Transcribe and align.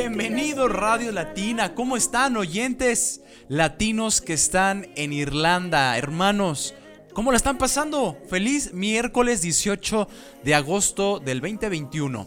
Bienvenido 0.00 0.66
Radio 0.66 1.12
Latina, 1.12 1.74
¿cómo 1.74 1.94
están 1.94 2.38
oyentes 2.38 3.20
latinos 3.48 4.22
que 4.22 4.32
están 4.32 4.88
en 4.96 5.12
Irlanda? 5.12 5.98
Hermanos, 5.98 6.74
¿cómo 7.12 7.32
la 7.32 7.36
están 7.36 7.58
pasando? 7.58 8.16
Feliz 8.30 8.72
miércoles 8.72 9.42
18 9.42 10.08
de 10.42 10.54
agosto 10.54 11.20
del 11.20 11.42
2021. 11.42 12.26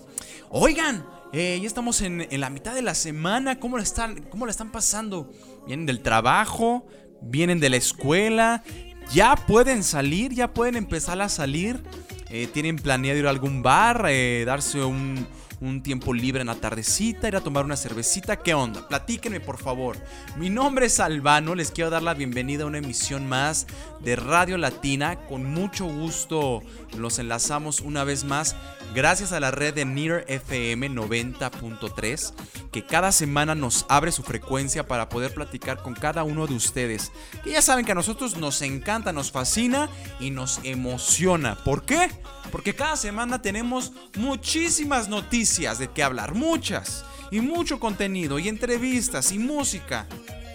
Oigan, 0.52 1.04
eh, 1.34 1.58
ya 1.60 1.66
estamos 1.66 2.02
en, 2.02 2.28
la 2.30 2.52
mitad 2.52 2.76
de 2.76 2.84
la 2.84 2.94
semana, 2.94 3.60
¿cómo 3.60 3.78
la, 3.78 3.84
están, 3.84 4.22
¿cómo 4.30 4.46
la 4.46 4.52
están 4.52 4.72
pasando? 4.72 5.32
¿Vienen 5.66 5.88
del 5.88 6.02
trabajo? 6.04 6.86
¿Vienen 7.24 7.60
de 7.60 7.72
la 7.72 7.78
escuela? 7.78 8.64
¿Ya 9.12 9.36
pueden 9.36 9.84
salir? 9.84 10.32
¿Ya 10.32 10.54
pueden 10.54 10.76
empezar 10.76 11.20
a 11.24 11.28
salir? 11.28 11.82
Eh, 12.30 12.48
¿Tienen 12.54 12.76
planeado 12.76 13.18
ir 13.18 13.26
a 13.26 13.32
algún 13.32 13.64
bar? 13.64 14.06
Eh, 14.10 14.44
¿Darse 14.46 14.84
un 14.84 15.28
un 15.62 15.84
tiempo 15.84 16.14
libre 16.14 16.42
en 16.42 16.48
la 16.48 16.56
tardecita, 16.56 17.28
ir 17.28 17.36
a 17.36 17.42
tomar 17.42 17.66
una 17.66 17.76
cervecita. 17.76 18.38
¿Qué 18.38 18.54
onda? 18.54 18.88
Platíquenme 18.88 19.40
por 19.40 19.58
favor. 19.58 19.98
Mi 20.38 20.50
nombre 20.50 20.88
es 20.88 21.00
Albano, 21.00 21.56
les 21.56 21.72
quiero 21.72 21.90
dar 21.90 22.04
la 22.04 22.14
bienvenida 22.14 22.64
a 22.64 22.68
una 22.68 22.80
emisión 22.80 23.28
más 23.28 23.68
de 24.02 24.16
Radio 24.16 24.58
Latina. 24.58 25.18
Con 25.28 25.45
mucho 25.45 25.86
gusto 25.86 26.62
los 26.98 27.20
enlazamos 27.20 27.82
una 27.82 28.04
vez 28.04 28.23
más 28.23 28.56
gracias 28.94 29.32
a 29.32 29.40
la 29.40 29.52
red 29.52 29.73
de 29.73 29.86
Near 29.86 30.26
FM 30.28 30.90
90.3 30.92 32.34
que 32.74 32.84
cada 32.84 33.12
semana 33.12 33.54
nos 33.54 33.86
abre 33.88 34.12
su 34.12 34.24
frecuencia 34.24 34.88
para 34.88 35.08
poder 35.08 35.34
platicar 35.34 35.82
con 35.82 35.94
cada 35.94 36.24
uno 36.24 36.48
de 36.48 36.56
ustedes. 36.56 37.12
Que 37.44 37.52
ya 37.52 37.62
saben 37.62 37.86
que 37.86 37.92
a 37.92 37.96
nosotros 37.96 38.36
nos 38.36 38.61
encanta, 38.64 39.14
nos 39.14 39.32
fascina 39.32 39.89
y 40.20 40.32
nos 40.32 40.60
emociona. 40.64 41.56
¿Por 41.64 41.86
qué? 41.86 42.10
Porque 42.52 42.76
cada 42.76 42.98
semana 42.98 43.42
tenemos 43.42 43.94
muchísimas 44.17 45.08
noticias 45.08 45.78
de 45.78 45.89
qué 45.89 46.02
hablar, 46.02 46.33
muchas. 46.33 47.06
Y 47.30 47.42
mucho 47.42 47.80
contenido, 47.80 48.39
y 48.39 48.50
entrevistas, 48.50 49.32
y 49.32 49.39
música. 49.39 50.08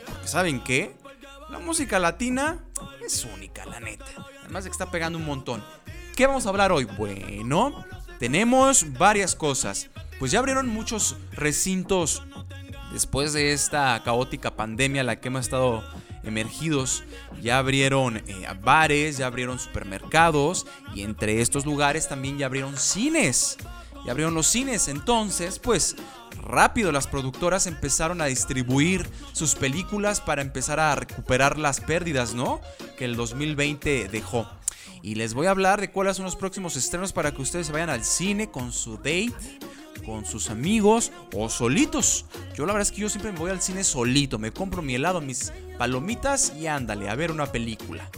Porque 0.05 0.29
¿saben 0.29 0.61
qué? 0.61 0.97
La 1.51 1.61
música 1.61 2.01
latina 2.01 2.65
es 3.05 3.25
única, 3.25 3.65
la 3.65 3.79
neta. 3.79 4.05
Además 4.43 4.65
de 4.65 4.71
que 4.71 4.75
está 4.75 4.91
pegando 4.91 5.19
un 5.19 5.25
montón. 5.25 5.65
¿Qué 6.17 6.27
vamos 6.27 6.47
a 6.47 6.49
hablar 6.49 6.73
hoy? 6.73 6.85
Bueno, 6.85 7.85
tenemos 8.19 8.93
varias 8.95 9.37
cosas. 9.37 9.89
Pues 10.19 10.33
ya 10.33 10.41
abrieron 10.41 10.69
muchos 10.69 11.17
recintos 11.33 12.23
después 12.93 13.33
de 13.33 13.53
esta 13.53 14.03
caótica 14.05 14.57
pandemia 14.57 15.05
la 15.05 15.21
que 15.21 15.29
hemos 15.29 15.43
estado 15.43 15.85
emergidos. 16.25 17.05
Ya 17.41 17.59
abrieron 17.59 18.19
eh, 18.19 18.47
bares, 18.63 19.19
ya 19.19 19.27
abrieron 19.27 19.59
supermercados 19.59 20.67
y 20.95 21.03
entre 21.03 21.41
estos 21.41 21.67
lugares 21.67 22.09
también 22.09 22.39
ya 22.39 22.47
abrieron 22.47 22.77
cines. 22.77 23.57
Ya 24.05 24.13
abrieron 24.13 24.35
los 24.35 24.47
cines. 24.47 24.89
Entonces, 24.89 25.59
pues 25.59 25.97
rápido 26.43 26.93
las 26.93 27.07
productoras 27.07 27.67
empezaron 27.67 28.21
a 28.21 28.27
distribuir 28.27 29.09
sus 29.33 29.55
películas 29.55 30.21
para 30.21 30.43
empezar 30.43 30.81
a 30.81 30.95
recuperar 30.95 31.59
las 31.59 31.81
pérdidas, 31.81 32.35
¿no? 32.35 32.61
Que 32.97 33.05
el 33.05 33.17
2020 33.17 34.09
dejó. 34.09 34.49
Y 35.03 35.15
les 35.15 35.35
voy 35.35 35.47
a 35.47 35.51
hablar 35.51 35.81
de 35.81 35.93
cuáles 35.93 36.17
son 36.17 36.25
los 36.25 36.37
próximos 36.37 36.77
estrenos 36.77 37.13
para 37.13 37.33
que 37.33 37.43
ustedes 37.43 37.69
se 37.69 37.73
vayan 37.73 37.91
al 37.91 38.05
cine 38.05 38.51
con 38.51 38.73
su 38.73 38.97
date 38.97 39.33
con 40.09 40.25
sus 40.25 40.49
amigos 40.49 41.13
o 41.35 41.51
solitos. 41.51 42.25
Yo 42.55 42.65
la 42.65 42.73
verdad 42.73 42.89
es 42.89 42.93
que 42.93 43.03
yo 43.03 43.11
siempre 43.11 43.31
me 43.31 43.39
voy 43.39 43.51
al 43.51 43.61
cine 43.61 43.85
solito, 43.85 44.39
me 44.39 44.53
compro 44.53 44.81
mi 44.81 44.95
helado, 44.95 45.21
mis 45.21 45.53
palomitas 45.77 46.55
y 46.59 46.67
ándale 46.67 47.11
a 47.11 47.15
ver 47.15 47.31
una 47.31 47.47
película. 47.53 48.09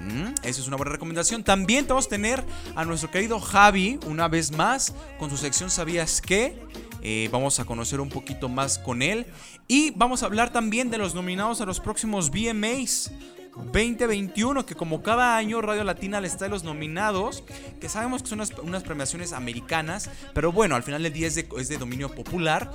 Mm, 0.00 0.28
esa 0.42 0.60
es 0.60 0.66
una 0.66 0.78
buena 0.78 0.92
recomendación. 0.92 1.44
También 1.44 1.86
vamos 1.86 2.06
a 2.06 2.08
tener 2.08 2.42
a 2.74 2.86
nuestro 2.86 3.10
querido 3.10 3.38
Javi 3.38 4.00
una 4.06 4.28
vez 4.28 4.50
más 4.50 4.94
con 5.18 5.28
su 5.28 5.36
sección 5.36 5.68
¿Sabías 5.68 6.22
qué? 6.22 6.58
Eh, 7.02 7.28
vamos 7.30 7.60
a 7.60 7.66
conocer 7.66 8.00
un 8.00 8.08
poquito 8.08 8.48
más 8.48 8.78
con 8.78 9.02
él. 9.02 9.26
Y 9.68 9.90
vamos 9.90 10.22
a 10.22 10.26
hablar 10.26 10.52
también 10.52 10.90
de 10.90 10.96
los 10.96 11.14
nominados 11.14 11.60
a 11.60 11.66
los 11.66 11.80
próximos 11.80 12.30
VMAs. 12.30 13.12
2021, 13.56 14.66
que 14.66 14.74
como 14.74 15.02
cada 15.02 15.36
año 15.36 15.60
Radio 15.60 15.84
Latina 15.84 16.20
les 16.20 16.36
trae 16.36 16.50
los 16.50 16.64
nominados, 16.64 17.42
que 17.80 17.88
sabemos 17.88 18.22
que 18.22 18.28
son 18.28 18.42
unas, 18.62 18.82
premiaciones 18.82 19.32
americanas, 19.32 20.10
pero 20.34 20.52
bueno, 20.52 20.76
al 20.76 20.82
final 20.82 21.02
del 21.02 21.12
día 21.12 21.26
es 21.26 21.34
de, 21.34 21.78
dominio 21.78 22.14
popular 22.14 22.70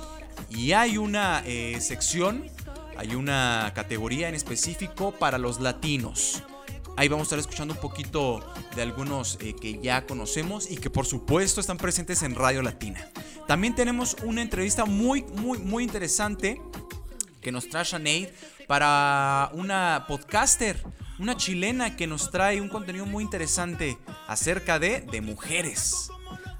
y 0.50 0.72
hay 0.72 0.98
una 0.98 1.42
eh, 1.46 1.80
sección, 1.80 2.44
hay 2.96 3.14
una 3.14 3.72
categoría 3.74 4.28
en 4.28 4.34
específico 4.34 5.12
para 5.12 5.38
los 5.38 5.60
latinos. 5.60 6.42
Ahí 6.96 7.08
vamos 7.08 7.24
a 7.24 7.26
estar 7.26 7.38
escuchando 7.38 7.72
un 7.72 7.80
poquito 7.80 8.44
de 8.76 8.82
algunos 8.82 9.38
eh, 9.40 9.54
que 9.58 9.80
ya 9.80 10.04
conocemos 10.06 10.70
y 10.70 10.76
que 10.76 10.90
por 10.90 11.06
supuesto 11.06 11.60
están 11.60 11.78
presentes 11.78 12.22
en 12.22 12.34
Radio 12.34 12.60
Latina. 12.60 13.08
También 13.48 13.74
tenemos 13.74 14.16
una 14.24 14.42
entrevista 14.42 14.84
muy, 14.84 15.22
muy, 15.22 15.58
muy 15.58 15.84
interesante 15.84 16.60
que 17.42 17.52
nos 17.52 17.68
trae 17.68 17.84
Sinead 17.84 18.30
para 18.66 19.50
una 19.52 20.06
podcaster, 20.08 20.82
una 21.18 21.36
chilena 21.36 21.96
que 21.96 22.06
nos 22.06 22.30
trae 22.30 22.60
un 22.60 22.68
contenido 22.68 23.04
muy 23.04 23.22
interesante 23.24 23.98
acerca 24.26 24.78
de, 24.78 25.02
de 25.02 25.20
mujeres, 25.20 26.08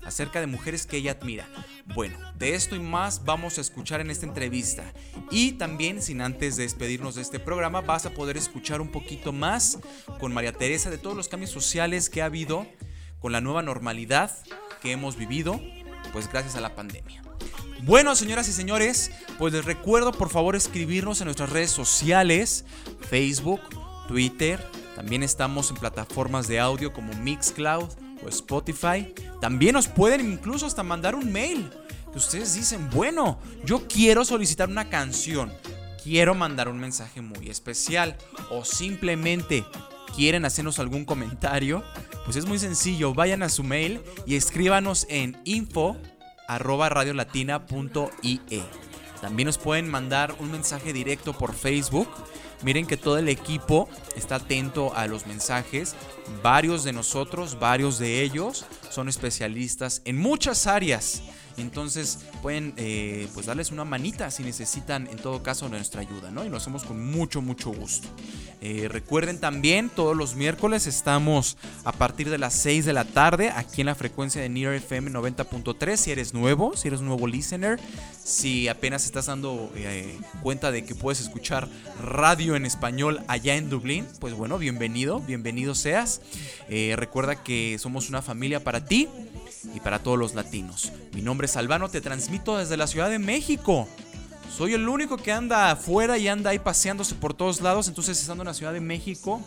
acerca 0.05 0.41
de 0.41 0.47
mujeres 0.47 0.85
que 0.85 0.99
ella 0.99 1.13
admira. 1.13 1.49
Bueno, 1.95 2.19
de 2.37 2.55
esto 2.55 2.77
y 2.77 2.81
más 2.81 3.25
vamos 3.25 3.59
a 3.59 3.61
escuchar 3.61 4.01
en 4.01 4.11
esta 4.11 4.27
entrevista. 4.27 4.93
Y 5.31 5.53
también, 5.53 6.03
sin 6.03 6.21
antes 6.21 6.57
de 6.57 6.65
despedirnos 6.65 7.15
de 7.15 7.23
este 7.23 7.39
programa, 7.39 7.81
vas 7.81 8.05
a 8.05 8.11
poder 8.11 8.37
escuchar 8.37 8.81
un 8.81 8.91
poquito 8.91 9.33
más 9.33 9.79
con 10.21 10.35
María 10.35 10.53
Teresa 10.53 10.91
de 10.91 10.99
todos 10.99 11.17
los 11.17 11.29
cambios 11.29 11.51
sociales 11.51 12.11
que 12.11 12.23
ha 12.23 12.27
habido 12.27 12.67
con 13.21 13.33
la 13.33 13.41
nueva 13.41 13.63
normalidad 13.63 14.37
que 14.83 14.91
hemos 14.91 15.17
vivido, 15.17 15.61
pues 16.13 16.29
gracias 16.31 16.57
a 16.57 16.61
la 16.61 16.75
pandemia. 16.75 17.23
Bueno, 17.85 18.15
señoras 18.15 18.49
y 18.49 18.53
señores, 18.53 19.11
pues 19.39 19.53
les 19.53 19.65
recuerdo 19.65 20.13
por 20.13 20.31
favor 20.31 20.55
escribirnos 20.55 21.21
en 21.21 21.25
nuestras 21.25 21.51
redes 21.51 21.73
sociales, 21.73 22.65
Facebook, 23.11 23.61
Twitter, 24.07 24.65
también 24.95 25.25
estamos 25.25 25.69
en 25.71 25.77
plataformas 25.77 26.47
de 26.47 26.61
audio 26.61 26.93
como 26.93 27.13
Mixcloud 27.15 27.89
o 28.25 28.29
Spotify. 28.29 29.13
También 29.41 29.73
nos 29.73 29.89
pueden 29.89 30.21
incluso 30.21 30.65
hasta 30.65 30.85
mandar 30.85 31.17
un 31.17 31.33
mail. 31.33 31.71
Que 32.13 32.19
ustedes 32.19 32.55
dicen, 32.55 32.89
bueno, 32.91 33.41
yo 33.65 33.89
quiero 33.89 34.25
solicitar 34.25 34.69
una 34.69 34.89
canción, 34.89 35.53
quiero 36.05 36.37
mandar 36.37 36.69
un 36.69 36.79
mensaje 36.79 37.21
muy 37.21 37.51
especial 37.51 38.17
o 38.51 38.65
simplemente 38.65 39.65
quieren 40.15 40.45
hacernos 40.45 40.79
algún 40.79 41.05
comentario, 41.05 41.83
pues 42.25 42.37
es 42.37 42.47
muy 42.47 42.61
sencillo, 42.61 43.13
vayan 43.13 43.43
a 43.43 43.49
su 43.49 43.65
mail 43.65 44.01
y 44.25 44.37
escríbanos 44.37 45.05
en 45.09 45.41
info 45.45 45.97
arroba 46.47 46.89
radiolatina.ie. 46.89 48.63
También 49.21 49.47
nos 49.47 49.59
pueden 49.59 49.89
mandar 49.89 50.35
un 50.41 50.51
mensaje 50.51 50.93
directo 50.93 51.33
por 51.33 51.55
Facebook. 51.55 52.09
Miren 52.63 52.87
que 52.87 52.97
todo 52.97 53.19
el 53.19 53.29
equipo 53.29 53.89
está 54.17 54.37
atento 54.37 54.95
a 54.97 55.07
los 55.07 55.27
mensajes. 55.27 55.95
Varios 56.43 56.83
de 56.85 56.93
nosotros, 56.93 57.59
varios 57.59 57.99
de 57.99 58.23
ellos, 58.23 58.67
son 58.91 59.09
especialistas 59.09 60.03
en 60.05 60.19
muchas 60.19 60.67
áreas. 60.67 61.23
Entonces 61.57 62.19
pueden 62.41 62.75
eh, 62.77 63.29
pues 63.35 63.47
darles 63.47 63.71
una 63.71 63.85
manita 63.85 64.31
si 64.31 64.43
necesitan 64.43 65.07
en 65.09 65.17
todo 65.17 65.43
caso 65.43 65.69
nuestra 65.69 66.01
ayuda, 66.01 66.31
¿no? 66.31 66.45
Y 66.45 66.49
lo 66.49 66.57
hacemos 66.57 66.85
con 66.85 67.05
mucho, 67.05 67.43
mucho 67.43 67.71
gusto. 67.71 68.09
Eh, 68.61 68.89
recuerden 68.89 69.41
también, 69.41 69.91
todos 69.91 70.17
los 70.17 70.37
miércoles 70.37 70.87
estamos 70.87 71.57
a 71.85 71.93
partir 71.93 72.31
de 72.31 72.39
las 72.39 72.55
6 72.55 72.85
de 72.85 72.93
la 72.93 73.05
tarde 73.05 73.51
aquí 73.51 73.81
en 73.81 73.87
la 73.87 73.95
frecuencia 73.95 74.41
de 74.41 74.49
Near 74.49 74.75
FM 74.75 75.11
90.3. 75.11 75.97
Si 75.97 76.11
eres 76.11 76.33
nuevo, 76.33 76.77
si 76.77 76.89
eres 76.89 77.01
un 77.01 77.07
nuevo 77.07 77.27
listener, 77.27 77.81
si 78.23 78.69
apenas 78.69 79.05
estás 79.05 79.27
dando 79.27 79.73
eh, 79.75 80.19
cuenta 80.43 80.71
de 80.71 80.85
que 80.85 80.95
puedes 80.95 81.21
escuchar 81.21 81.69
radio 82.01 82.55
en 82.57 82.65
español 82.65 83.21
allá 83.27 83.57
en 83.57 83.69
Dublín, 83.69 84.07
pues 84.21 84.35
bueno, 84.35 84.59
bienvenido, 84.59 85.21
bienvenido 85.21 85.75
seas. 85.75 86.21
recuerda 86.97 87.43
que 87.43 87.77
somos 87.79 88.09
una 88.09 88.23
familia 88.23 88.63
para 88.63 88.85
ti 88.85 89.09
y 89.75 89.81
para 89.81 90.01
todos 90.01 90.19
los 90.19 90.35
latinos. 90.35 90.93
Mi 91.15 91.23
nombre 91.23 91.42
es 91.45 91.57
Albano, 91.57 91.89
te 91.89 92.01
transmito 92.01 92.59
desde 92.59 92.77
la 92.77 92.87
Ciudad 92.87 93.11
de 93.11 93.19
México. 93.19 93.89
Soy 94.57 94.75
el 94.75 94.89
único 94.89 95.17
que 95.17 95.33
anda 95.33 95.71
afuera 95.71 96.19
y 96.19 96.29
anda 96.29 96.51
ahí 96.51 96.59
paseándose 96.59 97.15
por 97.15 97.35
todos 97.35 97.61
lados, 97.61 97.89
entonces 97.89 98.21
estando 98.21 98.43
en 98.43 98.49
la 98.49 98.55
Ciudad 98.55 98.73
de 98.73 98.81
México, 98.81 99.43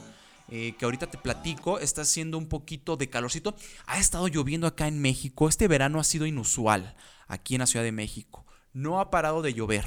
eh, 0.50 0.74
que 0.78 0.86
ahorita 0.86 1.08
te 1.08 1.18
platico, 1.18 1.80
está 1.80 2.02
haciendo 2.02 2.38
un 2.38 2.48
poquito 2.48 2.98
de 2.98 3.10
calorcito. 3.10 3.56
Ha 3.86 4.00
estado 4.00 4.28
lloviendo 4.28 4.68
acá 4.68 4.88
en 4.88 5.02
México, 5.02 5.48
este 5.48 5.68
verano 5.68 6.00
ha 6.00 6.04
sido 6.04 6.26
inusual 6.26 6.96
aquí 7.28 7.56
en 7.56 7.60
la 7.60 7.68
Ciudad 7.68 7.86
de 7.86 7.92
México 7.92 8.46
no 8.76 9.00
ha 9.00 9.10
parado 9.10 9.42
de 9.42 9.54
llover. 9.54 9.86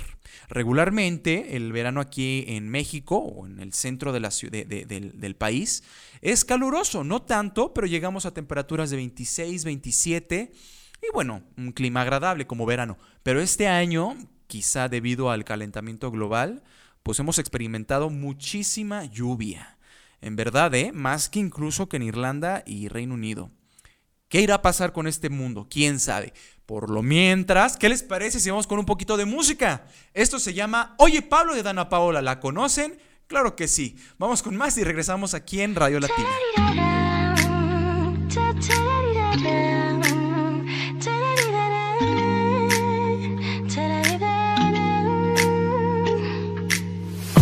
Regularmente, 0.48 1.56
el 1.56 1.72
verano 1.72 2.00
aquí 2.00 2.46
en 2.48 2.70
México 2.70 3.18
o 3.18 3.46
en 3.46 3.60
el 3.60 3.74
centro 3.74 4.12
de 4.12 4.20
la 4.20 4.30
del, 4.30 5.36
país 5.36 5.84
es 6.22 6.44
caluroso, 6.46 7.04
no 7.04 7.20
tanto, 7.20 7.74
pero 7.74 7.86
llegamos 7.86 8.24
a 8.24 8.32
temperaturas 8.32 8.88
de 8.88 8.96
26, 8.96 9.64
27 9.64 10.52
y 11.02 11.06
bueno, 11.12 11.42
un 11.56 11.72
clima 11.72 12.02
agradable 12.02 12.46
como 12.46 12.66
verano. 12.66 12.98
Pero 13.22 13.40
este 13.40 13.68
año, 13.68 14.16
quizá 14.46 14.88
debido 14.88 15.30
al 15.30 15.44
calentamiento 15.44 16.10
global, 16.10 16.62
pues 17.02 17.18
hemos 17.18 17.38
experimentado 17.38 18.10
muchísima 18.10 19.04
lluvia. 19.04 19.78
En 20.20 20.36
verdad, 20.36 20.74
¿eh? 20.74 20.90
más 20.92 21.28
que 21.28 21.38
incluso 21.38 21.88
que 21.88 21.96
en 21.96 22.02
Irlanda 22.02 22.62
y 22.66 22.88
Reino 22.88 23.14
Unido. 23.14 23.50
¿Qué 24.28 24.42
irá 24.42 24.56
a 24.56 24.62
pasar 24.62 24.92
con 24.92 25.06
este 25.06 25.30
mundo? 25.30 25.68
¿Quién 25.70 26.00
sabe? 26.00 26.34
Por 26.66 26.90
lo 26.90 27.02
mientras, 27.02 27.78
¿qué 27.78 27.88
les 27.88 28.02
parece 28.02 28.40
si 28.40 28.50
vamos 28.50 28.66
con 28.66 28.78
un 28.78 28.84
poquito 28.84 29.16
de 29.16 29.24
música? 29.24 29.86
Esto 30.12 30.38
se 30.38 30.52
llama 30.52 30.94
Oye 30.98 31.22
Pablo 31.22 31.54
de 31.54 31.62
Dana 31.62 31.88
Paola. 31.88 32.20
¿La 32.20 32.40
conocen? 32.40 32.98
Claro 33.26 33.56
que 33.56 33.68
sí. 33.68 33.96
Vamos 34.18 34.42
con 34.42 34.54
más 34.56 34.76
y 34.76 34.84
regresamos 34.84 35.32
aquí 35.32 35.62
en 35.62 35.74
Radio 35.74 36.00
Latina. 36.00 36.28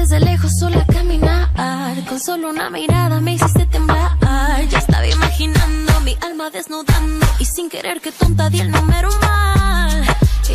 desde 0.00 0.18
lejos 0.20 0.52
sola 0.58 0.84
caminar. 0.86 1.48
Con 2.08 2.18
solo 2.18 2.48
una 2.48 2.70
mirada 2.70 3.20
me 3.20 3.34
hiciste 3.34 3.66
temblar. 3.66 4.16
Ya 4.70 4.78
estaba 4.78 5.06
imaginando 5.06 5.92
mi 6.00 6.16
alma 6.22 6.48
desnudando. 6.50 7.26
Y 7.38 7.44
sin 7.44 7.68
querer 7.68 8.00
que 8.00 8.10
tonta 8.10 8.48
di 8.48 8.60
el 8.60 8.70
número 8.70 9.10
mal. 9.20 10.02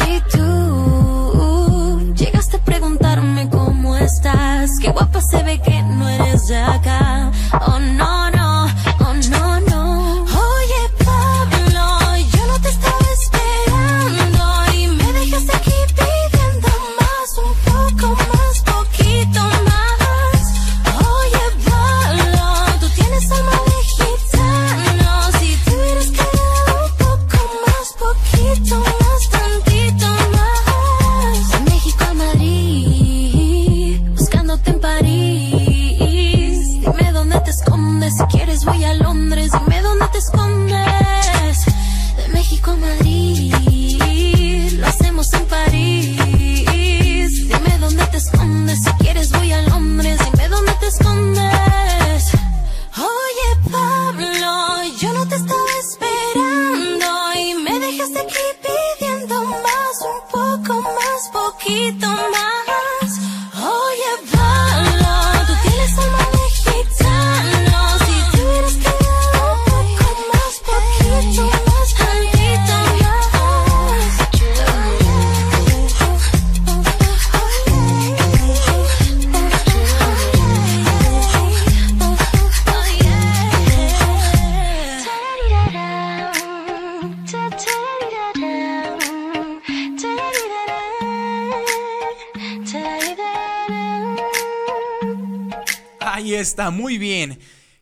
Y 0.09 0.19
tú 0.31 2.13
llegaste 2.15 2.57
a 2.57 2.61
preguntarme 2.71 3.47
cómo 3.49 3.95
estás. 3.95 4.71
Qué 4.81 4.89
guapa 4.89 5.21
se 5.21 5.43
ve 5.43 5.61
que 5.61 5.79
no 5.83 6.09
eres 6.09 6.47
de 6.47 6.57
acá. 6.57 7.31
Oh 7.67 7.79
no, 7.79 8.31
no, 8.31 8.44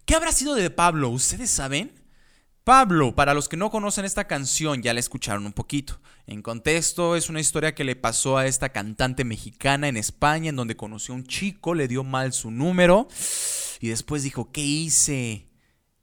¿Qué 0.05 0.15
habrá 0.15 0.33
sido 0.33 0.55
de 0.55 0.69
Pablo? 0.69 1.09
¿Ustedes 1.09 1.49
saben? 1.49 1.93
Pablo, 2.65 3.15
para 3.15 3.33
los 3.33 3.47
que 3.47 3.57
no 3.57 3.71
conocen 3.71 4.03
esta 4.03 4.25
canción, 4.25 4.81
ya 4.81 4.93
la 4.93 4.99
escucharon 4.99 5.45
un 5.45 5.53
poquito. 5.53 5.99
En 6.27 6.41
contexto, 6.41 7.15
es 7.15 7.29
una 7.29 7.39
historia 7.39 7.73
que 7.73 7.83
le 7.85 7.95
pasó 7.95 8.37
a 8.37 8.45
esta 8.45 8.69
cantante 8.69 9.23
mexicana 9.23 9.87
en 9.87 9.97
España, 9.97 10.49
en 10.49 10.55
donde 10.57 10.75
conoció 10.75 11.13
a 11.13 11.17
un 11.17 11.25
chico, 11.25 11.73
le 11.73 11.87
dio 11.87 12.03
mal 12.03 12.33
su 12.33 12.51
número 12.51 13.07
y 13.79 13.89
después 13.89 14.23
dijo, 14.23 14.51
¿qué 14.51 14.61
hice? 14.61 15.47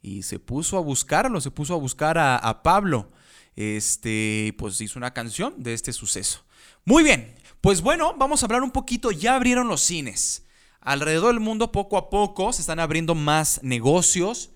Y 0.03 0.23
se 0.23 0.39
puso 0.39 0.79
a 0.79 0.81
buscarlo, 0.81 1.41
se 1.41 1.51
puso 1.51 1.75
a 1.75 1.79
buscar 1.79 2.17
a, 2.19 2.37
a 2.37 2.63
Pablo. 2.63 3.11
Este, 3.57 4.55
pues 4.59 4.81
hizo 4.81 4.99
una 4.99 5.13
canción 5.13 5.63
de 5.63 5.75
este 5.75 5.93
suceso. 5.93 6.45
Muy 6.87 7.03
bien, 7.03 7.35
pues 7.61 7.83
bueno, 7.83 8.15
vamos 8.17 8.43
a 8.43 8.47
hablar 8.47 8.63
un 8.63 8.71
poquito, 8.71 9.11
ya 9.11 9.35
abrieron 9.35 9.69
los 9.69 9.83
cines. 9.83 10.45
Alrededor 10.81 11.35
del 11.35 11.41
mundo 11.41 11.73
poco 11.73 11.99
a 11.99 12.09
poco 12.09 12.53
se 12.53 12.63
están 12.63 12.81
abriendo 12.81 13.15
más 13.15 13.61
negocios 13.63 14.51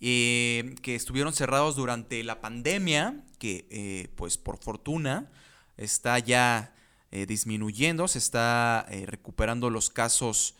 eh, 0.00 0.74
que 0.82 0.94
estuvieron 0.94 1.32
cerrados 1.32 1.76
durante 1.76 2.22
la 2.22 2.40
pandemia, 2.40 3.24
que 3.38 3.66
eh, 3.70 4.08
pues 4.16 4.38
por 4.38 4.58
fortuna 4.58 5.30
está 5.76 6.18
ya 6.18 6.74
eh, 7.10 7.26
disminuyendo, 7.26 8.06
se 8.06 8.18
está 8.18 8.86
recuperando 9.06 9.70
los 9.70 9.90
casos 9.90 10.54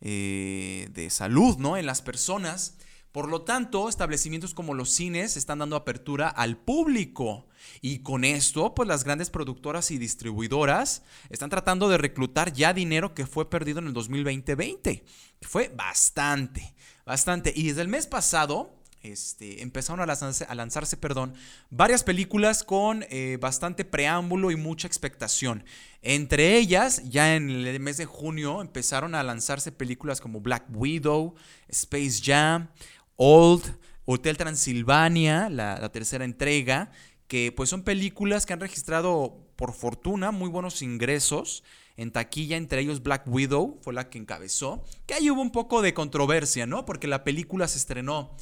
de 0.00 1.08
salud 1.10 1.56
¿no? 1.58 1.76
en 1.78 1.86
las 1.86 2.02
personas. 2.02 2.76
Por 3.10 3.28
lo 3.28 3.42
tanto, 3.42 3.88
establecimientos 3.88 4.52
como 4.52 4.74
los 4.74 4.90
cines 4.90 5.36
están 5.36 5.60
dando 5.60 5.76
apertura 5.76 6.28
al 6.28 6.58
público. 6.58 7.46
Y 7.80 8.00
con 8.00 8.24
esto, 8.24 8.74
pues 8.74 8.88
las 8.88 9.04
grandes 9.04 9.30
productoras 9.30 9.90
y 9.90 9.98
distribuidoras 9.98 11.02
están 11.30 11.50
tratando 11.50 11.88
de 11.88 11.98
reclutar 11.98 12.52
ya 12.52 12.72
dinero 12.72 13.14
que 13.14 13.26
fue 13.26 13.50
perdido 13.50 13.78
en 13.78 13.88
el 13.88 13.92
2020, 13.92 15.04
que 15.40 15.48
fue 15.48 15.68
bastante, 15.68 16.74
bastante. 17.04 17.52
Y 17.54 17.68
desde 17.68 17.82
el 17.82 17.88
mes 17.88 18.06
pasado, 18.06 18.84
este, 19.04 19.60
empezaron 19.60 20.00
a 20.00 20.06
lanzarse, 20.06 20.46
a 20.48 20.54
lanzarse 20.54 20.96
perdón, 20.96 21.34
varias 21.68 22.02
películas 22.02 22.64
con 22.64 23.04
eh, 23.10 23.36
bastante 23.38 23.84
preámbulo 23.84 24.50
y 24.50 24.56
mucha 24.56 24.88
expectación. 24.88 25.62
Entre 26.00 26.56
ellas, 26.56 27.02
ya 27.10 27.36
en 27.36 27.50
el 27.50 27.80
mes 27.80 27.98
de 27.98 28.06
junio 28.06 28.62
empezaron 28.62 29.14
a 29.14 29.22
lanzarse 29.22 29.72
películas 29.72 30.22
como 30.22 30.40
Black 30.40 30.64
Widow, 30.70 31.34
Space 31.68 32.22
Jam, 32.24 32.70
Old, 33.16 33.78
Hotel 34.06 34.38
Transilvania, 34.38 35.50
la 35.50 35.92
tercera 35.92 36.24
entrega, 36.24 36.90
que 37.28 37.52
pues 37.52 37.70
son 37.70 37.82
películas 37.82 38.46
que 38.46 38.52
han 38.52 38.60
registrado 38.60 39.44
por 39.56 39.72
fortuna 39.72 40.30
muy 40.30 40.48
buenos 40.48 40.82
ingresos 40.82 41.62
en 41.96 42.10
taquilla, 42.10 42.56
entre 42.56 42.80
ellos 42.80 43.02
Black 43.02 43.22
Widow 43.26 43.78
fue 43.82 43.94
la 43.94 44.10
que 44.10 44.18
encabezó, 44.18 44.82
que 45.06 45.14
ahí 45.14 45.30
hubo 45.30 45.40
un 45.40 45.52
poco 45.52 45.80
de 45.80 45.94
controversia, 45.94 46.66
¿no? 46.66 46.84
Porque 46.84 47.06
la 47.06 47.22
película 47.22 47.68
se 47.68 47.78
estrenó 47.78 48.36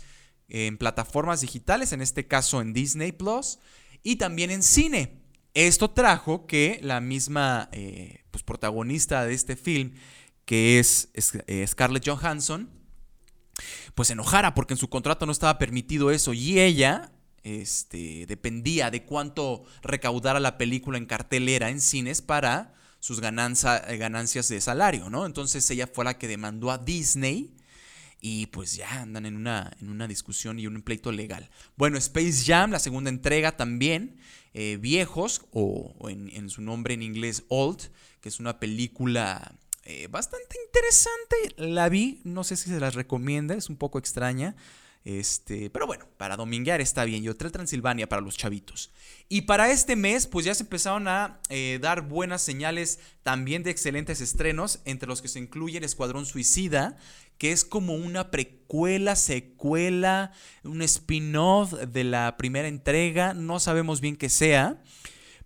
en 0.49 0.79
plataformas 0.79 1.43
digitales, 1.43 1.93
en 1.93 2.01
este 2.01 2.27
caso 2.27 2.61
en 2.61 2.73
Disney 2.73 3.13
Plus, 3.13 3.59
y 4.03 4.17
también 4.17 4.51
en 4.51 4.63
cine. 4.63 5.23
Esto 5.55 5.91
trajo 5.91 6.47
que 6.47 6.79
la 6.83 7.01
misma 7.01 7.69
eh, 7.73 8.25
pues, 8.31 8.43
protagonista 8.43 9.25
de 9.27 9.35
este 9.35 9.55
film, 9.57 9.95
que 10.47 10.79
es, 10.79 11.11
eh, 11.47 11.67
Scarlett 11.67 12.09
Johansson, 12.09 12.71
pues 13.95 14.09
se 14.09 14.15
enojara 14.15 14.55
porque 14.55 14.75
en 14.75 14.79
su 14.79 14.89
contrato 14.89 15.27
no 15.27 15.33
estaba 15.33 15.59
permitido 15.59 16.11
eso 16.11 16.33
y 16.33 16.59
ella 16.59 17.13
este, 17.43 18.27
dependía 18.27 18.91
de 18.91 19.05
cuánto 19.05 19.65
recaudara 19.83 20.41
la 20.41 20.59
película 20.59 20.99
en 20.99 21.07
cartelera 21.07 21.71
en 21.71 21.81
cines 21.81 22.23
para 22.23 22.75
sus 23.01 23.19
eh, 23.19 23.97
ganancias 23.97 24.49
de 24.49 24.61
salario, 24.61 25.11
¿no? 25.11 25.27
Entonces 25.27 25.69
ella 25.71 25.89
fue 25.93 26.05
la 26.05 26.19
que 26.19 26.29
demandó 26.29 26.71
a 26.71 26.79
Disney 26.79 27.57
y 28.21 28.47
pues 28.47 28.77
ya 28.77 29.03
andan 29.03 29.27
en 29.27 29.35
una, 29.35 29.77
en 29.81 29.91
una 29.91 30.07
discusión 30.07 30.61
y 30.61 30.69
un 30.69 30.81
pleito 30.83 31.11
legal. 31.11 31.51
Bueno, 31.77 31.99
Space 31.99 32.45
Jam, 32.47 32.71
la 32.71 32.79
segunda 32.79 33.11
entrega 33.11 33.57
también, 33.57 34.21
eh, 34.55 34.79
Viejos, 34.81 35.43
o, 35.51 36.09
en, 36.09 36.49
su 36.49 36.63
nombre 36.63 36.95
en 36.95 37.03
inglés 37.03 37.43
Old, 37.49 37.91
que 38.21 38.29
es 38.29 38.39
una 38.39 38.61
película 38.61 39.57
eh, 39.83 40.07
bastante 40.07 40.57
interesante. 40.65 41.37
La 41.57 41.89
vi, 41.89 42.21
no 42.23 42.45
sé 42.45 42.55
si 42.55 42.71
se 42.71 42.79
las 42.79 42.95
recomienda, 42.95 43.57
es 43.57 43.69
un 43.69 43.77
poco 43.77 43.99
extraña. 43.99 44.55
Este, 45.05 45.69
pero 45.71 45.87
bueno, 45.87 46.07
para 46.17 46.37
dominguear 46.37 46.81
está 46.81 47.05
bien. 47.05 47.25
Y 47.25 47.29
Hotel 47.29 47.51
Transilvania 47.51 48.09
para 48.09 48.23
los 48.23 48.37
chavitos. 48.37 48.93
Y 49.29 49.43
para 49.43 49.71
este 49.71 49.97
mes, 49.97 50.27
pues 50.27 50.45
ya 50.47 50.55
se 50.55 50.63
empezaron 50.63 51.09
a 51.09 51.41
eh, 51.49 51.79
dar 51.81 52.03
buenas 52.03 52.43
señales 52.43 53.01
también 53.23 53.63
de 53.63 53.71
excelentes 53.71 54.21
estrenos, 54.21 54.81
entre 54.85 55.09
los 55.09 55.23
que 55.23 55.29
se 55.29 55.39
incluye 55.39 55.79
el 55.79 55.85
Escuadrón 55.85 56.27
Suicida, 56.27 56.97
que 57.39 57.51
es 57.51 57.65
como 57.65 57.95
una 57.95 58.31
precuela, 58.31 59.17
secuela, 59.17 60.33
un 60.63 60.83
spin-off 60.83 61.73
de 61.73 62.05
la 62.05 62.37
primera 62.37 62.69
entrega. 62.69 63.35
No 63.35 63.59
sabemos 63.59 64.01
bien 64.01 64.17
qué 64.17 64.29
sea. 64.29 64.81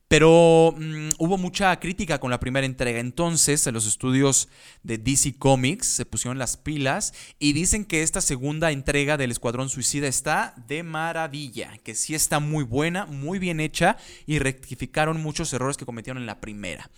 Pero 0.08 0.74
mm, 0.76 1.10
hubo 1.18 1.36
mucha 1.36 1.78
crítica 1.80 2.18
con 2.18 2.30
la 2.30 2.38
primera 2.38 2.66
entrega. 2.66 3.00
Entonces, 3.00 3.66
los 3.66 3.86
estudios 3.86 4.48
de 4.82 4.98
DC 4.98 5.36
Comics 5.38 5.86
se 5.86 6.06
pusieron 6.06 6.38
las 6.38 6.56
pilas 6.56 7.12
y 7.38 7.52
dicen 7.52 7.84
que 7.84 8.02
esta 8.02 8.20
segunda 8.20 8.70
entrega 8.70 9.16
del 9.16 9.32
Escuadrón 9.32 9.68
Suicida 9.68 10.06
está 10.06 10.54
de 10.68 10.82
maravilla, 10.82 11.78
que 11.82 11.94
sí 11.94 12.14
está 12.14 12.38
muy 12.38 12.62
buena, 12.62 13.06
muy 13.06 13.38
bien 13.38 13.58
hecha 13.58 13.96
y 14.26 14.38
rectificaron 14.38 15.20
muchos 15.20 15.52
errores 15.52 15.76
que 15.76 15.86
cometieron 15.86 16.22
en 16.22 16.26
la 16.26 16.40
primera. 16.40 16.88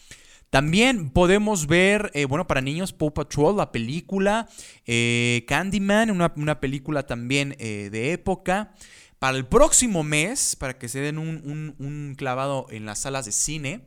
También 0.51 1.11
podemos 1.11 1.67
ver, 1.67 2.11
eh, 2.15 2.25
bueno, 2.25 2.47
para 2.47 2.63
niños, 2.63 2.95
Paw 2.95 3.13
Patrol, 3.13 3.59
la 3.59 3.71
película, 3.71 4.49
eh, 4.87 5.45
Candyman, 5.47 6.11
una, 6.11 6.61
película 6.61 7.07
también 7.07 7.55
eh, 7.59 7.91
de 7.93 8.13
época. 8.13 8.73
Para 9.19 9.37
el 9.37 9.47
próximo 9.47 10.05
mes, 10.05 10.55
para 10.55 10.79
que 10.79 10.89
se 10.89 11.01
den 11.01 11.19
un, 11.19 12.15
clavado 12.17 12.67
en 12.71 12.87
las 12.87 13.01
salas 13.01 13.25
de 13.25 13.33
cine, 13.33 13.87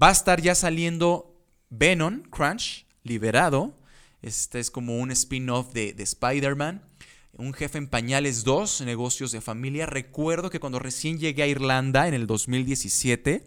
va 0.00 0.08
a 0.08 0.12
estar 0.12 0.40
ya 0.40 0.54
saliendo 0.54 1.36
Venom, 1.70 2.22
Crunch, 2.30 2.86
liberado. 3.02 3.76
Este 4.22 4.60
es 4.60 4.70
como 4.70 4.98
un 4.98 5.10
spin-off 5.10 5.72
de, 5.72 5.92
de 5.94 6.02
Spider-Man. 6.04 6.80
Un 7.32 7.54
jefe 7.54 7.78
en 7.78 7.88
pañales 7.88 8.44
2, 8.44 8.82
negocios 8.82 9.32
de 9.32 9.40
familia. 9.40 9.86
Recuerdo 9.86 10.48
que 10.48 10.60
cuando 10.60 10.78
recién 10.78 11.18
llegué 11.18 11.42
a 11.42 11.48
Irlanda 11.48 12.06
en 12.06 12.14
el 12.14 12.28
2017, 12.28 13.44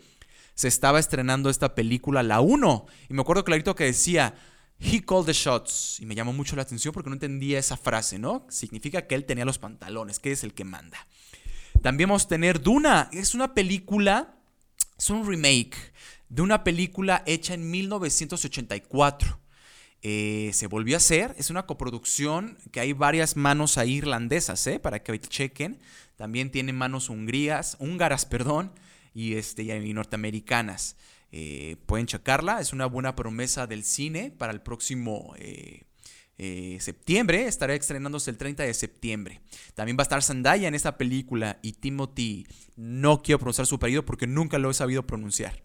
se 0.53 0.67
estaba 0.67 0.99
estrenando 0.99 1.49
esta 1.49 1.75
película, 1.75 2.23
la 2.23 2.41
1. 2.41 2.87
Y 3.09 3.13
me 3.13 3.21
acuerdo 3.21 3.45
clarito 3.45 3.75
que 3.75 3.85
decía, 3.85 4.35
He 4.79 5.01
called 5.03 5.25
the 5.25 5.33
shots. 5.33 5.99
Y 5.99 6.05
me 6.05 6.15
llamó 6.15 6.33
mucho 6.33 6.55
la 6.55 6.63
atención 6.63 6.93
porque 6.93 7.09
no 7.09 7.15
entendía 7.15 7.59
esa 7.59 7.77
frase, 7.77 8.19
¿no? 8.19 8.45
Significa 8.49 9.07
que 9.07 9.15
él 9.15 9.25
tenía 9.25 9.45
los 9.45 9.57
pantalones, 9.57 10.19
que 10.19 10.31
es 10.31 10.43
el 10.43 10.53
que 10.53 10.65
manda. 10.65 11.07
También 11.81 12.09
vamos 12.09 12.25
a 12.25 12.29
tener 12.29 12.61
Duna. 12.61 13.09
Es 13.11 13.35
una 13.35 13.53
película, 13.53 14.35
es 14.97 15.09
un 15.09 15.27
remake 15.27 15.75
de 16.29 16.41
una 16.41 16.63
película 16.63 17.23
hecha 17.25 17.53
en 17.53 17.69
1984. 17.69 19.39
Eh, 20.01 20.51
se 20.53 20.67
volvió 20.67 20.95
a 20.95 20.97
hacer, 20.97 21.33
es 21.37 21.49
una 21.49 21.65
coproducción 21.65 22.57
que 22.71 22.79
hay 22.79 22.93
varias 22.93 23.35
manos 23.35 23.77
irlandesas, 23.77 24.67
¿eh? 24.67 24.79
Para 24.79 25.01
que 25.01 25.19
chequen. 25.19 25.79
También 26.15 26.51
tiene 26.51 26.73
manos 26.73 27.09
hungrías, 27.09 27.75
húngaras, 27.79 28.25
perdón, 28.25 28.71
y, 29.13 29.35
este, 29.35 29.63
y 29.63 29.93
norteamericanas. 29.93 30.95
Eh, 31.37 31.75
pueden 31.85 32.05
checarla, 32.05 32.61
es 32.61 32.71
una 32.71 32.85
buena 32.85 33.13
promesa 33.13 33.67
del 33.67 33.83
cine 33.83 34.31
para 34.31 34.53
el 34.53 34.61
próximo 34.61 35.33
eh, 35.37 35.83
eh, 36.37 36.77
septiembre. 36.79 37.45
Estará 37.47 37.75
estrenándose 37.75 38.31
el 38.31 38.37
30 38.37 38.63
de 38.63 38.73
septiembre. 38.73 39.41
También 39.73 39.97
va 39.97 40.03
a 40.03 40.07
estar 40.07 40.23
Zendaya 40.23 40.69
en 40.69 40.75
esta 40.75 40.97
película 40.97 41.59
y 41.61 41.73
Timothy, 41.73 42.47
no 42.77 43.21
quiero 43.21 43.39
pronunciar 43.39 43.67
su 43.67 43.75
apellido 43.75 44.05
porque 44.05 44.27
nunca 44.27 44.59
lo 44.59 44.71
he 44.71 44.73
sabido 44.73 45.05
pronunciar. 45.05 45.61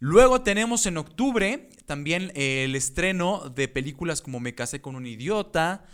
Luego 0.00 0.42
tenemos 0.42 0.84
en 0.84 0.98
octubre 0.98 1.70
también 1.86 2.30
el 2.34 2.74
estreno 2.74 3.48
de 3.48 3.68
películas 3.68 4.20
como 4.20 4.38
Me 4.38 4.54
casé 4.54 4.82
con 4.82 4.96
un 4.96 5.06
idiota, 5.06 5.86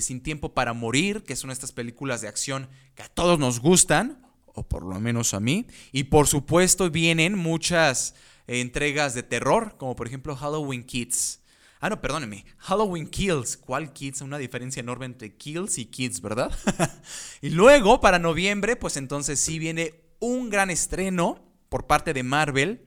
Sin 0.00 0.22
tiempo 0.22 0.54
para 0.54 0.72
morir, 0.72 1.24
que 1.24 1.34
son 1.34 1.50
estas 1.50 1.72
películas 1.72 2.20
de 2.20 2.28
acción 2.28 2.68
que 2.94 3.02
a 3.02 3.08
todos 3.08 3.40
nos 3.40 3.58
gustan, 3.58 4.24
o 4.46 4.62
por 4.62 4.84
lo 4.84 5.00
menos 5.00 5.34
a 5.34 5.40
mí. 5.40 5.66
Y 5.90 6.04
por 6.04 6.28
supuesto 6.28 6.90
vienen 6.90 7.36
muchas 7.36 8.14
entregas 8.48 9.14
de 9.14 9.22
terror, 9.22 9.76
como 9.76 9.94
por 9.94 10.06
ejemplo 10.06 10.34
Halloween 10.34 10.84
Kids. 10.84 11.40
Ah, 11.80 11.90
no, 11.90 12.00
perdóneme. 12.00 12.44
Halloween 12.58 13.06
Kills. 13.06 13.56
¿Cuál 13.56 13.92
Kids? 13.92 14.20
Una 14.22 14.38
diferencia 14.38 14.80
enorme 14.80 15.06
entre 15.06 15.36
Kills 15.36 15.78
y 15.78 15.86
Kids, 15.86 16.20
¿verdad? 16.20 16.50
y 17.40 17.50
luego, 17.50 18.00
para 18.00 18.18
noviembre, 18.18 18.74
pues 18.74 18.96
entonces 18.96 19.38
sí 19.38 19.60
viene 19.60 19.94
un 20.18 20.50
gran 20.50 20.70
estreno 20.70 21.40
por 21.68 21.86
parte 21.86 22.12
de 22.14 22.24
Marvel. 22.24 22.82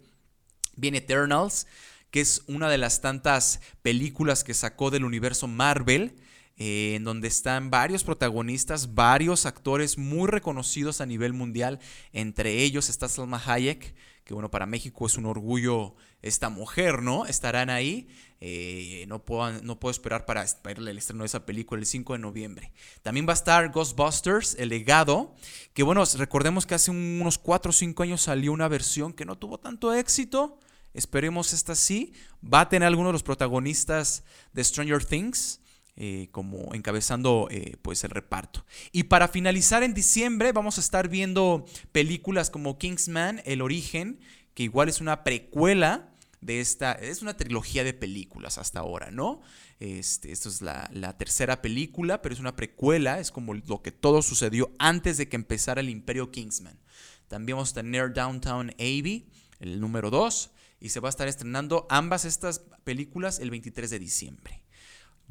Viene 0.75 0.97
Eternals, 0.97 1.67
que 2.09 2.19
es 2.19 2.43
una 2.47 2.69
de 2.69 2.77
las 2.77 2.99
tantas 2.99 3.61
películas 3.81 4.43
que 4.43 4.53
sacó 4.53 4.91
del 4.91 5.05
universo 5.05 5.47
Marvel. 5.47 6.15
Eh, 6.57 6.93
en 6.95 7.05
donde 7.05 7.27
están 7.27 7.71
varios 7.71 8.03
protagonistas, 8.03 8.93
varios 8.93 9.47
actores 9.47 9.97
muy 9.97 10.29
reconocidos 10.29 11.01
a 11.01 11.07
nivel 11.07 11.33
mundial. 11.33 11.79
Entre 12.11 12.61
ellos 12.61 12.89
está 12.89 13.07
Salma 13.07 13.41
Hayek, 13.43 13.95
que 14.23 14.33
bueno, 14.33 14.51
para 14.51 14.65
México 14.65 15.05
es 15.05 15.17
un 15.17 15.25
orgullo 15.25 15.95
esta 16.21 16.49
mujer, 16.49 17.01
¿no? 17.01 17.25
Estarán 17.25 17.69
ahí. 17.69 18.07
Eh, 18.39 19.05
no, 19.07 19.23
puedo, 19.23 19.51
no 19.61 19.79
puedo 19.79 19.91
esperar 19.91 20.25
para 20.25 20.45
verle 20.63 20.91
el 20.91 20.97
estreno 20.97 21.23
de 21.23 21.27
esa 21.27 21.45
película 21.45 21.79
el 21.79 21.85
5 21.85 22.13
de 22.13 22.19
noviembre. 22.19 22.71
También 23.03 23.27
va 23.27 23.31
a 23.31 23.35
estar 23.35 23.71
Ghostbusters, 23.71 24.55
El 24.55 24.69
legado, 24.69 25.35
que 25.73 25.83
bueno, 25.83 26.03
recordemos 26.17 26.65
que 26.65 26.75
hace 26.75 26.91
unos 26.91 27.37
4 27.37 27.69
o 27.69 27.73
5 27.73 28.03
años 28.03 28.21
salió 28.21 28.51
una 28.51 28.67
versión 28.67 29.13
que 29.13 29.25
no 29.25 29.37
tuvo 29.37 29.59
tanto 29.59 29.93
éxito. 29.93 30.59
Esperemos 30.93 31.53
esta 31.53 31.75
sí. 31.75 32.13
Va 32.43 32.61
a 32.61 32.69
tener 32.69 32.87
algunos 32.87 33.09
de 33.09 33.13
los 33.13 33.23
protagonistas 33.23 34.23
de 34.53 34.63
Stranger 34.63 35.05
Things. 35.05 35.60
Eh, 35.97 36.29
como 36.31 36.73
encabezando 36.73 37.49
eh, 37.51 37.75
pues 37.81 38.03
el 38.05 38.11
reparto. 38.11 38.65
Y 38.93 39.03
para 39.03 39.27
finalizar 39.27 39.83
en 39.83 39.93
diciembre 39.93 40.53
vamos 40.53 40.77
a 40.77 40.81
estar 40.81 41.09
viendo 41.09 41.65
películas 41.91 42.49
como 42.49 42.77
Kingsman, 42.77 43.41
El 43.45 43.61
Origen, 43.61 44.19
que 44.53 44.63
igual 44.63 44.87
es 44.87 45.01
una 45.01 45.25
precuela 45.25 46.11
de 46.39 46.59
esta, 46.59 46.93
es 46.93 47.21
una 47.21 47.37
trilogía 47.37 47.83
de 47.83 47.93
películas 47.93 48.57
hasta 48.57 48.79
ahora, 48.79 49.11
¿no? 49.11 49.41
Este, 49.79 50.31
esto 50.31 50.49
es 50.49 50.61
la, 50.61 51.17
tercera 51.17 51.61
película, 51.61 52.21
pero 52.21 52.33
es 52.33 52.39
una 52.39 52.55
precuela, 52.55 53.19
es 53.19 53.31
como 53.31 53.53
lo 53.53 53.81
que 53.81 53.91
todo 53.91 54.21
sucedió 54.21 54.71
antes 54.79 55.17
de 55.17 55.27
que 55.27 55.35
empezara 55.35 55.81
el 55.81 55.89
Imperio 55.89 56.31
Kingsman. 56.31 56.79
También 57.27 57.57
vamos 57.57 57.71
a 57.71 57.81
tener 57.81 58.13
Downtown 58.13 58.71
Abbey, 58.71 59.27
el 59.59 59.79
número 59.79 60.09
2, 60.09 60.51
y 60.79 60.89
se 60.89 60.99
va 60.99 61.09
a 61.09 61.11
estar 61.11 61.27
estrenando 61.27 61.85
ambas 61.89 62.25
estas 62.25 62.59
películas 62.83 63.39
el 63.39 63.51
23 63.51 63.89
de 63.89 63.99
diciembre. 63.99 64.60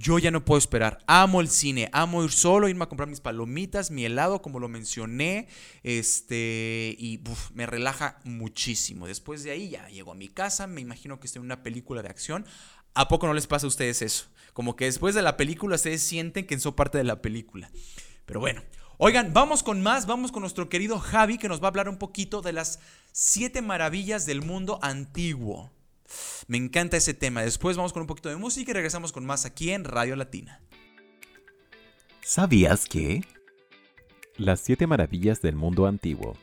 Yo 0.00 0.19
ya 0.19 0.30
no 0.30 0.47
puedo 0.47 0.57
esperar. 0.57 0.97
Amo 1.07 1.42
el 1.42 1.50
cine, 1.50 1.90
amo 1.92 2.25
ir 2.25 2.30
solo, 2.30 2.71
irme 2.71 2.85
a 2.85 2.88
comprar 2.88 3.07
mis 3.07 3.21
palomitas, 3.21 3.90
mi 3.90 4.07
helado, 4.07 4.40
como 4.40 4.59
lo 4.59 4.66
mencioné, 4.66 5.47
este, 5.83 6.97
y 6.99 7.21
me 7.52 7.66
relaja 7.66 8.19
muchísimo. 8.25 9.07
Después 9.07 9.45
de 9.45 9.50
ahí 9.50 9.69
ya 9.69 9.87
llego 9.90 10.12
a 10.12 10.14
mi 10.14 10.28
casa, 10.28 10.66
me 10.66 10.80
imagino 10.80 11.21
que 11.21 11.26
estoy 11.26 11.40
en 11.40 11.45
una 11.45 11.62
película 11.62 12.00
de 12.00 12.09
acción. 12.09 12.47
¿A 12.95 13.09
poco 13.09 13.26
no 13.26 13.35
les 13.35 13.47
pasa 13.47 13.66
a 13.66 13.69
ustedes 13.69 14.00
eso? 14.00 14.28
Como 14.54 14.75
que 14.75 14.87
después 14.87 15.14
de 15.14 15.21
la 15.21 15.37
película 15.37 15.76
ustedes 15.76 16.02
sienten 16.02 16.47
que 16.47 16.59
son 16.59 16.73
parte 16.73 16.97
de 16.97 17.04
la 17.04 17.21
película. 17.21 17.71
Pero 18.25 18.40
bueno, 18.40 18.62
oigan, 18.97 19.35
vamos 19.35 19.62
con 19.62 19.83
más, 19.83 20.07
vamos 20.07 20.33
con 20.33 20.40
nuestro 20.40 20.71
querido 20.71 20.99
Javi 20.99 21.37
que 21.37 21.49
nos 21.49 21.61
va 21.61 21.66
a 21.66 21.69
hablar 21.69 21.90
un 21.90 21.99
poquito 21.99 22.40
de 22.40 22.54
las 22.54 22.80
siete 23.12 23.61
maravillas 23.61 24.25
del 24.25 24.40
mundo 24.40 24.78
antiguo. 24.80 25.71
Me 26.47 26.57
encanta 26.57 26.97
ese 26.97 27.14
tema. 27.14 27.43
Después 27.43 27.76
vamos 27.76 27.93
con 27.93 28.02
un 28.02 28.07
poquito 28.07 28.29
de 28.29 28.37
música 28.37 28.71
y 28.71 28.75
regresamos 28.75 29.12
con 29.12 29.25
más 29.25 29.45
aquí 29.45 29.71
en 29.71 29.85
Radio 29.85 30.17
Latina. 30.17 30.61
¿Sabías 32.23 32.87
que? 32.87 33.25
Las 34.37 34.61
siete 34.61 34.87
maravillas 34.87 35.43
del 35.43 35.57
mundo 35.57 35.87
antiguo 35.87 36.37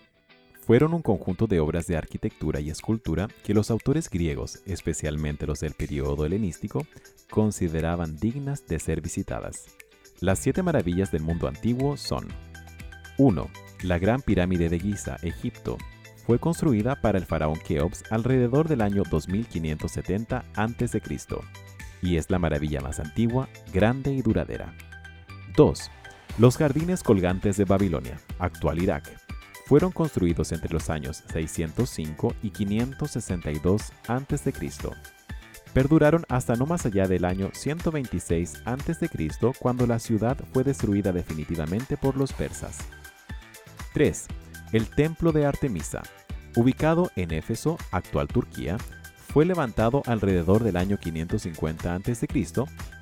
fueron 0.67 0.93
un 0.93 1.01
conjunto 1.01 1.47
de 1.47 1.61
obras 1.61 1.87
de 1.87 1.95
arquitectura 1.95 2.59
y 2.59 2.69
escultura 2.69 3.29
que 3.45 3.53
los 3.53 3.71
autores 3.71 4.09
griegos, 4.09 4.61
especialmente 4.65 5.47
los 5.47 5.61
del 5.61 5.73
periodo 5.73 6.25
helenístico, 6.25 6.85
consideraban 7.29 8.17
dignas 8.17 8.67
de 8.67 8.77
ser 8.79 8.99
visitadas. 8.99 9.65
Las 10.19 10.39
siete 10.39 10.63
maravillas 10.63 11.09
del 11.11 11.21
mundo 11.21 11.47
antiguo 11.47 11.95
son 11.95 12.27
1. 13.17 13.49
La 13.83 13.97
Gran 13.97 14.21
Pirámide 14.21 14.67
de 14.67 14.79
Giza, 14.79 15.15
Egipto, 15.21 15.77
fue 16.27 16.39
construida 16.39 16.99
para 16.99 17.17
el 17.17 17.25
faraón 17.25 17.57
Keops 17.57 18.03
alrededor 18.11 18.67
del 18.67 18.81
año 18.81 19.03
2570 19.09 20.43
a.C. 20.55 21.01
y 22.01 22.17
es 22.17 22.29
la 22.29 22.37
maravilla 22.37 22.81
más 22.81 22.99
antigua, 22.99 23.47
grande 23.73 24.11
y 24.11 24.21
duradera. 24.21 24.73
2. 25.55 25.89
Los 26.37 26.57
jardines 26.57 27.01
colgantes 27.01 27.55
de 27.55 27.63
Babilonia, 27.63 28.19
actual 28.39 28.83
Irak, 28.83 29.09
fueron 29.67 29.93
construidos 29.93 30.51
entre 30.51 30.73
los 30.73 30.89
años 30.89 31.23
605 31.31 32.35
y 32.43 32.49
562 32.49 33.93
a.C. 34.09 34.53
Perduraron 35.73 36.25
hasta 36.27 36.55
no 36.55 36.65
más 36.65 36.85
allá 36.85 37.07
del 37.07 37.23
año 37.23 37.51
126 37.53 38.63
a.C. 38.65 39.09
cuando 39.59 39.87
la 39.87 39.99
ciudad 39.99 40.37
fue 40.51 40.65
destruida 40.65 41.13
definitivamente 41.13 41.95
por 41.95 42.17
los 42.17 42.33
persas. 42.33 42.79
3. 43.93 44.27
El 44.73 44.89
templo 44.89 45.31
de 45.31 45.45
Artemisa, 45.45 46.03
ubicado 46.55 47.11
en 47.15 47.31
Éfeso, 47.31 47.77
actual 47.91 48.27
Turquía, 48.27 48.77
fue 49.37 49.45
levantado 49.45 50.01
alrededor 50.05 50.63
del 50.63 50.77
año 50.77 50.97
550 50.97 51.93
a.C. 51.93 52.27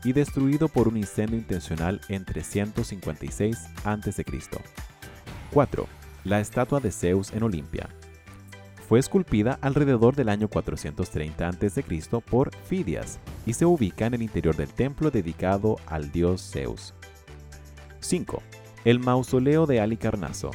y 0.04 0.14
destruido 0.14 0.68
por 0.68 0.88
un 0.88 0.98
incendio 0.98 1.38
intencional 1.38 2.02
en 2.10 2.26
356 2.26 3.58
a.C. 3.84 4.26
4. 5.54 5.88
La 6.26 6.40
estatua 6.40 6.80
de 6.80 6.92
Zeus 6.92 7.32
en 7.32 7.44
Olimpia. 7.44 7.88
Fue 8.90 9.00
esculpida 9.00 9.58
alrededor 9.62 10.16
del 10.16 10.30
año 10.30 10.48
430 10.48 11.48
a.C. 11.48 11.84
por 12.30 12.54
Fidias 12.68 13.20
y 13.46 13.54
se 13.54 13.66
ubica 13.66 14.06
en 14.06 14.16
el 14.16 14.22
interior 14.22 14.56
del 14.56 14.74
templo 14.74 15.12
dedicado 15.12 15.78
al 15.88 16.12
dios 16.12 16.52
Zeus. 16.52 16.94
5. 18.00 18.44
El 18.84 19.00
mausoleo 19.00 19.66
de 19.66 19.80
Alicarnaso, 19.80 20.52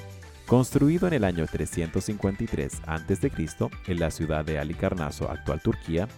Construido 0.50 1.06
en 1.06 1.14
el 1.14 1.22
año 1.22 1.46
353 1.46 2.82
a.C. 2.84 3.32
en 3.86 4.00
la 4.00 4.10
ciudad 4.10 4.44
de 4.44 4.58
Alicarnaso, 4.58 5.30
actual 5.30 5.62
Turquía, 5.62 6.08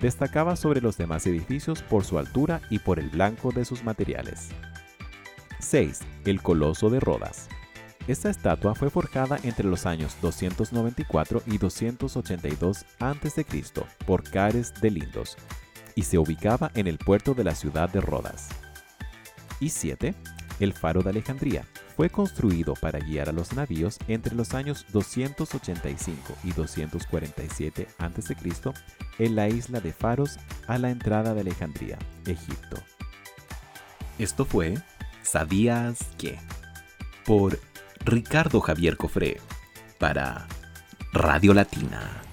destacaba 0.00 0.56
sobre 0.56 0.80
los 0.80 0.96
demás 0.96 1.24
edificios 1.28 1.82
por 1.82 2.04
su 2.04 2.18
altura 2.18 2.60
y 2.70 2.80
por 2.80 2.98
el 2.98 3.08
blanco 3.08 3.52
de 3.52 3.64
sus 3.64 3.84
materiales. 3.84 4.48
6. 5.60 6.00
El 6.24 6.42
Coloso 6.42 6.90
de 6.90 6.98
Rodas. 6.98 7.48
Esta 8.08 8.30
estatua 8.30 8.74
fue 8.74 8.90
forjada 8.90 9.38
entre 9.44 9.68
los 9.68 9.86
años 9.86 10.16
294 10.22 11.44
y 11.46 11.58
282 11.58 12.84
a.C. 12.98 13.46
por 14.04 14.28
Cares 14.28 14.74
de 14.80 14.90
Lindos 14.90 15.36
y 15.94 16.02
se 16.02 16.18
ubicaba 16.18 16.72
en 16.74 16.88
el 16.88 16.98
puerto 16.98 17.32
de 17.32 17.44
la 17.44 17.54
ciudad 17.54 17.88
de 17.88 18.00
Rodas. 18.00 18.48
Y 19.60 19.68
7. 19.68 20.16
El 20.58 20.72
Faro 20.72 21.02
de 21.02 21.10
Alejandría, 21.10 21.64
fue 21.98 22.10
construido 22.10 22.74
para 22.74 23.00
guiar 23.00 23.28
a 23.28 23.32
los 23.32 23.54
navíos 23.54 23.98
entre 24.06 24.36
los 24.36 24.54
años 24.54 24.86
285 24.92 26.32
y 26.44 26.52
247 26.52 27.88
a.C. 27.98 28.36
en 29.18 29.34
la 29.34 29.48
isla 29.48 29.80
de 29.80 29.92
Faros 29.92 30.38
a 30.68 30.78
la 30.78 30.90
entrada 30.90 31.34
de 31.34 31.40
Alejandría, 31.40 31.98
Egipto. 32.24 32.76
Esto 34.16 34.44
fue 34.44 34.78
¿Sabías 35.22 35.98
qué? 36.18 36.38
por 37.26 37.58
Ricardo 38.04 38.60
Javier 38.60 38.96
Cofré 38.96 39.40
para 39.98 40.46
Radio 41.12 41.52
Latina. 41.52 42.27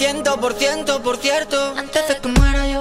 Ciento 0.00 0.40
por 0.40 0.54
ciento, 0.54 1.02
por 1.02 1.18
cierto. 1.18 1.74
Antes 1.76 2.08
de 2.08 2.16
que 2.16 2.28
muera 2.28 2.66
yo. 2.66 2.79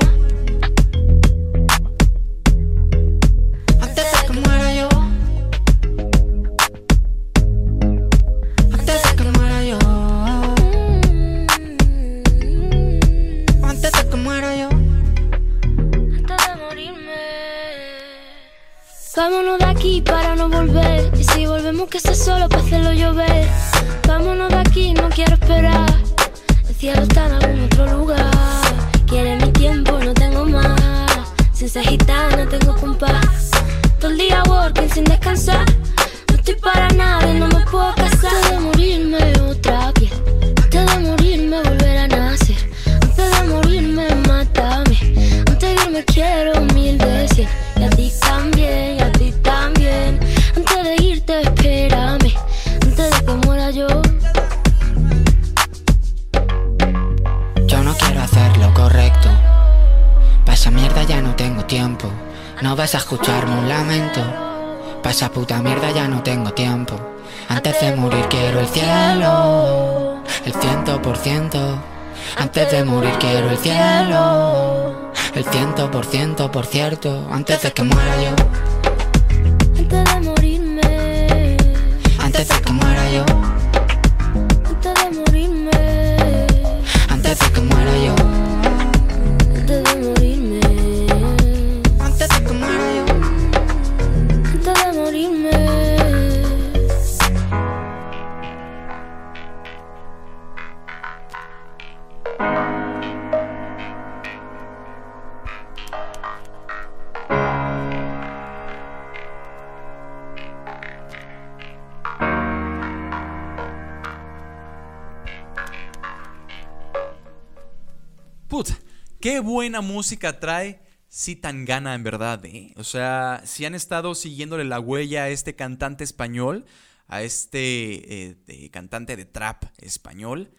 Buena 119.49 119.81
música 119.81 120.39
trae 120.39 120.79
Si 121.07 121.35
Tangana 121.35 121.95
en 121.95 122.03
verdad, 122.03 122.45
¿eh? 122.45 122.71
O 122.77 122.83
sea, 122.83 123.41
si 123.45 123.65
han 123.65 123.73
estado 123.73 124.13
siguiéndole 124.13 124.63
la 124.63 124.79
huella 124.79 125.23
a 125.23 125.29
este 125.29 125.55
cantante 125.55 126.03
español, 126.03 126.65
a 127.07 127.23
este 127.23 128.37
eh, 128.47 128.69
cantante 128.69 129.15
de 129.15 129.25
trap 129.25 129.63
español, 129.79 130.51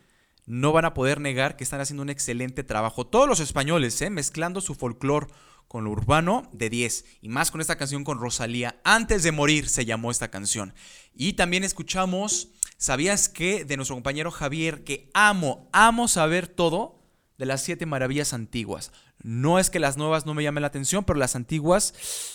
no 0.46 0.72
van 0.72 0.87
a 0.87 0.92
poder 0.92 1.20
negar 1.20 1.57
que 1.57 1.62
están 1.62 1.81
haciendo 1.81 2.03
un 2.03 2.11
excelente 2.11 2.64
trabajo. 2.64 3.07
Todos 3.07 3.29
los 3.29 3.38
españoles, 3.38 4.03
¿eh? 4.03 4.11
Mezclando 4.11 4.61
su 4.61 4.74
folclore 4.74 5.29
con 5.68 5.85
lo 5.85 5.90
urbano 5.90 6.50
de 6.53 6.68
10. 6.68 7.05
Y 7.22 7.29
más 7.29 7.53
con 7.53 7.61
esta 7.61 7.76
canción 7.76 8.03
con 8.03 8.18
Rosalía. 8.18 8.81
Antes 8.83 9.22
de 9.22 9.31
morir 9.31 9.68
se 9.68 9.85
llamó 9.85 10.11
esta 10.11 10.33
canción. 10.33 10.74
Y 11.14 11.35
también 11.35 11.62
escuchamos, 11.62 12.48
¿sabías 12.76 13.29
qué? 13.29 13.64
De 13.64 13.76
nuestro 13.76 13.94
compañero 13.94 14.33
Javier, 14.33 14.83
que 14.83 15.11
amo, 15.14 15.68
amo 15.72 16.09
saber 16.09 16.48
todo 16.48 17.00
de 17.40 17.46
las 17.46 17.62
siete 17.62 17.87
maravillas 17.87 18.33
antiguas. 18.35 18.92
No 19.22 19.59
es 19.59 19.68
que 19.70 19.81
las 19.81 19.96
nuevas 19.96 20.24
no 20.26 20.35
me 20.35 20.42
llamen 20.42 20.61
la 20.61 20.68
atención, 20.68 21.05
pero 21.05 21.18
las 21.18 21.35
antiguas 21.35 21.92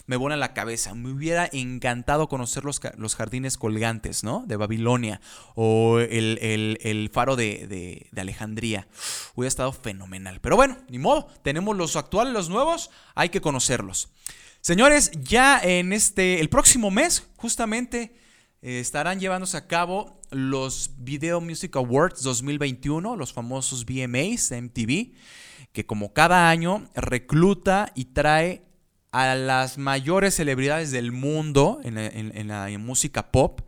me 0.07 0.17
vuelan 0.17 0.39
la 0.39 0.53
cabeza. 0.53 0.93
Me 0.95 1.09
hubiera 1.11 1.47
encantado 1.53 2.27
conocer 2.27 2.65
los, 2.65 2.81
los 2.97 3.15
jardines 3.15 3.57
colgantes, 3.57 4.23
¿no? 4.23 4.43
De 4.47 4.55
Babilonia. 4.57 5.21
O 5.55 5.99
el, 5.99 6.37
el- 6.41 6.77
el 6.81 7.09
faro 7.13 7.35
de, 7.35 7.67
de- 7.67 8.07
de 8.11 8.21
Alejandría. 8.21 8.87
Hubiera 9.35 9.47
estado 9.47 9.71
fenomenal. 9.71 10.41
Pero 10.41 10.55
bueno, 10.57 10.77
ni 10.89 10.97
modo. 10.99 11.27
Tenemos 11.43 11.77
los 11.77 11.95
actuales, 11.95 12.33
los 12.33 12.49
nuevos. 12.49 12.89
Hay 13.13 13.29
que 13.29 13.41
conocerlos. 13.41 14.09
Señores, 14.61 15.11
ya 15.13 15.59
en 15.63 15.93
este, 15.93 16.39
el 16.41 16.49
próximo 16.49 16.89
mes, 16.91 17.27
justamente, 17.35 18.15
eh, 18.65 18.79
estarán 18.79 19.19
llevándose 19.19 19.55
a 19.57 19.67
cabo 19.67 20.19
los 20.31 20.89
Video 20.97 21.39
Music 21.39 21.75
Awards 21.75 22.23
2021, 22.23 23.15
los 23.15 23.31
famosos 23.31 23.85
VMAs 23.85 24.49
de 24.49 24.59
MTV, 24.59 25.13
que 25.71 25.85
como 25.85 26.13
cada 26.13 26.49
año 26.49 26.89
recluta 26.95 27.91
y 27.93 28.05
trae 28.05 28.63
a 29.11 29.35
las 29.35 29.77
mayores 29.77 30.33
celebridades 30.33 30.89
del 30.89 31.11
mundo 31.11 31.79
en 31.83 31.93
la, 32.47 32.67
en- 32.69 32.81
música 32.81 33.31
pop 33.31 33.61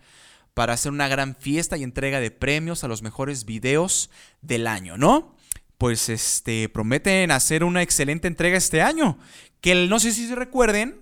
para 0.55 0.73
hacer 0.73 0.91
una 0.91 1.07
gran 1.07 1.35
fiesta 1.35 1.77
y 1.77 1.83
entrega 1.83 2.19
de 2.19 2.31
premios 2.31 2.83
a 2.83 2.87
los 2.87 3.03
mejores 3.03 3.45
videos 3.45 4.09
del 4.41 4.65
año, 4.65 4.97
¿no? 4.97 5.35
Pues 5.77 6.09
este 6.09 6.69
prometen 6.69 7.29
hacer 7.29 7.63
una 7.63 7.83
excelente 7.83 8.27
entrega 8.27 8.57
este 8.57 8.81
año, 8.81 9.19
que 9.61 9.75
no 9.87 9.99
sé 9.99 10.11
si 10.11 10.27
se 10.27 10.33
recuerden, 10.33 11.01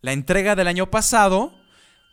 la 0.00 0.12
entrega 0.14 0.56
del 0.56 0.66
año 0.66 0.90
pasado 0.90 1.52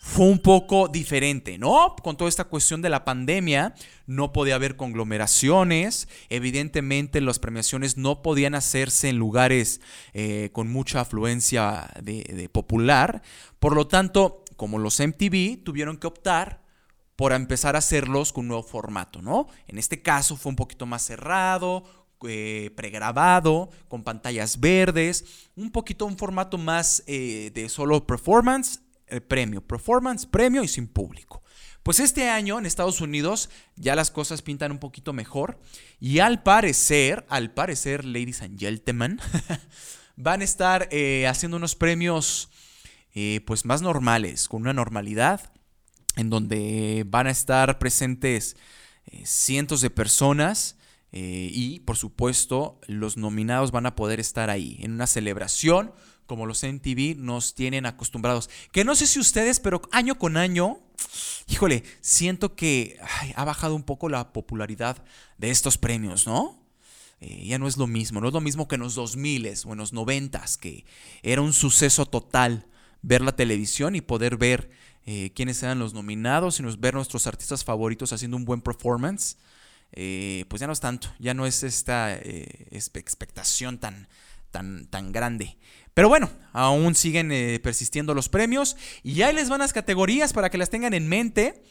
fue 0.02 0.28
un 0.28 0.40
poco 0.40 0.88
diferente, 0.88 1.58
¿no? 1.58 1.94
Con 2.02 2.16
toda 2.16 2.30
esta 2.30 2.46
cuestión 2.46 2.82
de 2.82 2.90
la 2.90 3.04
pandemia, 3.04 3.76
no 4.08 4.32
podía 4.32 4.56
haber 4.56 4.78
conglomeraciones, 4.78 6.08
evidentemente 6.30 7.20
las 7.20 7.38
premiaciones 7.38 7.98
no 7.98 8.22
podían 8.22 8.56
hacerse 8.56 9.10
en 9.10 9.18
lugares 9.18 9.82
eh, 10.14 10.52
con 10.54 10.72
mucha 10.72 11.02
afluencia 11.02 11.90
de, 12.02 12.50
popular, 12.50 13.22
por 13.60 13.76
lo 13.76 13.88
tanto, 13.88 14.46
como 14.56 14.80
los 14.80 15.02
MTV 15.02 15.64
tuvieron 15.66 15.98
que 15.98 16.08
optar 16.08 16.64
por 17.18 17.34
empezar 17.34 17.76
a 17.76 17.80
hacerlos 17.80 18.32
con 18.32 18.46
un 18.46 18.48
nuevo 18.50 18.64
formato, 18.64 19.22
¿no? 19.22 19.48
En 19.68 19.78
este 19.78 20.02
caso 20.02 20.38
fue 20.38 20.52
un 20.52 20.56
poquito 20.56 20.86
más 20.86 21.02
cerrado, 21.04 21.84
eh, 22.26 22.72
pregrabado, 22.78 23.70
con 23.90 24.06
pantallas 24.06 24.62
verdes, 24.62 25.50
un 25.58 25.72
poquito 25.72 26.06
un 26.06 26.18
formato 26.18 26.58
más 26.58 27.04
eh, 27.06 27.52
de 27.54 27.68
solo 27.68 28.08
performance, 28.08 28.80
premio, 29.28 29.62
performance, 29.66 30.26
premio 30.26 30.64
y 30.64 30.68
sin 30.68 30.88
público. 30.88 31.44
Pues 31.84 32.00
este 32.00 32.30
año 32.30 32.60
en 32.60 32.66
Estados 32.66 33.02
Unidos 33.02 33.50
ya 33.76 33.96
las 33.96 34.12
cosas 34.12 34.42
pintan 34.42 34.72
un 34.72 34.80
poquito 34.80 35.14
mejor 35.14 35.60
y 36.00 36.20
al 36.20 36.44
parecer, 36.44 37.26
al 37.30 37.52
parecer, 37.52 38.06
ladies 38.06 38.42
and 38.42 38.60
gentlemen, 38.60 39.20
van 40.16 40.42
a 40.42 40.44
estar 40.44 40.90
eh, 40.92 41.26
haciendo 41.28 41.58
unos 41.58 41.76
premios 41.76 42.50
eh, 43.16 43.42
pues 43.48 43.66
más 43.66 43.82
normales, 43.82 44.48
con 44.48 44.62
una 44.62 44.74
normalidad, 44.74 45.54
en 46.16 46.30
donde 46.30 47.06
van 47.08 47.28
a 47.28 47.32
estar 47.32 47.80
presentes 47.80 48.58
eh, 49.06 49.24
cientos 49.26 49.82
de 49.82 49.90
personas 49.90 50.76
y 51.12 51.80
por 51.80 51.98
supuesto 51.98 52.80
los 52.86 53.18
nominados 53.18 53.72
van 53.72 53.88
a 53.88 53.96
poder 53.96 54.20
estar 54.20 54.52
ahí 54.52 54.78
en 54.82 54.92
una 54.92 55.08
celebración 55.08 55.92
como 56.30 56.46
los 56.46 56.64
MTV 56.64 57.18
nos 57.18 57.56
tienen 57.56 57.88
acostumbrados. 57.88 58.50
Que 58.72 58.86
no 58.86 58.96
sé 58.96 59.08
si 59.08 59.20
ustedes, 59.20 59.60
pero 59.60 59.82
año 59.92 60.20
con 60.20 60.38
año, 60.38 60.80
híjole, 61.48 61.84
siento 62.00 62.56
que 62.56 62.98
ha 63.36 63.44
bajado 63.44 63.76
un 63.76 63.84
poco 63.84 64.08
la 64.08 64.32
popularidad 64.32 65.04
de 65.40 65.50
estos 65.50 65.80
premios, 65.80 66.28
¿no? 66.28 66.60
Eh, 67.20 67.48
ya 67.48 67.58
no 67.58 67.68
es 67.68 67.78
lo 67.78 67.88
mismo, 67.88 68.22
no 68.22 68.28
es 68.28 68.34
lo 68.34 68.42
mismo 68.42 68.68
que 68.68 68.76
en 68.76 68.82
los 68.82 68.96
2000 68.96 69.54
o 69.66 69.74
en 69.74 69.78
los 69.80 69.92
90 69.92 70.42
que 70.62 70.86
era 71.22 71.42
un 71.42 71.52
suceso 71.52 72.06
total 72.06 72.66
ver 73.02 73.22
la 73.22 73.36
televisión 73.36 73.96
y 73.96 74.02
poder 74.02 74.38
ver 74.38 74.70
eh, 75.06 75.32
quiénes 75.36 75.62
eran 75.64 75.80
los 75.80 75.94
nominados 75.94 76.60
y 76.60 76.64
ver 76.78 76.94
nuestros 76.94 77.28
artistas 77.28 77.66
favoritos 77.66 78.14
haciendo 78.14 78.38
un 78.38 78.46
buen 78.46 78.62
performance. 78.62 79.38
Eh, 79.92 80.46
pues 80.48 80.60
ya 80.60 80.68
no 80.68 80.74
es 80.74 80.80
tanto, 80.80 81.12
ya 81.18 81.34
no 81.34 81.48
es 81.48 81.64
esta 81.64 82.16
expectación 82.16 83.80
tan, 83.80 84.08
tan, 84.52 84.86
tan 84.86 85.12
grande. 85.12 85.58
Pero 85.94 86.10
bueno, 86.10 86.30
aún 86.54 86.96
siguen 86.96 87.32
eh, 87.32 87.60
persistiendo 87.62 88.14
los 88.14 88.30
premios 88.30 88.78
y 89.04 89.22
ahí 89.22 89.34
les 89.34 89.50
van 89.50 89.60
las 89.60 89.74
categorías 89.74 90.34
para 90.34 90.50
que 90.50 90.58
las 90.58 90.70
tengan 90.70 90.94
en 90.94 91.08
mente. 91.08 91.64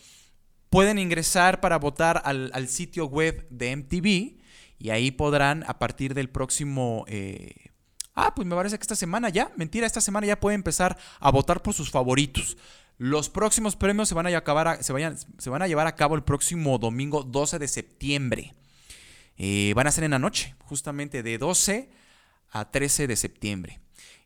Pueden 0.71 0.99
ingresar 0.99 1.61
para 1.61 1.79
votar 1.79 2.21
al, 2.25 2.69
sitio 2.69 3.07
web 3.07 3.47
de 3.51 3.75
MTV 3.75 4.39
y 4.79 4.91
ahí 4.91 5.11
podrán 5.11 5.65
a 5.67 5.79
partir 5.79 6.13
del 6.13 6.29
próximo... 6.29 7.05
eh, 7.09 7.71
ah, 8.15 8.35
pues 8.35 8.47
me 8.47 8.55
parece 8.55 8.77
que 8.77 8.83
esta 8.83 8.97
semana 8.97 9.31
ya, 9.31 9.51
mentira, 9.57 9.87
esta 9.87 10.03
semana 10.03 10.27
ya 10.27 10.39
pueden 10.41 10.59
empezar 10.59 10.99
a 11.21 11.31
votar 11.31 11.63
por 11.63 11.73
sus 11.73 11.91
favoritos. 11.91 12.59
Los 12.99 13.31
próximos 13.31 13.77
premios 13.77 14.09
se 14.09 14.15
van 14.15 14.27
a 14.27 14.31
llevar 14.31 15.87
a 15.87 15.95
cabo 15.95 16.17
el 16.17 16.25
próximo 16.25 16.79
domingo 16.79 17.23
12 17.23 17.59
de 17.59 17.69
septiembre. 17.69 18.55
Eh, 19.39 19.73
van 19.77 19.87
a 19.87 19.93
ser 19.93 20.05
en 20.05 20.11
la 20.11 20.19
noche, 20.19 20.57
justamente 20.65 21.23
de 21.23 21.39
12 21.39 21.91
a 22.51 22.71
13 22.71 23.07
de 23.07 23.17
septiembre. 23.17 23.81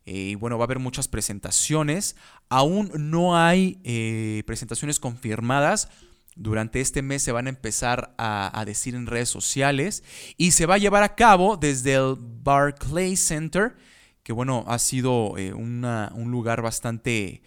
Eh, 0.04 0.30
y 0.30 0.34
bueno, 0.34 0.58
va 0.58 0.64
a 0.64 0.66
haber 0.66 0.78
muchas 0.78 1.08
presentaciones. 1.08 2.16
Aún 2.48 2.90
no 2.94 3.36
hay 3.36 3.80
eh, 3.84 4.42
presentaciones 4.46 4.98
confirmadas. 5.00 5.88
Durante 6.34 6.80
este 6.80 7.02
mes 7.02 7.22
se 7.22 7.32
van 7.32 7.46
a 7.46 7.50
empezar 7.50 8.14
a, 8.18 8.62
decir 8.66 8.94
en 8.94 9.06
redes 9.06 9.28
sociales. 9.28 10.02
Y 10.36 10.52
se 10.52 10.66
va 10.66 10.74
a 10.74 10.78
llevar 10.78 11.02
a 11.02 11.14
cabo 11.14 11.56
desde 11.56 11.94
el 11.94 12.16
Barclays 12.18 13.20
Center, 13.24 13.76
que 14.22 14.32
bueno, 14.32 14.64
ha 14.66 14.78
sido 14.78 15.36
eh, 15.36 15.52
una- 15.52 16.10
un 16.14 16.30
lugar 16.30 16.62
bastante, 16.62 17.42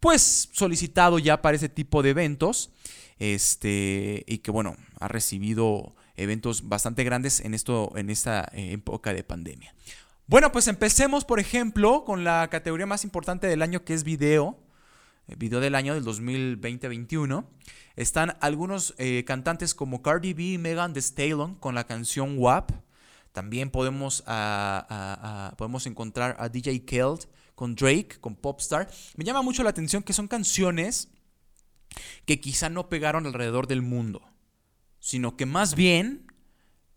pues, 0.00 0.50
solicitado 0.52 1.18
ya 1.18 1.40
para 1.40 1.56
ese 1.56 1.68
tipo 1.68 2.02
de 2.02 2.10
eventos. 2.10 2.70
Este, 3.18 4.24
y 4.26 4.38
que 4.38 4.50
bueno, 4.50 4.76
ha 5.00 5.08
recibido 5.08 5.96
eventos 6.16 6.68
bastante 6.68 7.02
grandes 7.04 7.40
en, 7.40 7.54
esto, 7.54 7.92
en 7.96 8.10
esta 8.10 8.50
época 8.52 9.14
de 9.14 9.24
pandemia. 9.24 9.74
Bueno, 10.28 10.50
pues 10.50 10.66
empecemos, 10.66 11.24
por 11.24 11.38
ejemplo, 11.38 12.04
con 12.04 12.24
la 12.24 12.48
categoría 12.50 12.84
más 12.84 13.04
importante 13.04 13.46
del 13.46 13.62
año 13.62 13.84
que 13.84 13.94
es 13.94 14.02
video. 14.02 14.58
El 15.28 15.36
video 15.36 15.60
del 15.60 15.76
año 15.76 15.94
del 15.94 16.04
2020-21. 16.04 17.46
Están 17.94 18.36
algunos 18.40 18.96
eh, 18.98 19.22
cantantes 19.24 19.72
como 19.72 20.02
Cardi 20.02 20.34
B 20.34 20.42
y 20.42 20.58
Megan 20.58 20.94
Thee 20.94 21.00
Stallion 21.00 21.54
con 21.54 21.76
la 21.76 21.86
canción 21.86 22.38
WAP. 22.38 22.72
También 23.30 23.70
podemos, 23.70 24.24
ah, 24.26 24.84
ah, 24.90 25.18
ah, 25.22 25.54
podemos 25.56 25.86
encontrar 25.86 26.34
a 26.40 26.48
DJ 26.48 26.84
Keld 26.84 27.28
con 27.54 27.76
Drake, 27.76 28.18
con 28.20 28.34
Popstar. 28.34 28.90
Me 29.14 29.24
llama 29.24 29.42
mucho 29.42 29.62
la 29.62 29.70
atención 29.70 30.02
que 30.02 30.12
son 30.12 30.26
canciones 30.26 31.08
que 32.24 32.40
quizá 32.40 32.68
no 32.68 32.88
pegaron 32.88 33.26
alrededor 33.26 33.68
del 33.68 33.80
mundo, 33.82 34.28
sino 34.98 35.36
que 35.36 35.46
más 35.46 35.76
bien, 35.76 36.32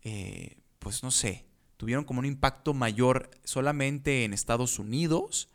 eh, 0.02 0.58
pues 0.80 1.04
no 1.04 1.12
sé, 1.12 1.49
tuvieron 1.80 2.04
como 2.04 2.18
un 2.18 2.26
impacto 2.26 2.74
mayor 2.74 3.30
solamente 3.42 4.24
en 4.24 4.34
Estados 4.34 4.78
Unidos. 4.78 5.48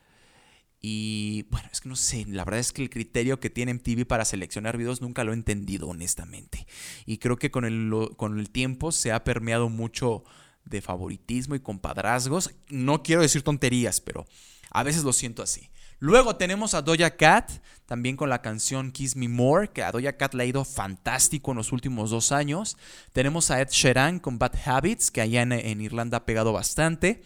Y 0.82 1.44
bueno, 1.52 1.70
es 1.72 1.82
que 1.82 1.90
no 1.90 1.96
sé, 1.96 2.26
la 2.28 2.44
verdad 2.44 2.62
es 2.62 2.72
que 2.72 2.82
el 2.82 2.90
criterio 2.90 3.40
que 3.40 3.52
tiene 3.52 3.76
MTV 3.76 4.08
para 4.08 4.26
seleccionar 4.26 4.76
videos 4.76 5.02
nunca 5.02 5.24
lo 5.24 5.34
he 5.34 5.36
entendido 5.36 5.88
honestamente. 5.88 6.66
Y 7.06 7.20
creo 7.20 7.38
que 7.38 7.52
con 7.52 7.64
el, 7.64 7.92
con 8.18 8.40
el 8.40 8.50
tiempo 8.50 8.92
se 8.92 9.12
ha 9.12 9.24
permeado 9.24 9.70
mucho 9.70 10.24
de 10.64 10.82
favoritismo 10.82 11.54
y 11.54 11.60
compadrazgos. 11.60 12.56
No 12.70 13.04
quiero 13.04 13.22
decir 13.22 13.44
tonterías, 13.44 14.02
pero 14.02 14.26
a 14.72 14.82
veces 14.82 15.04
lo 15.04 15.14
siento 15.14 15.44
así. 15.44 15.70
Luego 16.00 16.36
tenemos 16.36 16.74
a 16.74 16.82
Doja 16.82 17.12
Cat, 17.12 17.52
también 17.86 18.18
con 18.18 18.30
la 18.30 18.42
canción 18.42 18.92
Kiss 18.92 19.16
Me 19.16 19.30
More, 19.30 19.70
que 19.70 19.82
a 19.82 19.92
Doja 19.92 20.18
Cat 20.18 20.34
le 20.34 20.44
ha 20.44 20.46
ido 20.46 20.66
fantástico 20.66 21.52
en 21.52 21.58
los 21.58 21.72
últimos 21.72 22.10
dos 22.10 22.32
años. 22.32 22.78
Tenemos 23.14 23.50
a 23.50 23.62
Ed 23.62 23.70
Sheeran 23.72 24.20
con 24.20 24.38
Bad 24.38 24.56
Habits, 24.66 25.10
que 25.10 25.22
allá 25.22 25.42
en, 25.42 25.82
Irlanda 25.82 26.18
ha 26.18 26.26
pegado 26.26 26.52
bastante. 26.52 27.24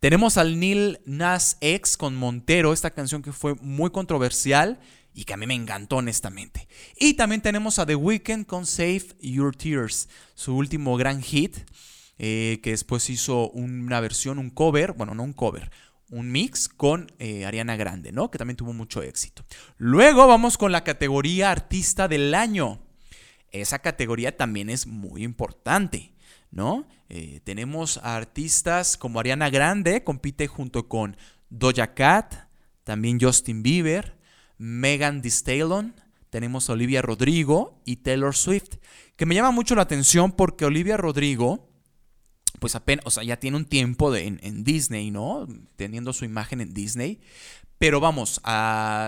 Tenemos 0.00 0.38
al 0.38 0.58
Neil 0.58 1.00
Nas 1.04 1.58
X 1.60 1.96
con 1.96 2.16
Montero, 2.16 2.72
esta 2.72 2.90
canción 2.90 3.22
que 3.22 3.32
fue 3.32 3.54
muy 3.56 3.90
controversial 3.90 4.80
y 5.12 5.24
que 5.24 5.34
a 5.34 5.36
mí 5.36 5.46
me 5.46 5.54
encantó 5.54 5.96
honestamente. 5.96 6.68
Y 6.98 7.14
también 7.14 7.42
tenemos 7.42 7.78
a 7.78 7.86
The 7.86 7.96
Weeknd 7.96 8.46
con 8.46 8.64
Save 8.66 9.08
Your 9.20 9.54
Tears, 9.54 10.08
su 10.34 10.56
último 10.56 10.96
gran 10.96 11.22
hit, 11.22 11.56
eh, 12.18 12.60
que 12.62 12.70
después 12.70 13.10
hizo 13.10 13.50
una 13.50 14.00
versión, 14.00 14.38
un 14.38 14.48
cover, 14.48 14.92
bueno, 14.92 15.14
no 15.14 15.22
un 15.22 15.34
cover, 15.34 15.70
un 16.10 16.30
mix 16.30 16.68
con 16.68 17.12
eh, 17.18 17.44
Ariana 17.44 17.76
Grande, 17.76 18.12
¿no? 18.12 18.30
Que 18.30 18.38
también 18.38 18.56
tuvo 18.56 18.72
mucho 18.72 19.02
éxito. 19.02 19.44
Luego 19.76 20.26
vamos 20.26 20.58
con 20.58 20.72
la 20.72 20.84
categoría 20.84 21.50
Artista 21.50 22.08
del 22.08 22.34
Año. 22.34 22.80
Esa 23.50 23.78
categoría 23.80 24.36
también 24.36 24.70
es 24.70 24.86
muy 24.86 25.24
importante, 25.24 26.12
¿no? 26.50 26.86
Eh, 27.08 27.40
tenemos 27.44 27.98
a 27.98 28.16
artistas 28.16 28.96
como 28.96 29.20
Ariana 29.20 29.50
Grande, 29.50 30.04
compite 30.04 30.46
junto 30.46 30.88
con 30.88 31.16
Doja 31.48 31.94
Cat, 31.94 32.34
también 32.84 33.18
Justin 33.20 33.62
Bieber, 33.62 34.16
Megan 34.58 35.22
Thee 35.22 35.30
tenemos 36.30 36.68
a 36.68 36.74
Olivia 36.74 37.02
Rodrigo 37.02 37.80
y 37.84 37.96
Taylor 37.96 38.34
Swift, 38.34 38.76
que 39.16 39.26
me 39.26 39.34
llama 39.34 39.52
mucho 39.52 39.74
la 39.74 39.82
atención 39.82 40.32
porque 40.32 40.64
Olivia 40.64 40.96
Rodrigo 40.96 41.70
pues 42.60 42.74
apenas, 42.74 43.04
o 43.06 43.10
sea, 43.10 43.22
ya 43.22 43.38
tiene 43.38 43.56
un 43.56 43.64
tiempo 43.64 44.14
en, 44.14 44.64
Disney, 44.64 45.10
¿no? 45.10 45.46
Teniendo 45.76 46.12
su 46.12 46.24
imagen 46.24 46.60
en 46.60 46.72
Disney. 46.74 47.20
Pero 47.78 48.00
vamos, 48.00 48.40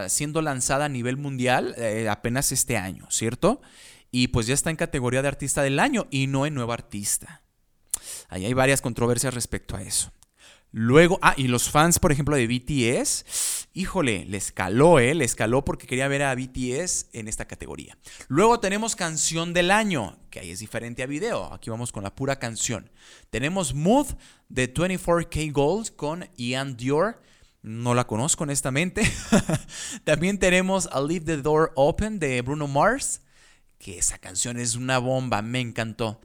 siendo 0.08 0.42
lanzada 0.42 0.86
a 0.86 0.88
nivel 0.88 1.16
mundial 1.16 1.74
eh, 1.78 2.08
apenas 2.10 2.52
este 2.52 2.76
año, 2.76 3.06
¿cierto? 3.10 3.62
Y 4.10 4.28
pues 4.28 4.46
ya 4.46 4.54
está 4.54 4.70
en 4.70 4.76
categoría 4.76 5.22
de 5.22 5.28
artista 5.28 5.62
del 5.62 5.78
año 5.78 6.06
y 6.10 6.26
no 6.26 6.46
en 6.46 6.54
nuevo 6.54 6.72
artista. 6.72 7.42
Ahí 8.28 8.44
hay 8.44 8.52
varias 8.52 8.82
controversias 8.82 9.32
respecto 9.32 9.76
a 9.76 9.82
eso. 9.82 10.12
Luego, 10.70 11.18
ah, 11.22 11.34
y 11.36 11.48
los 11.48 11.70
fans, 11.70 11.98
por 11.98 12.12
ejemplo, 12.12 12.36
de 12.36 12.46
BTS, 12.46 13.68
híjole, 13.72 14.26
le 14.26 14.36
escaló, 14.36 14.98
¿eh? 14.98 15.14
Le 15.14 15.24
escaló 15.24 15.64
porque 15.64 15.86
quería 15.86 16.08
ver 16.08 16.22
a 16.22 16.34
BTS 16.34 17.06
en 17.12 17.26
esta 17.26 17.46
categoría. 17.46 17.96
Luego 18.28 18.60
tenemos 18.60 18.94
canción 18.94 19.54
del 19.54 19.70
año, 19.70 20.18
que 20.30 20.40
ahí 20.40 20.50
es 20.50 20.58
diferente 20.58 21.02
a 21.02 21.06
video. 21.06 21.52
Aquí 21.54 21.70
vamos 21.70 21.90
con 21.90 22.02
la 22.02 22.14
pura 22.14 22.38
canción. 22.38 22.90
Tenemos 23.30 23.72
Mood 23.72 24.08
de 24.50 24.72
24K 24.72 25.52
Gold 25.52 25.96
con 25.96 26.28
Ian 26.36 26.76
Dior. 26.76 27.22
No 27.62 27.94
la 27.94 28.06
conozco 28.06 28.44
honestamente. 28.44 29.10
También 30.04 30.38
tenemos 30.38 30.86
A 30.92 31.00
Leave 31.00 31.24
the 31.24 31.36
Door 31.38 31.72
Open 31.76 32.18
de 32.18 32.42
Bruno 32.42 32.68
Mars, 32.68 33.22
que 33.78 33.98
esa 33.98 34.18
canción 34.18 34.58
es 34.58 34.76
una 34.76 34.98
bomba, 34.98 35.40
me 35.40 35.60
encantó. 35.60 36.20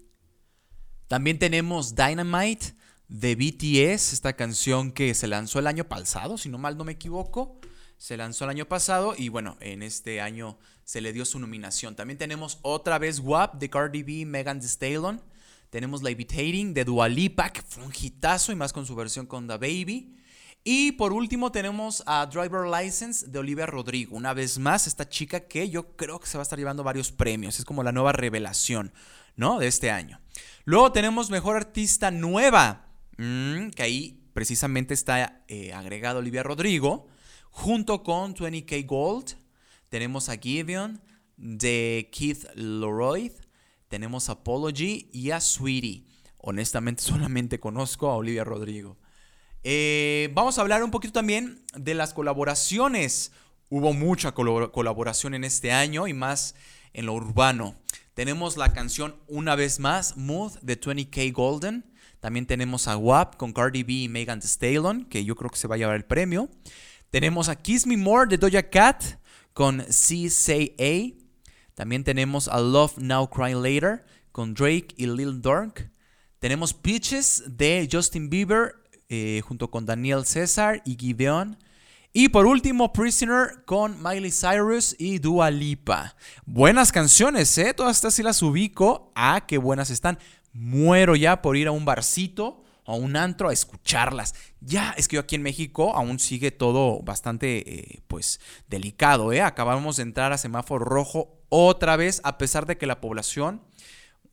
También 1.08 1.40
tenemos 1.40 1.96
Dynamite 1.96 2.76
de 3.14 3.36
BTS, 3.36 4.12
esta 4.12 4.34
canción 4.34 4.92
que 4.92 5.14
se 5.14 5.28
lanzó 5.28 5.60
el 5.60 5.68
año 5.68 5.88
pasado, 5.88 6.36
si 6.40 6.50
no 6.50 6.58
mal 6.58 6.76
no 6.78 6.84
me 6.84 6.94
equivoco. 6.94 7.60
Se 7.98 8.18
lanzó 8.18 8.46
el 8.46 8.50
año 8.50 8.66
pasado 8.66 9.14
y 9.16 9.30
bueno, 9.30 9.56
en 9.60 9.84
este 9.84 10.20
año 10.20 10.58
se 10.84 11.00
le 11.00 11.14
dio 11.14 11.24
su 11.24 11.38
nominación. 11.38 11.96
También 11.96 12.18
tenemos 12.18 12.58
otra 12.64 12.98
vez 12.98 13.20
WAP 13.20 13.60
de 13.60 13.70
Cardi 13.70 14.02
B, 14.02 14.26
Megan 14.26 14.60
Thee 14.60 14.68
Stallion. 14.68 15.22
Tenemos 15.70 16.02
Levitating 16.02 16.74
de 16.74 16.86
Dua 16.86 17.08
Lipa, 17.08 17.52
que 17.52 17.62
fue 17.62 17.84
un 17.84 17.94
hitazo 17.96 18.52
y 18.52 18.56
más 18.56 18.74
con 18.74 18.88
su 18.88 18.96
versión 18.96 19.28
con 19.28 19.48
The 19.48 19.58
Baby. 19.58 20.18
Y 20.64 20.94
por 20.94 21.14
último 21.14 21.52
tenemos 21.52 22.02
a 22.08 22.26
Driver 22.26 22.66
License 22.68 23.28
de 23.28 23.38
Olivia 23.38 23.68
Rodrigo. 23.68 24.18
Una 24.18 24.34
vez 24.34 24.58
más, 24.58 24.88
esta 24.88 25.08
chica 25.08 25.42
que 25.42 25.70
yo 25.70 25.96
creo 25.96 26.20
que 26.20 26.26
se 26.26 26.40
va 26.40 26.42
a 26.42 26.44
estar 26.44 26.58
llevando 26.58 26.84
varios 26.84 27.12
premios. 27.12 27.60
Es 27.60 27.66
como 27.66 27.84
la 27.84 27.92
nueva 27.92 28.12
revelación, 28.12 28.92
¿no? 29.36 29.60
De 29.60 29.68
este 29.68 29.92
año. 29.92 30.20
Luego 30.66 30.92
tenemos 30.92 31.30
Mejor 31.30 31.58
Artista 31.58 32.10
Nueva. 32.10 32.90
Mm, 33.24 33.70
que 33.70 33.84
ahí 33.84 34.20
precisamente 34.34 34.94
está 34.94 35.46
eh, 35.48 35.72
agregado 35.72 36.20
Olivia 36.20 36.44
Rodrigo, 36.44 37.08
junto 37.52 38.04
con 38.04 38.36
20K 38.36 38.86
Gold. 38.86 39.38
Tenemos 39.88 40.28
a 40.28 40.36
Gideon 40.36 41.02
de 41.38 42.10
Keith 42.12 42.44
Leroy, 42.56 43.32
tenemos 43.88 44.28
a 44.28 44.34
Apology 44.34 45.10
y 45.14 45.32
a 45.32 45.40
Sweetie. 45.40 46.04
Honestamente 46.38 47.02
solamente 47.04 47.62
conozco 47.62 48.10
a 48.10 48.18
Olivia 48.18 48.44
Rodrigo. 48.44 48.98
Eh, 49.64 50.30
vamos 50.34 50.58
a 50.58 50.62
hablar 50.62 50.84
un 50.84 50.92
poquito 50.92 51.14
también 51.14 51.64
de 51.78 51.94
las 51.94 52.14
colaboraciones. 52.14 53.32
Hubo 53.70 53.94
mucha 53.94 54.34
colaboración 54.34 55.34
en 55.34 55.46
este 55.46 55.72
año 55.72 56.10
y 56.10 56.14
más 56.14 56.56
en 56.92 57.06
lo 57.06 57.14
urbano. 57.14 57.76
Tenemos 58.16 58.58
la 58.58 58.74
canción 58.74 59.16
Una 59.28 59.56
vez 59.56 59.80
más, 59.80 60.18
Mood 60.18 60.60
de 60.62 60.78
20K 60.78 61.32
Golden. 61.32 61.93
También 62.24 62.46
tenemos 62.46 62.88
a 62.88 62.96
WAP 62.96 63.36
con 63.36 63.52
Cardi 63.52 63.84
B 63.84 63.92
y 63.92 64.08
Megan 64.08 64.40
Thee 64.40 64.48
Stallion, 64.48 65.04
que 65.04 65.26
yo 65.26 65.36
creo 65.36 65.50
que 65.50 65.58
se 65.58 65.68
va 65.68 65.76
a 65.76 65.78
llevar 65.78 65.98
el 65.98 66.06
premio. 66.06 66.50
Tenemos 67.10 67.50
a 67.50 67.58
Kiss 67.58 67.86
Me 67.86 67.98
More 67.98 68.30
de 68.30 68.38
Doja 68.38 68.64
Cat 68.64 69.04
con 69.52 69.80
CCA. 69.82 71.18
También 71.74 72.06
tenemos 72.06 72.48
a 72.48 72.62
Love 72.62 72.98
Now 72.98 73.30
Cry 73.30 73.54
Later 73.56 74.06
con 74.32 74.54
Drake 74.54 74.96
y 74.96 75.06
Lil 75.06 75.42
Durk. 75.42 75.92
Tenemos 76.40 76.74
Peaches 76.74 77.44
de 77.46 77.90
Justin 77.92 78.30
Bieber 78.30 78.76
eh, 79.10 79.42
junto 79.46 79.70
con 79.70 79.86
Daniel 79.86 80.26
César 80.26 80.82
y 80.86 80.96
Gideon. 80.96 81.58
Y 82.14 82.30
por 82.30 82.46
último, 82.46 82.94
Prisoner 82.94 83.66
con 83.66 84.02
Miley 84.02 84.32
Cyrus 84.32 84.96
y 84.98 85.20
Dua 85.20 85.52
Lipa. 85.52 86.16
Buenas 86.46 86.94
canciones, 86.94 87.58
¿eh? 87.58 87.74
Todas 87.74 87.98
estas 87.98 88.14
sí 88.14 88.24
las 88.24 88.42
ubico. 88.42 89.12
Ah, 89.14 89.44
qué 89.46 89.58
buenas 89.58 89.90
están 89.90 90.18
muero 90.54 91.16
ya 91.16 91.42
por 91.42 91.58
ir 91.58 91.68
a 91.68 91.72
un 91.72 91.86
barcito 91.86 92.64
o 92.86 92.94
a 92.94 92.96
un 92.96 93.16
antro 93.16 93.50
a 93.50 93.54
escucharlas. 93.54 94.36
Ya, 94.62 94.94
es 94.98 95.08
que 95.08 95.16
yo 95.16 95.22
aquí 95.22 95.36
en 95.36 95.44
México 95.44 95.96
aún 95.96 96.20
sigue 96.20 96.52
todo 96.52 97.02
bastante, 97.02 97.58
eh, 97.80 98.02
pues, 98.08 98.40
delicado, 98.68 99.34
¿eh? 99.34 99.42
Acabamos 99.42 99.98
de 99.98 100.04
entrar 100.04 100.32
a 100.32 100.38
semáforo 100.38 100.86
rojo 100.86 101.42
otra 101.50 101.96
vez, 101.96 102.22
a 102.24 102.38
pesar 102.38 102.66
de 102.66 102.78
que 102.78 102.86
la 102.86 103.02
población, 103.02 103.62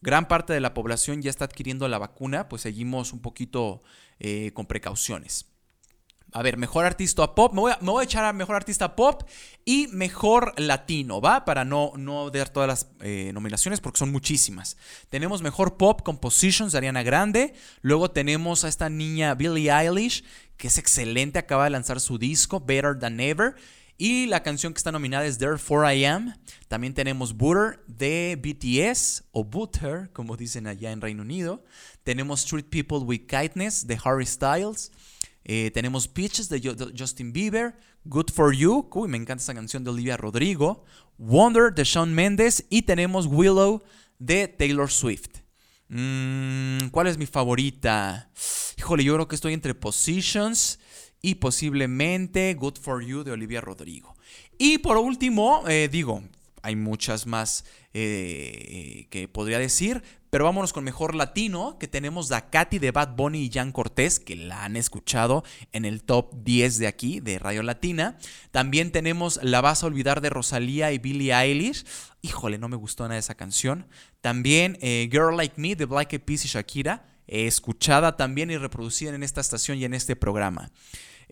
gran 0.01 0.29
parte 0.29 0.53
de 0.53 0.61
la 0.61 0.75
población 0.75 1.23
ya 1.23 1.31
está 1.31 1.45
adquiriendo 1.45 1.87
la 1.89 1.99
vacuna, 1.99 2.49
pues 2.49 2.63
seguimos 2.63 3.13
un 3.13 3.21
poquito 3.21 3.83
eh, 4.19 4.53
con 4.55 4.67
precauciones. 4.67 5.50
A 6.33 6.43
ver, 6.43 6.57
mejor 6.57 6.85
artista 6.85 7.35
pop. 7.35 7.53
Me 7.53 7.61
voy, 7.61 8.01
a, 8.01 8.05
echar 8.05 8.25
a 8.25 8.33
mejor 8.33 8.57
artista 8.57 8.95
pop 8.95 9.23
y 9.65 9.89
mejor 9.89 10.55
latino, 10.59 11.21
¿va? 11.21 11.45
Para 11.45 11.65
no, 11.65 11.93
no 11.97 12.31
dar 12.31 12.49
todas 12.49 12.69
las 12.69 12.91
eh, 13.01 13.33
nominaciones 13.35 13.81
porque 13.81 13.99
son 13.99 14.13
muchísimas. 14.13 14.77
Tenemos 15.09 15.43
mejor 15.43 15.77
pop 15.77 16.03
compositions 16.03 16.73
de 16.73 16.79
Ariana 16.79 17.03
Grande. 17.03 17.55
Luego 17.83 18.11
tenemos 18.11 18.65
a 18.65 18.69
esta 18.69 18.89
niña 18.89 19.35
Billie 19.35 19.73
Eilish, 19.73 20.25
que 20.57 20.69
es 20.69 20.79
excelente. 20.79 21.39
Acaba 21.39 21.65
de 21.65 21.71
lanzar 21.71 22.01
su 22.01 22.19
disco, 22.19 22.61
Better 22.61 22.99
Than 22.99 23.19
Ever. 23.19 23.57
Y 23.99 24.27
la 24.27 24.43
canción 24.43 24.73
que 24.73 24.79
está 24.79 24.93
nominada 24.93 25.27
es 25.27 25.37
Therefore 25.37 25.95
I 25.95 26.07
Am. 26.07 26.35
También 26.69 26.95
tenemos 26.95 27.37
Butter 27.37 27.85
de 27.87 28.39
BTS 28.41 29.25
o 29.33 29.45
Butter, 29.45 30.11
como 30.15 30.39
dicen 30.39 30.67
allá 30.67 30.91
en 30.91 31.03
Reino 31.03 31.21
Unido. 31.23 31.65
Tenemos 32.03 32.41
Street 32.41 32.65
People 32.71 33.01
with 33.01 33.27
Kindness 33.27 33.87
de 33.87 33.99
Harry 34.03 34.25
Styles. 34.25 34.91
Eh, 35.45 35.71
tenemos 35.73 36.07
Peaches 36.07 36.49
de 36.49 36.93
Justin 36.97 37.33
Bieber, 37.33 37.75
Good 38.05 38.31
for 38.33 38.55
You, 38.55 38.89
uy, 38.93 39.09
me 39.09 39.17
encanta 39.17 39.43
esa 39.43 39.55
canción 39.55 39.85
de 39.85 39.91
Olivia 39.91 40.17
Rodrigo, 40.17 40.85
Wonder 41.19 41.73
de 41.75 41.85
Shawn 41.85 42.15
Mendes 42.15 42.67
y 42.71 42.83
tenemos 42.83 43.27
Willow 43.27 43.83
de 44.19 44.49
Taylor 44.49 44.91
Swift. 44.91 45.39
Mm, 45.89 46.89
¿Cuál 46.91 47.09
es 47.09 47.19
mi 47.19 47.27
favorita? 47.27 48.31
Híjole, 48.79 49.03
yo 49.03 49.15
creo 49.15 49.29
que 49.29 49.35
estoy 49.35 49.55
entre 49.55 49.75
Positions 49.75 50.79
y 51.21 51.37
posiblemente 51.37 52.55
Good 52.55 52.79
for 52.81 53.05
You 53.05 53.25
de 53.25 53.33
Olivia 53.33 53.61
Rodrigo. 53.61 54.17
Y 54.57 54.79
por 54.79 54.97
último, 54.99 55.65
eh, 55.69 55.89
digo, 55.91 56.23
hay 56.63 56.77
muchas 56.77 57.27
más 57.27 57.65
eh, 57.93 59.07
que 59.11 59.29
podría 59.29 59.59
decir, 59.59 60.03
pero 60.31 60.45
vámonos 60.45 60.73
con 60.73 60.85
mejor 60.85 61.17
latino, 61.17 61.77
que 61.81 61.89
tenemos 61.89 62.29
Dakati 62.29 62.79
de 62.79 62.93
Bad 62.93 63.17
Bunny 63.17 63.43
y 63.47 63.51
Jan 63.51 63.73
Cortés, 63.73 64.21
que 64.21 64.37
la 64.37 64.65
han 64.65 64.77
escuchado 64.77 65.43
en 65.73 65.85
el 65.85 66.05
top 66.05 66.33
10 66.45 66.79
de 66.79 66.87
aquí, 66.87 67.19
de 67.19 67.41
Radio 67.41 67.65
Latina. 67.65 68.17
También 68.53 68.93
tenemos 68.93 69.41
La 69.43 69.61
vas 69.61 69.83
a 69.83 69.87
olvidar 69.87 70.21
de 70.21 70.31
Rosalía 70.31 70.93
y 70.93 70.99
Billie 70.99 71.35
Eilish. 71.35 71.85
Híjole, 72.23 72.59
no 72.59 72.69
me 72.69 72.77
gustó 72.77 73.09
nada 73.09 73.19
esa 73.19 73.35
canción. 73.35 73.89
También 74.21 74.79
eh, 74.83 75.09
Girl 75.11 75.37
Like 75.37 75.61
Me 75.61 75.75
de 75.75 75.87
Black 75.87 76.13
Eyed 76.13 76.23
Peas 76.23 76.45
y 76.45 76.49
Shakira, 76.49 77.07
escuchada 77.27 78.17
también 78.17 78.53
y 78.53 78.57
reproducida 78.57 79.13
en 79.13 79.25
esta 79.25 79.41
estación 79.41 79.79
y 79.79 79.85
en 79.85 79.95
este 79.95 80.15
programa. 80.15 80.71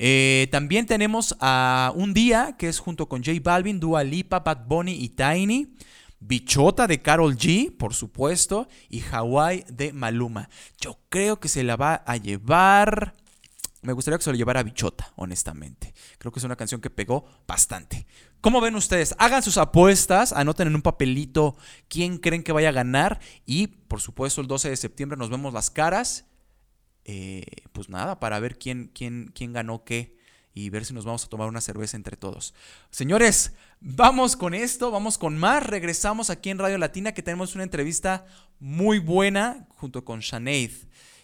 Eh, 0.01 0.47
también 0.53 0.87
tenemos 0.87 1.37
a 1.41 1.93
Un 1.97 2.15
Día, 2.15 2.55
que 2.57 2.69
es 2.69 2.79
junto 2.79 3.09
con 3.09 3.25
J 3.25 3.39
Balvin, 3.43 3.81
Dua 3.81 4.05
Lipa, 4.05 4.39
Bad 4.39 4.67
Bunny 4.67 4.93
y 4.93 5.09
Tiny. 5.09 5.75
Bichota 6.21 6.87
de 6.87 7.03
Carol 7.03 7.37
G, 7.37 7.77
por 7.77 7.95
supuesto, 7.95 8.69
y 8.89 9.03
Hawaii 9.03 9.65
de 9.69 9.93
Maluma. 9.93 10.49
Yo 10.81 10.99
creo 11.09 11.39
que 11.41 11.49
se 11.49 11.65
la 11.65 11.77
va 11.77 11.95
a 12.07 12.17
llevar. 12.17 13.15
Me 13.83 13.93
gustaría 13.93 14.19
que 14.19 14.25
se 14.25 14.31
lo 14.31 14.37
llevara 14.37 14.63
Bichota, 14.63 15.13
honestamente. 15.17 15.95
Creo 16.19 16.33
que 16.33 16.39
es 16.39 16.45
una 16.45 16.57
canción 16.57 16.81
que 16.81 16.91
pegó 16.91 17.25
bastante. 17.47 18.07
¿Cómo 18.41 18.61
ven 18.61 18.77
ustedes? 18.77 19.17
Hagan 19.19 19.43
sus 19.43 19.59
apuestas, 19.59 20.33
anoten 20.33 20.69
en 20.69 20.77
un 20.77 20.83
papelito 20.83 21.57
quién 21.89 22.19
creen 22.19 22.45
que 22.45 22.53
vaya 22.53 22.69
a 22.69 22.73
ganar 22.73 23.21
y, 23.47 23.67
por 23.67 24.01
supuesto, 24.01 24.41
el 24.41 24.47
12 24.47 24.71
de 24.71 24.77
septiembre 24.77 25.19
nos 25.19 25.31
vemos 25.31 25.53
las 25.53 25.71
caras. 25.71 26.28
Eh, 27.11 27.43
pues 27.73 27.89
nada, 27.89 28.21
para 28.21 28.39
ver 28.39 28.59
quién, 28.59 28.91
quién, 28.93 29.33
quién 29.35 29.55
ganó 29.55 29.83
qué 29.83 30.15
y 30.53 30.69
ver 30.69 30.85
si 30.85 30.93
nos 30.93 31.07
vamos 31.07 31.25
a 31.25 31.29
tomar 31.31 31.49
una 31.49 31.63
cerveza 31.63 31.97
entre 31.97 32.19
todos. 32.19 32.53
Señores, 32.91 33.55
vamos 33.81 34.37
con 34.37 34.53
esto, 34.53 34.91
vamos 34.91 35.17
con 35.17 35.39
más. 35.39 35.67
Regresamos 35.67 36.29
aquí 36.29 36.51
en 36.51 36.59
Radio 36.59 36.77
Latina 36.77 37.13
que 37.13 37.23
tenemos 37.23 37.55
una 37.55 37.65
entrevista 37.65 38.27
muy 38.61 38.99
buena 38.99 39.67
junto 39.71 40.05
con 40.05 40.21
Shaneid. 40.21 40.71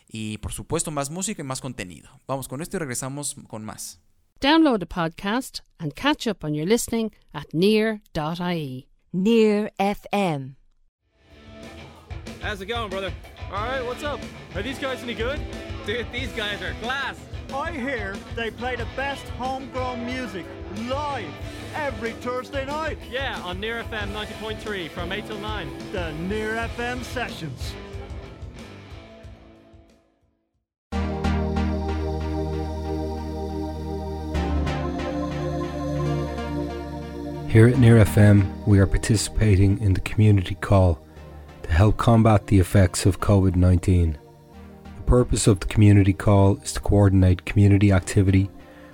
Y 0.09 0.39
por 0.39 0.53
supuesto 0.53 0.91
más 0.91 1.11
música 1.11 1.43
y 1.43 1.45
más 1.45 1.61
contenido. 1.61 2.09
Vamos 2.27 2.49
con 2.49 2.63
esto 2.63 2.79
y 2.79 2.81
regresamos 2.81 3.37
con 3.47 3.63
más. 3.63 4.01
Download 4.41 4.79
the 4.81 4.87
podcast 4.87 5.61
and 5.79 5.93
catch 5.95 6.27
up 6.27 6.43
on 6.43 6.55
your 6.55 6.67
listening 6.67 7.11
at 7.35 7.53
near.ie. 7.53 8.89
Near 9.13 9.71
FM. 9.79 10.57
How's 12.41 12.63
it 12.63 12.69
going, 12.69 12.89
brother? 12.89 13.13
All 13.53 13.67
right, 13.67 13.85
what's 13.85 14.03
up? 14.03 14.21
Are 14.55 14.63
these 14.63 14.79
guys 14.79 15.03
any 15.03 15.15
good? 15.15 15.41
Dude, 15.87 16.11
these 16.13 16.33
guys 16.33 16.61
are 16.63 16.75
class. 16.83 17.17
I 17.53 17.71
hear 17.71 18.17
they 18.35 18.51
play 18.51 18.75
the 18.75 18.87
best 18.97 19.29
homegrown 19.31 20.05
music 20.05 20.45
live 20.89 21.31
every 21.75 22.13
Thursday 22.13 22.67
night. 22.67 22.99
Yeah, 23.11 23.41
on 23.43 23.61
Near 23.61 23.85
FM 23.85 24.13
90.3 24.13 24.91
from 24.91 25.13
8 25.13 25.27
till 25.27 25.39
9. 25.39 25.71
The 25.93 26.13
Near 26.13 26.55
FM 26.55 27.05
Sessions. 27.05 27.75
Here 37.49 37.69
at 37.69 37.79
Near 37.79 38.05
FM, 38.05 38.67
we 38.67 38.81
are 38.81 38.87
participating 38.87 39.81
in 39.81 39.95
the 39.95 40.01
community 40.01 40.57
call 40.57 40.99
to 41.65 41.73
help 41.73 41.97
combat 41.97 42.47
the 42.47 42.59
effects 42.61 43.07
of 43.07 43.21
COVID 43.21 43.57
19. 43.57 44.19
The 44.85 45.03
purpose 45.03 45.47
of 45.47 45.61
the 45.61 45.67
community 45.67 46.13
call 46.13 46.57
is 46.59 46.73
to 46.75 46.81
coordinate 46.81 47.47
community 47.47 47.91
activity 47.91 48.51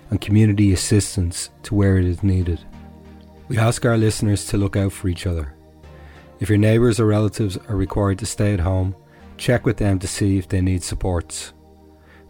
and 0.08 0.20
community 0.20 0.72
assistance 0.72 1.50
to 1.64 1.74
where 1.74 1.98
it 1.98 2.04
is 2.04 2.22
needed. 2.22 2.60
We 3.48 3.58
ask 3.58 3.84
our 3.84 3.98
listeners 3.98 4.46
to 4.46 4.56
look 4.56 4.76
out 4.76 4.92
for 4.92 5.08
each 5.08 5.26
other. 5.26 5.52
If 6.38 6.48
your 6.48 6.58
neighbours 6.58 7.00
or 7.00 7.06
relatives 7.06 7.56
are 7.68 7.76
required 7.76 8.18
to 8.20 8.26
stay 8.26 8.54
at 8.54 8.60
home, 8.60 8.94
check 9.36 9.66
with 9.66 9.78
them 9.78 9.98
to 9.98 10.06
see 10.06 10.38
if 10.38 10.48
they 10.48 10.60
need 10.60 10.82
supports. 10.84 11.52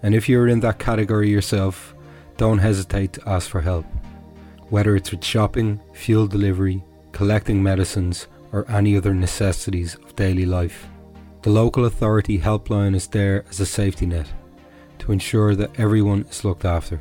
And 0.03 0.15
if 0.15 0.29
you're 0.29 0.49
in 0.49 0.61
that 0.61 0.79
category 0.79 1.29
yourself, 1.29 1.95
don't 2.39 2.59
hesitate 2.59 3.13
to 3.15 3.29
ask 3.29 3.51
for 3.51 3.61
help. 3.61 3.85
Whether 4.71 4.97
it's 4.97 5.11
with 5.11 5.23
shopping, 5.23 5.81
fuel 5.93 6.27
delivery, 6.27 6.83
collecting 7.13 7.63
medicines, 7.63 8.27
or 8.53 8.71
any 8.71 8.97
other 8.97 9.15
necessities 9.15 9.95
of 9.97 10.17
daily 10.17 10.47
life. 10.47 10.89
The 11.43 11.51
local 11.51 11.85
authority 11.87 12.39
helpline 12.39 12.95
is 12.95 13.07
there 13.07 13.45
as 13.49 13.61
a 13.61 13.67
safety 13.67 14.07
net 14.07 14.31
to 14.99 15.13
ensure 15.13 15.55
that 15.55 15.79
everyone 15.79 16.27
is 16.31 16.45
looked 16.45 16.65
after. 16.65 17.01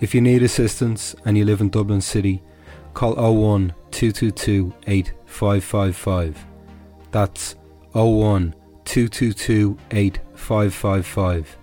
If 0.00 0.14
you 0.14 0.20
need 0.20 0.42
assistance 0.42 1.14
and 1.24 1.38
you 1.38 1.44
live 1.44 1.60
in 1.60 1.70
Dublin 1.70 2.00
City, 2.00 2.42
call 2.92 3.14
01 3.14 3.72
222 3.90 4.74
8555. 4.86 6.44
That's 7.10 7.54
01 7.92 8.54
222 8.84 9.78
8555. 9.90 11.56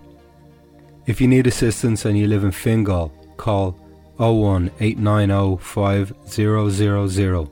If 1.06 1.20
you 1.20 1.28
need 1.28 1.48
assistance 1.48 2.06
and 2.06 2.18
you 2.18 2.28
live 2.28 2.44
in 2.44 2.52
Fingal, 2.52 3.12
call 3.38 3.72
01 4.18 4.72
890 4.80 5.58
5000. 5.64 7.50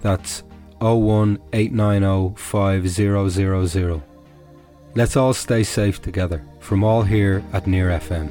That's 0.00 0.42
01 0.80 1.38
890 1.52 2.34
5000. 2.36 4.02
Let's 4.94 5.16
all 5.16 5.34
stay 5.34 5.62
safe 5.64 6.00
together 6.00 6.44
from 6.60 6.84
all 6.84 7.02
here 7.02 7.42
at 7.52 7.66
Near 7.66 7.88
FM. 7.88 8.30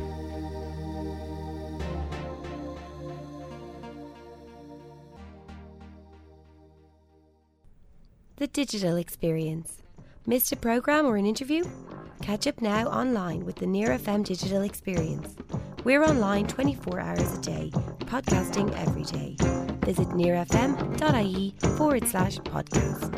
The 8.37 8.47
digital 8.47 8.97
experience. 8.97 9.83
Missed 10.25 10.51
a 10.51 10.55
program 10.55 11.05
or 11.05 11.17
an 11.17 11.25
interview? 11.25 11.63
Catch 12.21 12.47
up 12.47 12.61
now 12.61 12.87
online 12.87 13.45
with 13.45 13.57
the 13.57 13.67
Near 13.67 13.89
FM 13.89 14.23
digital 14.23 14.63
experience. 14.63 15.35
We're 15.83 16.03
online 16.03 16.47
24 16.47 16.99
hours 16.99 17.37
a 17.37 17.41
day, 17.41 17.71
podcasting 18.05 18.73
every 18.77 19.03
day. 19.03 19.72
Visit 19.85 20.09
nearfm.ie 20.15 21.53
forward 21.77 22.05
slash 22.07 22.39
podcast. 22.39 23.13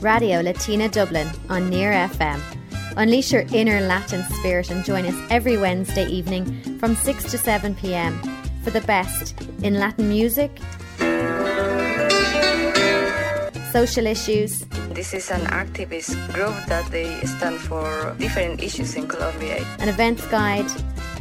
Radio 0.00 0.40
Latina 0.40 0.88
Dublin 0.88 1.28
on 1.48 1.68
Near 1.68 1.90
FM. 1.92 2.40
Unleash 2.96 3.32
your 3.32 3.44
inner 3.52 3.80
Latin 3.80 4.22
spirit 4.38 4.70
and 4.70 4.84
join 4.84 5.04
us 5.04 5.14
every 5.30 5.56
Wednesday 5.56 6.06
evening 6.06 6.78
from 6.78 6.94
6 6.94 7.24
to 7.30 7.38
7 7.38 7.74
pm 7.74 8.16
for 8.62 8.70
the 8.70 8.82
best 8.82 9.34
in 9.62 9.74
Latin 9.80 10.08
music, 10.08 10.60
social 13.72 14.06
issues, 14.06 14.64
This 14.94 15.12
is 15.12 15.28
an 15.32 15.40
activist 15.50 16.14
group 16.32 16.54
that 16.68 16.88
they 16.92 17.18
stand 17.26 17.58
for 17.58 18.14
different 18.16 18.62
issues 18.62 18.94
in 18.94 19.08
Colombia. 19.08 19.58
an 19.80 19.88
events 19.88 20.24
guide, 20.28 20.70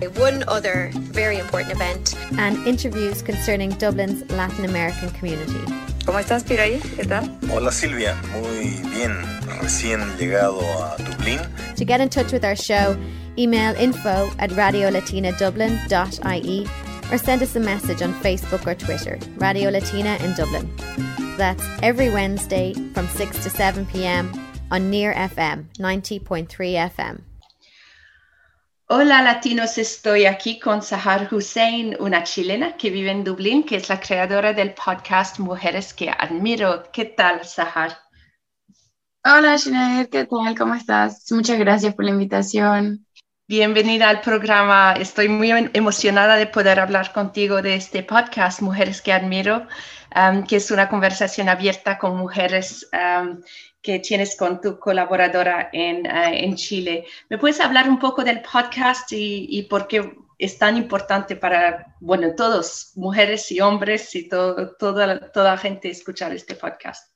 One 0.08 0.44
other 0.48 0.90
very 0.94 1.38
important 1.38 1.72
event. 1.74 2.16
and 2.38 2.58
interviews 2.68 3.22
concerning 3.22 3.70
Dublin's 3.72 4.24
Latin 4.32 4.66
American 4.66 5.10
community. 5.12 5.60
¿Cómo 6.06 6.20
estás, 6.20 6.44
Piraí? 6.44 6.80
¿Qué 6.96 7.06
tal? 7.08 7.30
Hola 7.52 7.72
Silvia, 7.72 8.16
muy 8.34 8.76
bien. 8.92 9.16
Recién 9.62 10.00
llegado 10.18 10.60
a 10.62 10.98
Dublín. 10.98 11.40
To 11.78 11.86
get 11.86 12.02
in 12.02 12.10
touch 12.10 12.32
with 12.34 12.44
our 12.44 12.56
show, 12.56 12.98
email 13.38 13.74
info 13.76 14.30
at 14.40 14.50
radiolatinadublin.ie 14.52 16.68
or 17.12 17.18
send 17.18 17.42
us 17.42 17.56
a 17.56 17.60
message 17.60 18.02
on 18.02 18.14
Facebook 18.16 18.66
or 18.68 18.76
Twitter, 18.76 19.18
Radio 19.38 19.70
Latina 19.70 20.18
in 20.22 20.34
Dublin. 20.36 20.70
That's 21.38 21.64
every 21.82 22.10
Wednesday 22.10 22.74
from 22.94 23.08
6 23.08 23.44
to 23.44 23.50
7 23.50 23.86
p.m. 23.88 24.32
on 24.72 24.90
Near 24.90 25.14
FM 25.14 25.66
90.3 25.80 26.48
FM. 26.48 27.22
Hola 28.88 29.22
latinos, 29.22 29.78
estoy 29.78 30.26
aquí 30.26 30.60
con 30.60 30.82
Sahar 30.82 31.34
Hussein, 31.34 31.96
una 32.02 32.24
chilena 32.24 32.76
que 32.76 32.90
vive 32.90 33.12
en 33.12 33.24
Dublín, 33.24 33.64
que 33.64 33.78
es 33.78 33.88
la 33.88 34.02
creadora 34.02 34.52
del 34.52 34.74
podcast 34.74 35.40
Mujeres 35.40 35.94
que 35.94 36.10
Admiro. 36.10 36.84
¿Qué 36.92 37.06
tal, 37.06 37.46
Sahar? 37.46 37.98
Hola, 39.24 39.58
Sinead, 39.58 40.08
¿qué 40.10 40.26
tal? 40.26 40.58
¿Cómo 40.58 40.76
estás? 40.76 41.32
Muchas 41.32 41.58
gracias 41.58 41.96
por 41.96 42.04
la 42.04 42.12
invitación. 42.12 43.08
Bienvenida 43.46 44.08
al 44.08 44.22
programa. 44.22 44.94
Estoy 44.94 45.28
muy 45.28 45.52
emocionada 45.74 46.38
de 46.38 46.48
poder 46.48 46.80
hablar 46.80 47.12
contigo 47.12 47.62
de 47.62 47.76
este 47.76 48.02
podcast, 48.02 48.62
Mujeres 48.62 49.02
que 49.02 49.12
Admiro, 49.12 49.68
um, 50.16 50.46
que 50.46 50.56
es 50.56 50.72
una 50.72 50.88
conversación 50.88 51.50
abierta 51.50 51.98
con 51.98 52.16
mujeres 52.16 52.90
um, 52.94 53.42
que 53.82 54.00
tienes 54.00 54.38
con 54.38 54.62
tu 54.62 54.80
colaboradora 54.80 55.70
en, 55.74 56.08
uh, 56.08 56.32
en, 56.32 56.56
Chile. 56.56 57.06
¿Me 57.30 57.38
puedes 57.38 57.60
hablar 57.60 57.90
un 57.90 58.00
poco 58.00 58.24
del 58.24 58.42
podcast 58.42 59.12
y, 59.12 59.68
por 59.70 59.88
qué 59.90 60.10
es 60.40 60.58
tan 60.58 60.78
importante 60.78 61.36
para, 61.36 61.98
bueno, 62.00 62.36
todos, 62.38 62.94
mujeres 62.96 63.52
y 63.52 63.60
hombres 63.60 64.16
y 64.16 64.30
todo, 64.30 64.74
toda, 64.78 65.32
toda 65.34 65.58
gente 65.58 65.90
escuchar 65.90 66.32
este 66.32 66.56
podcast? 66.56 67.13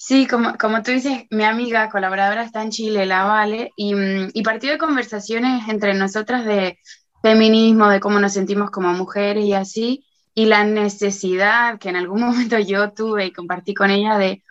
Sí, 0.00 0.26
como, 0.28 0.56
como 0.58 0.82
tú 0.82 0.92
dices, 0.92 1.24
mi 1.30 1.42
amiga 1.44 1.90
colaboradora 1.90 2.44
está 2.44 2.62
en 2.62 2.70
Chile, 2.70 3.04
la 3.04 3.24
Vale, 3.24 3.72
y, 3.76 3.94
mm, 3.94 4.30
y 4.32 4.42
partió 4.42 4.70
de 4.70 4.78
conversaciones 4.78 5.68
entre 5.68 5.94
nosotras 5.94 6.44
de 6.44 6.78
feminismo, 7.22 7.88
de 7.88 7.98
cómo 8.00 8.20
nos 8.20 8.32
sentimos 8.34 8.70
como 8.70 8.92
mujeres 8.92 9.44
y 9.44 9.54
así, 9.54 10.06
y 10.34 10.46
la 10.46 10.62
necesidad 10.64 11.78
que 11.80 11.88
en 11.88 11.96
algún 11.96 12.20
momento 12.52 12.58
yo 12.60 12.92
tuve 12.92 13.26
y 13.26 13.32
compartí 13.32 13.74
con 13.74 13.90
ella 13.90 14.16
de, 14.18 14.44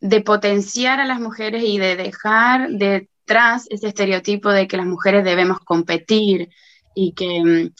de 0.00 0.20
potenciar 0.22 1.00
a 1.00 1.06
las 1.06 1.20
mujeres 1.20 1.64
y 1.64 1.78
de 1.78 1.96
dejar 1.96 2.70
detrás 2.70 3.66
ese 3.70 3.88
estereotipo 3.88 4.50
de 4.50 4.68
que 4.68 4.76
las 4.78 4.86
mujeres 4.86 5.24
debemos 5.24 5.60
competir 5.60 6.50
y 6.94 7.14
que... 7.14 7.42
Mm, 7.44 7.74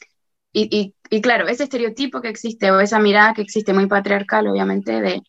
y, 0.52 0.68
y, 0.78 0.94
y 1.10 1.20
claro, 1.22 1.48
ese 1.48 1.64
estereotipo 1.64 2.20
que 2.20 2.28
existe 2.28 2.70
o 2.70 2.80
esa 2.80 2.98
mirada 3.00 3.34
que 3.34 3.42
existe 3.42 3.72
muy 3.74 3.86
patriarcal, 3.88 4.48
obviamente, 4.48 5.00
de 5.00 5.22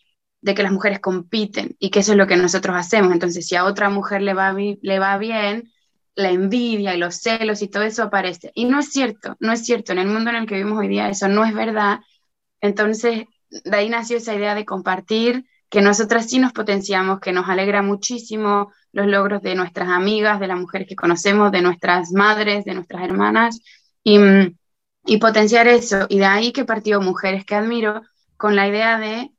de 0.46 0.54
que 0.54 0.62
las 0.62 0.72
mujeres 0.72 1.00
compiten 1.00 1.76
y 1.80 1.90
que 1.90 2.02
eso 2.02 2.12
es 2.12 2.20
lo 2.20 2.28
que 2.28 2.38
nosotros 2.38 2.76
hacemos. 2.78 3.12
Entonces, 3.12 3.48
si 3.48 3.56
a 3.56 3.66
otra 3.66 3.90
mujer 3.90 4.22
le 4.22 4.36
va, 4.36 4.54
le 4.54 5.00
va 5.00 5.18
bien, 5.18 5.72
la 6.14 6.30
envidia 6.30 6.94
y 6.94 7.00
los 7.00 7.16
celos 7.16 7.64
y 7.64 7.68
todo 7.68 7.82
eso 7.82 8.04
aparece. 8.04 8.52
Y 8.54 8.66
no 8.66 8.80
es 8.80 8.92
cierto, 8.92 9.36
no 9.40 9.52
es 9.52 9.66
cierto. 9.66 9.92
En 9.92 9.98
el 9.98 10.08
mundo 10.08 10.30
en 10.30 10.36
el 10.36 10.46
que 10.46 10.54
vivimos 10.54 10.78
hoy 10.78 10.88
día 10.88 11.10
eso 11.10 11.28
no 11.30 11.46
es 11.46 11.54
verdad. 11.56 12.00
Entonces, 12.62 13.26
de 13.50 13.76
ahí 13.76 13.90
nació 13.90 14.18
esa 14.18 14.36
idea 14.36 14.54
de 14.54 14.66
compartir, 14.66 15.46
que 15.68 15.82
nosotras 15.82 16.30
sí 16.30 16.38
nos 16.38 16.54
potenciamos, 16.54 17.20
que 17.20 17.34
nos 17.34 17.50
alegra 17.50 17.82
muchísimo 17.82 18.72
los 18.92 19.08
logros 19.08 19.42
de 19.42 19.56
nuestras 19.56 19.90
amigas, 19.90 20.40
de 20.40 20.48
las 20.48 20.60
mujeres 20.60 20.88
que 20.88 20.96
conocemos, 20.96 21.52
de 21.52 21.64
nuestras 21.64 22.12
madres, 22.12 22.66
de 22.66 22.76
nuestras 22.76 23.02
hermanas, 23.04 23.62
y, 24.04 24.20
y 25.08 25.18
potenciar 25.18 25.68
eso. 25.68 26.06
Y 26.08 26.20
de 26.20 26.26
ahí 26.26 26.52
que 26.52 26.66
partió 26.66 27.02
Mujeres 27.02 27.46
que 27.46 27.56
Admiro 27.56 28.04
con 28.38 28.56
la 28.56 28.68
idea 28.68 29.00
de 29.00 29.32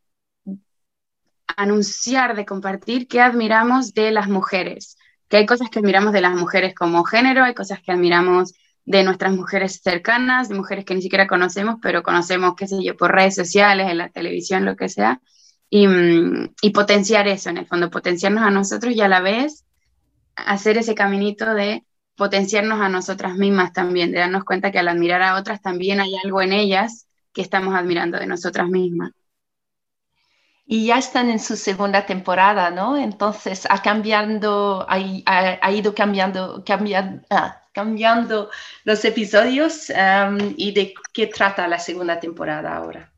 anunciar, 1.57 2.37
de 2.37 2.47
compartir 2.47 3.09
qué 3.09 3.21
admiramos 3.21 3.95
de 3.95 4.11
las 4.11 4.29
mujeres, 4.29 4.97
que 5.29 5.39
hay 5.39 5.47
cosas 5.47 5.71
que 5.71 5.79
admiramos 5.79 6.13
de 6.13 6.21
las 6.21 6.35
mujeres 6.35 6.75
como 6.75 7.05
género, 7.05 7.45
hay 7.45 7.55
cosas 7.55 7.81
que 7.83 7.93
admiramos 7.93 8.55
de 8.85 9.03
nuestras 9.03 9.33
mujeres 9.35 9.81
cercanas, 9.83 10.49
de 10.49 10.55
mujeres 10.55 10.85
que 10.85 10.95
ni 10.95 11.03
siquiera 11.03 11.27
conocemos, 11.27 11.77
pero 11.83 12.03
conocemos, 12.03 12.55
qué 12.57 12.69
sé 12.69 12.77
yo, 12.83 12.97
por 12.97 13.13
redes 13.13 13.35
sociales, 13.35 13.91
en 13.91 13.99
la 13.99 14.09
televisión, 14.11 14.65
lo 14.65 14.77
que 14.77 14.89
sea, 14.89 15.21
y, 15.69 15.89
mm, 15.89 16.55
potenciar 16.73 17.27
eso, 17.29 17.51
en 17.51 17.59
el 17.59 17.67
fondo, 17.67 17.91
potenciarnos 17.91 18.45
a 18.45 18.51
nosotros 18.51 18.95
y 18.95 19.01
a 19.01 19.09
la 19.09 19.21
vez 19.21 19.65
hacer 20.37 20.79
ese 20.79 20.95
caminito 20.95 21.55
de 21.55 21.85
potenciarnos 22.17 22.81
a 22.81 22.89
nosotras 22.89 23.37
mismas 23.37 23.73
también, 23.73 24.13
de 24.13 24.21
darnos 24.21 24.45
cuenta 24.45 24.71
que 24.71 24.79
al 24.79 24.89
admirar 24.89 25.23
a 25.23 25.37
otras 25.37 25.61
también 25.61 26.01
hay 26.01 26.15
algo 26.23 26.41
en 26.43 26.53
ellas 26.53 27.09
que 27.33 27.43
estamos 27.43 27.75
admirando 27.75 28.19
de 28.19 28.27
nosotras 28.27 28.69
mismas 28.69 29.13
y 30.67 30.87
ya 30.87 30.99
están 30.99 31.31
en 31.31 31.39
su 31.39 31.57
segunda 31.57 32.07
temporada, 32.07 32.71
¿no? 32.71 32.97
Entonces 32.97 33.67
ha 33.71 33.81
cambiando, 33.81 34.85
ha, 34.89 34.99
ha, 35.63 35.73
ido 35.73 35.95
cambiando, 35.95 36.65
cambiando, 36.67 37.25
ah, 37.31 37.63
cambiando 37.73 38.51
los 38.85 39.05
episodios 39.05 39.91
um, 39.91 40.55
y 40.57 40.73
de 40.73 40.93
qué 41.13 41.29
trata 41.29 41.69
la 41.69 41.79
segunda 41.79 42.19
temporada 42.19 42.77
ahora. 42.77 43.13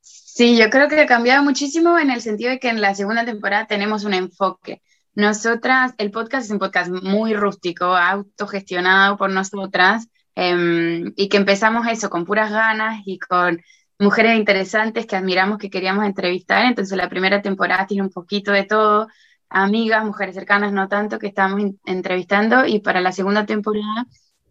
Sí, 0.00 0.56
yo 0.56 0.68
creo 0.68 0.88
que 0.88 1.00
ha 1.00 1.06
cambiado 1.06 1.42
muchísimo 1.42 1.98
en 1.98 2.10
el 2.10 2.20
sentido 2.20 2.50
de 2.50 2.58
que 2.58 2.68
en 2.68 2.80
la 2.80 2.94
segunda 2.94 3.24
temporada 3.24 3.66
tenemos 3.66 4.04
un 4.04 4.14
enfoque. 4.14 4.82
Nosotras, 5.14 5.94
el 5.98 6.10
podcast 6.10 6.44
es 6.44 6.50
un 6.50 6.58
podcast 6.58 6.90
muy 6.90 7.34
rústico, 7.34 7.86
autogestionado 7.86 9.16
por 9.16 9.30
nosotras, 9.30 10.08
um, 10.36 11.12
y 11.16 11.28
que 11.30 11.38
empezamos 11.38 11.86
eso 11.88 12.10
con 12.10 12.26
puras 12.26 12.52
ganas 12.52 13.00
y 13.06 13.18
con 13.18 13.62
mujeres 14.00 14.36
interesantes 14.36 15.06
que 15.06 15.14
admiramos, 15.14 15.58
que 15.58 15.70
queríamos 15.70 16.04
entrevistar. 16.06 16.64
Entonces 16.64 16.96
la 16.96 17.08
primera 17.08 17.42
temporada 17.42 17.86
tiene 17.86 18.02
un 18.02 18.10
poquito 18.10 18.50
de 18.50 18.64
todo, 18.64 19.08
amigas, 19.48 20.04
mujeres 20.04 20.34
cercanas, 20.34 20.72
no 20.72 20.88
tanto, 20.88 21.18
que 21.18 21.28
estamos 21.28 21.62
entrevistando. 21.84 22.66
Y 22.66 22.80
para 22.80 23.00
la 23.00 23.12
segunda 23.12 23.46
temporada, 23.46 24.06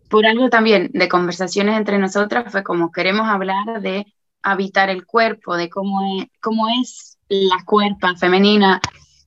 por 0.09 0.25
algo 0.25 0.49
también 0.49 0.91
de 0.93 1.09
conversaciones 1.09 1.77
entre 1.77 1.97
nosotras, 1.97 2.51
fue 2.51 2.63
como 2.63 2.91
queremos 2.91 3.27
hablar 3.27 3.81
de 3.81 4.05
habitar 4.43 4.89
el 4.89 5.05
cuerpo, 5.05 5.57
de 5.57 5.69
cómo 5.69 6.21
es, 6.21 6.27
cómo 6.41 6.69
es 6.69 7.17
la 7.27 7.63
cuerpa 7.65 8.15
femenina, 8.15 8.79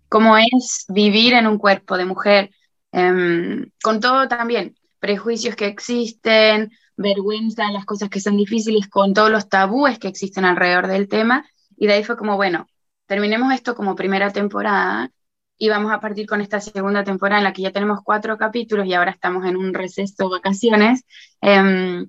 cómo 0.08 0.38
es 0.38 0.84
vivir 0.88 1.34
en 1.34 1.46
un 1.46 1.58
cuerpo 1.58 1.96
de 1.96 2.04
mujer, 2.04 2.50
em, 2.92 3.70
con 3.82 4.00
todo 4.00 4.28
también, 4.28 4.76
prejuicios 5.00 5.56
que 5.56 5.66
existen, 5.66 6.70
vergüenza, 6.96 7.70
las 7.70 7.84
cosas 7.84 8.08
que 8.08 8.20
son 8.20 8.36
difíciles, 8.36 8.88
con 8.88 9.14
todos 9.14 9.30
los 9.30 9.48
tabúes 9.48 9.98
que 9.98 10.08
existen 10.08 10.44
alrededor 10.44 10.86
del 10.86 11.08
tema. 11.08 11.46
Y 11.76 11.86
de 11.86 11.94
ahí 11.94 12.04
fue 12.04 12.16
como, 12.16 12.36
bueno, 12.36 12.66
terminemos 13.06 13.52
esto 13.52 13.74
como 13.74 13.94
primera 13.94 14.30
temporada 14.30 15.10
y 15.58 15.68
vamos 15.68 15.92
a 15.92 16.00
partir 16.00 16.26
con 16.26 16.40
esta 16.40 16.60
segunda 16.60 17.04
temporada 17.04 17.38
en 17.38 17.44
la 17.44 17.52
que 17.52 17.62
ya 17.62 17.70
tenemos 17.70 18.00
cuatro 18.02 18.36
capítulos 18.36 18.86
y 18.86 18.94
ahora 18.94 19.12
estamos 19.12 19.44
en 19.46 19.56
un 19.56 19.74
receso 19.74 20.28
vacaciones, 20.28 21.04
eh, 21.40 22.04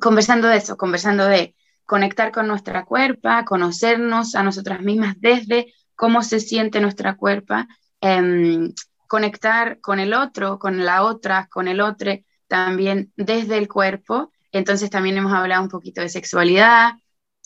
conversando 0.00 0.48
de 0.48 0.58
eso, 0.58 0.76
conversando 0.76 1.26
de 1.26 1.54
conectar 1.84 2.32
con 2.32 2.46
nuestra 2.46 2.84
cuerpa, 2.84 3.44
conocernos 3.44 4.34
a 4.34 4.42
nosotras 4.42 4.80
mismas 4.80 5.16
desde 5.18 5.72
cómo 5.94 6.22
se 6.22 6.40
siente 6.40 6.80
nuestra 6.80 7.16
cuerpa, 7.16 7.68
eh, 8.00 8.70
conectar 9.08 9.80
con 9.80 10.00
el 10.00 10.14
otro, 10.14 10.58
con 10.58 10.84
la 10.84 11.02
otra, 11.02 11.48
con 11.50 11.68
el 11.68 11.80
otro, 11.80 12.12
también 12.54 13.12
desde 13.16 13.58
el 13.58 13.66
cuerpo. 13.66 14.30
Entonces 14.52 14.88
también 14.88 15.16
hemos 15.16 15.32
hablado 15.32 15.60
un 15.64 15.68
poquito 15.68 16.02
de 16.02 16.08
sexualidad, 16.08 16.92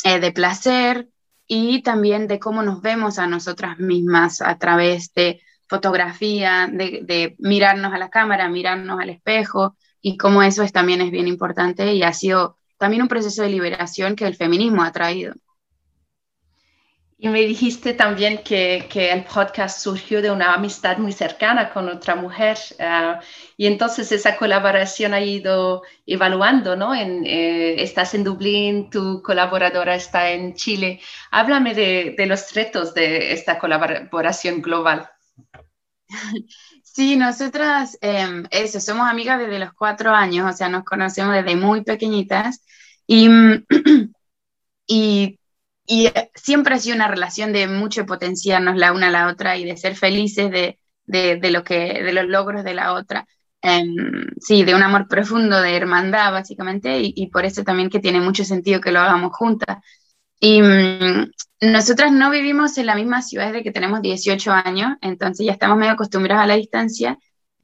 eh, 0.05 0.21
de 0.21 0.33
placer 0.33 1.09
y 1.47 1.83
también 1.83 2.27
de 2.29 2.39
cómo 2.39 2.63
nos 2.63 2.83
vemos 2.83 3.19
a 3.19 3.27
nosotras 3.27 3.79
mismas 3.79 4.43
a 4.43 4.59
través 4.59 5.15
de 5.15 5.41
fotografía, 5.67 6.69
de, 6.71 7.01
de 7.05 7.37
mirarnos 7.39 7.95
a 7.95 7.99
la 7.99 8.11
cámara, 8.11 8.51
mirarnos 8.51 9.01
al 9.01 9.09
espejo 9.09 9.79
y 10.03 10.19
cómo 10.19 10.43
eso 10.43 10.63
es, 10.63 10.73
también 10.73 11.01
es 11.01 11.11
bien 11.11 11.27
importante 11.27 11.95
y 11.95 12.03
ha 12.03 12.13
sido 12.13 12.59
también 12.77 13.01
un 13.01 13.09
proceso 13.09 13.43
de 13.43 13.49
liberación 13.49 14.15
que 14.15 14.27
el 14.27 14.37
feminismo 14.37 14.83
ha 14.83 14.93
traído. 14.93 15.33
Y 17.21 17.29
me 17.29 17.41
dijiste 17.41 17.95
también 17.95 18.45
que, 18.45 18.87
que, 18.89 19.11
el 19.11 19.25
podcast 19.25 19.81
surgió 19.81 20.23
de 20.23 20.31
una 20.31 20.55
amistad 20.55 20.99
muy 20.99 21.11
cercana 21.11 21.71
con 21.71 21.89
otra 21.89 22.14
mujer 22.14 22.57
uh, 22.79 23.21
y 23.57 23.66
entonces 23.66 24.12
esa 24.12 24.37
colaboración 24.37 25.14
ha 25.14 25.21
ido 25.21 25.83
evaluando, 26.07 26.77
¿no? 26.77 26.95
En, 26.95 27.27
eh, 27.27 27.83
estás 27.83 28.14
en 28.14 28.23
Dublín, 28.23 28.89
tu 28.89 29.21
colaboradora 29.21 29.97
está 29.97 30.31
en 30.31 30.55
Chile. 30.55 31.01
Háblame 31.33 31.75
de, 31.75 32.14
de 32.16 32.27
los 32.27 32.55
retos 32.55 32.95
de 32.95 33.33
esta 33.33 33.59
colaboración 33.59 34.62
global. 34.62 35.11
Sí, 36.99 37.16
nosotras, 37.16 37.97
eh, 38.01 38.43
eso, 38.51 38.81
somos 38.81 39.09
amigas 39.09 39.39
desde 39.39 39.61
los 39.61 39.73
cuatro 39.73 40.11
años, 40.11 40.53
o 40.53 40.57
sea, 40.57 40.69
nos 40.69 40.83
conocemos 40.83 41.33
desde 41.33 41.55
muy 41.55 41.85
pequeñitas 41.85 42.64
y, 43.07 43.29
y 44.89 45.39
y 45.89 46.11
siempre 46.34 46.74
ha 46.74 46.78
sido 46.78 46.97
una 46.97 47.09
relación 47.09 47.53
de 47.53 47.66
mucho 47.66 48.05
potenciarnos 48.05 48.76
la 48.76 48.93
una 48.93 49.09
a 49.09 49.11
la 49.11 49.28
otra 49.28 49.57
y 49.57 49.64
de 49.64 49.76
ser 49.78 49.97
felices 49.97 50.51
de, 50.51 50.78
de, 51.07 51.51
lo 51.51 51.64
que, 51.64 52.03
de 52.03 52.12
los 52.12 52.26
logros 52.26 52.62
de 52.62 52.74
la 52.74 52.93
otra. 52.93 53.26
Em, 53.62 54.26
sí, 54.39 54.64
de 54.64 54.74
un 54.74 54.82
amor 54.82 55.09
profundo, 55.09 55.61
de 55.61 55.74
hermandad, 55.74 56.30
básicamente, 56.30 57.01
y, 57.03 57.26
por 57.28 57.47
eso 57.47 57.64
también 57.64 57.89
que 57.91 58.01
tiene 58.01 58.20
mucho 58.20 58.45
sentido 58.45 58.80
que 58.80 58.93
lo 58.93 59.01
hagamos 59.01 59.32
juntas. 59.32 59.78
Y 60.39 60.61
mm, 60.62 61.30
nosotras 61.72 62.12
no 62.12 62.30
vivimos 62.30 62.76
en 62.78 62.86
la 62.86 62.95
misma 62.95 63.22
ciudad 63.22 63.47
desde 63.49 63.64
que 63.64 63.72
tenemos 63.72 64.03
18 64.03 64.53
años, 64.53 64.97
entonces 65.01 65.47
ya 65.47 65.53
estamos 65.53 65.78
medio 65.78 65.93
acostumbradas 65.93 66.45
a 66.45 66.49
la 66.49 66.57
distancia, 66.57 67.18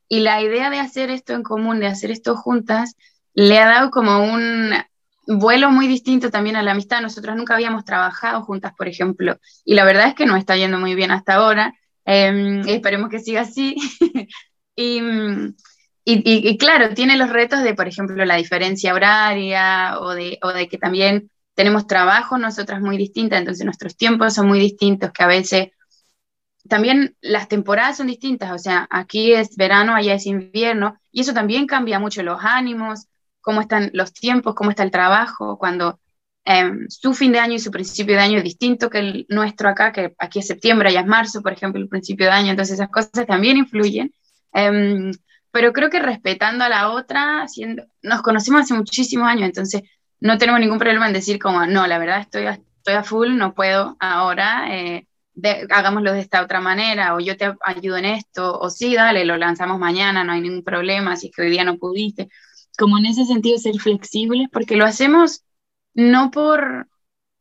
y 0.08 0.20
la 0.20 0.42
idea 0.42 0.70
de 0.70 0.80
hacer 0.80 1.10
esto 1.10 1.34
en 1.34 1.42
común, 1.42 1.78
de 1.78 1.88
hacer 1.88 2.10
esto 2.10 2.36
juntas, 2.36 2.96
le 3.34 3.58
ha 3.58 3.66
dado 3.66 3.90
como 3.90 4.24
un, 4.24 4.72
vuelo 5.26 5.70
muy 5.70 5.86
distinto 5.86 6.30
también 6.30 6.56
a 6.56 6.62
la 6.62 6.72
amistad. 6.72 7.00
Nosotros 7.00 7.36
nunca 7.36 7.54
habíamos 7.54 7.84
trabajado 7.84 8.42
juntas, 8.42 8.72
por 8.76 8.88
ejemplo, 8.88 9.38
y 9.64 9.74
la 9.74 9.84
verdad 9.84 10.08
es 10.08 10.14
que 10.14 10.26
nos 10.26 10.38
está 10.38 10.56
yendo 10.56 10.78
muy 10.78 10.94
bien 10.94 11.10
hasta 11.10 11.34
ahora. 11.34 11.74
Em, 12.04 12.60
esperemos 12.68 13.10
que 13.10 13.20
siga 13.20 13.42
así. 13.42 13.76
y, 14.76 15.00
y, 16.04 16.58
claro, 16.58 16.94
tiene 16.94 17.16
los 17.16 17.30
retos 17.30 17.62
de, 17.62 17.74
por 17.74 17.88
ejemplo, 17.88 18.24
la 18.24 18.36
diferencia 18.36 18.94
horaria 18.94 19.98
o 20.00 20.10
de, 20.10 20.38
o 20.42 20.48
de 20.48 20.68
que 20.68 20.78
también 20.78 21.30
tenemos 21.54 21.86
trabajo 21.86 22.36
nosotras 22.36 22.80
muy 22.80 22.96
distintas, 22.96 23.38
entonces 23.38 23.64
nuestros 23.64 23.96
tiempos 23.96 24.34
son 24.34 24.48
muy 24.48 24.58
distintos, 24.58 25.12
que 25.12 25.22
a 25.22 25.28
veces 25.28 25.68
también 26.68 27.16
las 27.20 27.48
temporadas 27.48 27.96
son 27.98 28.06
distintas, 28.08 28.50
o 28.52 28.58
sea, 28.58 28.86
aquí 28.90 29.32
es 29.32 29.56
verano, 29.56 29.94
allá 29.94 30.14
es 30.14 30.26
invierno, 30.26 30.98
y 31.12 31.20
eso 31.20 31.32
también 31.32 31.66
cambia 31.66 31.98
mucho 31.98 32.22
los 32.22 32.38
ánimos, 32.42 33.06
cómo 33.44 33.60
están 33.60 33.90
los 33.92 34.12
tiempos, 34.12 34.54
cómo 34.54 34.70
está 34.70 34.82
el 34.82 34.90
trabajo, 34.90 35.58
cuando 35.58 36.00
em, 36.44 36.86
su 36.88 37.14
fin 37.14 37.32
de 37.32 37.40
año 37.40 37.54
y 37.54 37.58
su 37.58 37.70
principio 37.70 38.16
de 38.16 38.22
año 38.22 38.38
es 38.38 38.44
distinto 38.44 38.90
que 38.90 38.98
el 38.98 39.26
nuestro 39.28 39.68
acá, 39.68 39.92
que 39.92 40.14
aquí 40.18 40.38
es 40.40 40.46
septiembre, 40.46 40.88
allá 40.88 41.00
es 41.00 41.06
marzo, 41.06 41.42
por 41.42 41.52
ejemplo, 41.52 41.80
el 41.80 41.88
principio 41.88 42.26
de 42.26 42.32
año, 42.32 42.50
entonces 42.50 42.74
esas 42.74 42.90
cosas 42.90 43.26
también 43.26 43.58
influyen. 43.58 44.12
Em, 44.52 45.12
pero 45.50 45.72
creo 45.72 45.90
que 45.90 46.00
respetando 46.00 46.64
a 46.64 46.68
la 46.68 46.90
otra, 46.90 47.46
siendo, 47.48 47.84
nos 48.02 48.22
conocemos 48.22 48.62
hace 48.62 48.74
muchísimos 48.74 49.28
años, 49.28 49.44
entonces 49.44 49.82
no 50.20 50.38
tenemos 50.38 50.60
ningún 50.60 50.78
problema 50.78 51.06
en 51.06 51.12
decir 51.12 51.38
como, 51.38 51.66
no, 51.66 51.86
la 51.86 51.98
verdad 51.98 52.20
estoy 52.20 52.46
a, 52.46 52.58
estoy 52.78 52.94
a 52.94 53.04
full, 53.04 53.36
no 53.36 53.54
puedo 53.54 53.96
ahora, 54.00 54.74
eh, 54.74 55.06
hagámoslo 55.70 56.12
de 56.12 56.20
esta 56.20 56.42
otra 56.42 56.60
manera, 56.60 57.14
o 57.14 57.20
yo 57.20 57.36
te 57.36 57.52
ayudo 57.64 57.96
en 57.98 58.06
esto, 58.06 58.58
o 58.58 58.70
sí, 58.70 58.94
dale, 58.94 59.24
lo 59.24 59.36
lanzamos 59.36 59.78
mañana, 59.78 60.24
no 60.24 60.32
hay 60.32 60.40
ningún 60.40 60.64
problema, 60.64 61.16
si 61.16 61.28
es 61.28 61.36
que 61.36 61.42
hoy 61.42 61.50
día 61.50 61.64
no 61.64 61.76
pudiste. 61.76 62.28
Como 62.78 62.98
en 62.98 63.06
ese 63.06 63.24
sentido 63.24 63.58
ser 63.58 63.78
flexibles, 63.78 64.48
porque 64.52 64.76
lo 64.76 64.84
hacemos 64.84 65.44
no 65.94 66.30
por, 66.30 66.88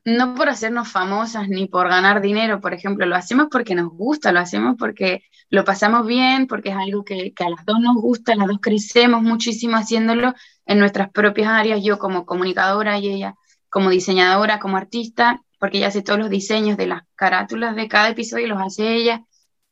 no 0.05 0.35
por 0.35 0.49
hacernos 0.49 0.89
famosas 0.91 1.49
ni 1.49 1.67
por 1.67 1.89
ganar 1.89 2.21
dinero, 2.21 2.61
por 2.61 2.73
ejemplo, 2.73 3.05
lo 3.05 3.15
hacemos 3.15 3.47
porque 3.51 3.75
nos 3.75 3.89
gusta, 3.89 4.31
lo 4.31 4.39
hacemos 4.39 4.75
porque 4.77 5.23
lo 5.49 5.63
pasamos 5.65 6.05
bien, 6.07 6.47
porque 6.47 6.69
es 6.69 6.75
algo 6.75 7.03
que, 7.03 7.33
que 7.33 7.43
a 7.43 7.49
las 7.49 7.65
dos 7.65 7.79
nos 7.79 7.95
gusta, 7.95 8.35
las 8.35 8.47
dos 8.47 8.59
crecemos 8.61 9.21
muchísimo 9.23 9.77
haciéndolo 9.77 10.33
en 10.65 10.79
nuestras 10.79 11.09
propias 11.11 11.47
áreas, 11.49 11.81
yo 11.83 11.99
como 11.99 12.25
comunicadora 12.25 12.99
y 12.99 13.09
ella 13.09 13.35
como 13.73 13.89
diseñadora, 13.89 14.59
como 14.59 14.77
artista, 14.77 15.41
porque 15.59 15.79
ella 15.79 15.87
hace 15.87 16.03
todos 16.03 16.19
los 16.19 16.29
diseños 16.29 16.77
de 16.77 16.85
las 16.85 17.01
carátulas 17.15 17.75
de 17.75 17.87
cada 17.87 18.09
episodio 18.09 18.47
los 18.47 18.61
hace 18.61 18.95
ella. 18.95 19.23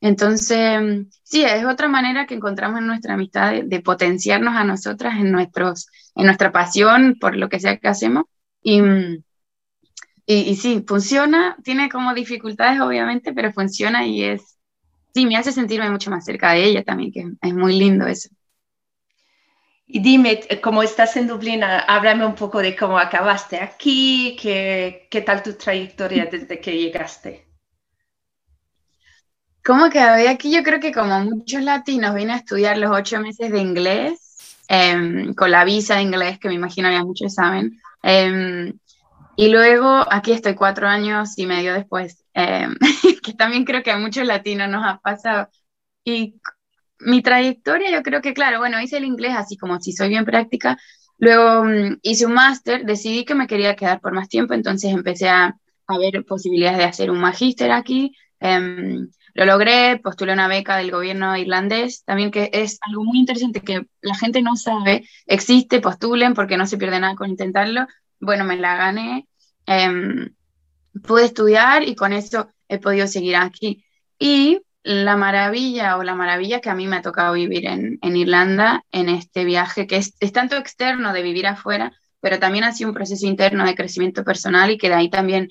Entonces, 0.02 1.08
sí, 1.24 1.43
es 1.43 1.64
otra 1.64 1.88
manera 1.88 2.26
que 2.26 2.34
encontramos 2.34 2.80
en 2.80 2.88
nuestra 2.88 3.14
amistad 3.14 3.54
de, 3.64 3.80
potenciarnos 3.82 4.56
a 4.56 4.64
nosotras 4.64 5.14
en, 5.20 5.32
nuestros, 5.32 5.88
en 6.16 6.26
nuestra 6.26 6.52
pasión 6.52 7.18
por 7.20 7.38
lo 7.38 7.49
que 7.49 7.60
sea 7.60 7.78
que 7.78 7.88
hacemos. 7.88 8.26
Y, 8.64 8.82
y, 10.26 10.56
sí, 10.56 10.84
funciona, 10.88 11.56
tiene 11.64 11.89
como 11.89 12.16
dificultades 12.16 12.82
obviamente, 12.82 13.32
pero 13.34 13.54
funciona 13.54 14.06
y 14.06 14.24
es, 14.24 14.58
sí, 15.14 15.28
me 15.28 15.38
hace 15.38 15.52
sentirme 15.52 15.89
mucho 15.91 16.10
más 16.10 16.26
cerca 16.26 16.54
de 16.54 16.66
ella 16.66 16.84
también, 16.84 17.12
que 17.12 17.47
es 17.47 17.54
muy 17.54 17.78
lindo 17.78 18.08
eso. 18.08 18.30
Y 19.86 19.99
dime, 19.99 20.39
como 20.64 20.82
estás 20.82 21.16
en 21.18 21.28
Dublín, 21.28 21.64
háblame 21.64 22.26
un 22.26 22.36
poco 22.36 22.60
de 22.60 22.76
cómo 22.76 22.97
acabaste 22.97 23.58
aquí, 23.60 24.36
qué, 24.41 25.08
qué 25.12 25.22
tal 25.22 25.43
tu 25.43 25.54
trayectoria 25.54 26.26
desde 26.26 26.60
que 26.60 26.78
llegaste. 26.78 27.51
¿Cómo 29.64 29.86
acabé 29.86 30.28
aquí? 30.28 30.51
Yo 30.53 30.64
creo 30.64 30.80
que 30.80 30.91
como 30.91 31.20
muchos 31.24 31.62
latinos 31.62 32.16
vine 32.16 32.34
a 32.34 32.38
estudiar 32.38 32.78
los 32.78 32.91
ocho 32.91 33.20
meses 33.20 33.51
de 33.51 33.59
inglés, 33.59 34.57
em, 34.68 35.34
con 35.36 35.51
la 35.51 35.64
visa 35.66 35.95
de 35.95 36.01
inglés, 36.01 36.39
que 36.39 36.47
me 36.47 36.55
imagino 36.55 36.89
ya 36.91 37.03
muchos 37.03 37.34
saben. 37.36 37.80
Em, 38.01 38.74
y 39.38 39.49
luego 39.49 40.05
aquí 40.12 40.32
estoy 40.34 40.55
cuatro 40.55 40.88
años 40.88 41.38
y 41.38 41.45
medio 41.47 41.74
después, 41.74 42.24
em, 42.34 42.76
que 43.24 43.34
también 43.34 43.66
creo 43.66 43.84
que 43.84 43.91
a 43.91 43.97
muchos 43.99 44.26
latinos 44.28 44.70
nos 44.70 44.84
ha 44.86 44.99
pasado. 44.99 45.49
Y 46.05 46.41
mi 46.99 47.22
trayectoria, 47.24 47.91
yo 47.91 48.03
creo 48.03 48.22
que, 48.22 48.34
claro, 48.34 48.59
bueno, 48.59 48.82
hice 48.82 48.97
el 48.97 49.05
inglés 49.05 49.34
así 49.38 49.57
como 49.57 49.80
si 49.82 49.93
soy 49.93 50.09
bien 50.09 50.26
práctica. 50.26 50.78
Luego 51.20 51.66
mm, 51.66 51.99
hice 52.03 52.26
un 52.26 52.34
máster, 52.34 52.86
decidí 52.86 53.26
que 53.26 53.36
me 53.36 53.47
quería 53.47 53.76
quedar 53.76 54.01
por 54.01 54.14
más 54.14 54.30
tiempo, 54.30 54.53
entonces 54.55 54.91
empecé 54.93 55.30
a, 55.30 55.55
a 55.88 55.97
ver 55.99 56.26
posibilidades 56.26 56.78
de 56.80 56.86
hacer 56.86 57.12
un 57.12 57.20
magíster 57.20 57.72
aquí. 57.72 58.14
Lo 59.34 59.46
logré, 59.46 60.00
postulé 60.00 60.34
una 60.34 60.48
beca 60.48 60.78
del 60.78 60.92
gobierno 60.92 61.36
irlandés, 61.38 62.04
también 62.04 62.32
que 62.32 62.50
es 62.54 62.80
algo 62.82 63.04
muy 63.04 63.20
interesante 63.20 63.62
que 63.62 63.86
la 64.02 64.16
gente 64.16 64.42
no 64.42 64.56
sabe, 64.56 65.08
existe, 65.26 65.82
postulen 65.82 66.34
porque 66.34 66.58
no 66.58 66.68
se 66.68 66.78
pierde 66.78 67.00
nada 67.00 67.16
con 67.16 67.30
intentarlo. 67.30 67.88
Bueno, 68.20 68.44
me 68.44 68.58
la 68.58 68.76
gané, 68.76 69.28
em, 69.66 70.34
pude 71.04 71.26
estudiar 71.26 71.88
y 71.88 71.96
con 71.96 72.14
eso 72.14 72.52
he 72.68 72.78
podido 72.80 73.08
seguir 73.08 73.36
aquí. 73.36 73.86
Y 74.20 74.62
la 74.84 75.16
maravilla 75.16 75.98
o 75.98 76.04
la 76.04 76.16
maravilla 76.16 76.60
que 76.60 76.70
a 76.70 76.76
mí 76.76 76.88
me 76.88 76.98
ha 76.98 77.02
tocado 77.02 77.34
vivir 77.34 77.68
en, 77.68 78.00
Irlanda 78.02 78.84
en 78.92 79.10
este 79.10 79.46
viaje, 79.46 79.88
que 79.88 79.98
es, 79.98 80.16
tanto 80.32 80.58
externo 80.58 81.14
de 81.14 81.22
vivir 81.22 81.48
afuera, 81.48 81.92
pero 82.20 82.40
también 82.40 82.64
ha 82.64 82.72
sido 82.72 82.90
un 82.90 82.96
proceso 82.96 83.26
interno 83.28 83.66
de 83.66 83.76
crecimiento 83.76 84.24
personal 84.24 84.72
y 84.72 84.78
que 84.78 84.90
de 84.90 84.96
ahí 84.96 85.10
también 85.10 85.50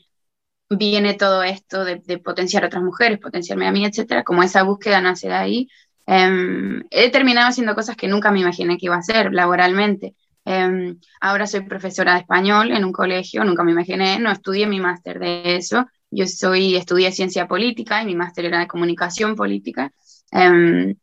viene 0.70 1.14
todo 1.14 1.42
esto 1.42 1.84
de, 1.84 1.98
potenciar 2.18 2.64
a 2.64 2.66
otras 2.68 2.82
mujeres, 2.82 3.18
potenciarme 3.18 3.66
a 3.66 3.72
mí, 3.72 3.84
etcétera, 3.84 4.22
como 4.22 4.42
esa 4.42 4.62
búsqueda 4.62 5.00
nace 5.00 5.28
de 5.28 5.34
ahí. 5.34 5.68
Em, 6.06 6.82
he 6.90 7.10
terminado 7.10 7.48
haciendo 7.48 7.74
cosas 7.74 7.96
que 7.96 8.08
nunca 8.08 8.30
me 8.30 8.40
imaginé 8.40 8.78
que 8.78 8.86
iba 8.86 8.94
a 8.94 9.00
hacer 9.00 9.32
laboralmente. 9.32 10.14
Em, 10.44 10.98
ahora 11.20 11.46
soy 11.46 11.62
profesora 11.62 12.14
de 12.14 12.20
español 12.20 12.72
en 12.72 12.84
un 12.84 12.92
colegio, 12.92 13.44
nunca 13.44 13.62
me 13.64 13.72
imaginé, 13.72 14.18
no 14.18 14.30
estudié 14.30 14.66
mi 14.66 14.80
máster 14.80 15.18
de 15.18 15.56
eso, 15.56 15.86
yo 16.10 16.26
soy, 16.26 16.76
estudié 16.76 17.12
ciencia 17.12 17.46
política 17.46 18.02
y 18.02 18.06
mi 18.06 18.14
máster 18.14 18.46
era 18.46 18.60
de 18.60 18.66
comunicación 18.66 19.36
política. 19.36 19.92
Em, 20.32 20.96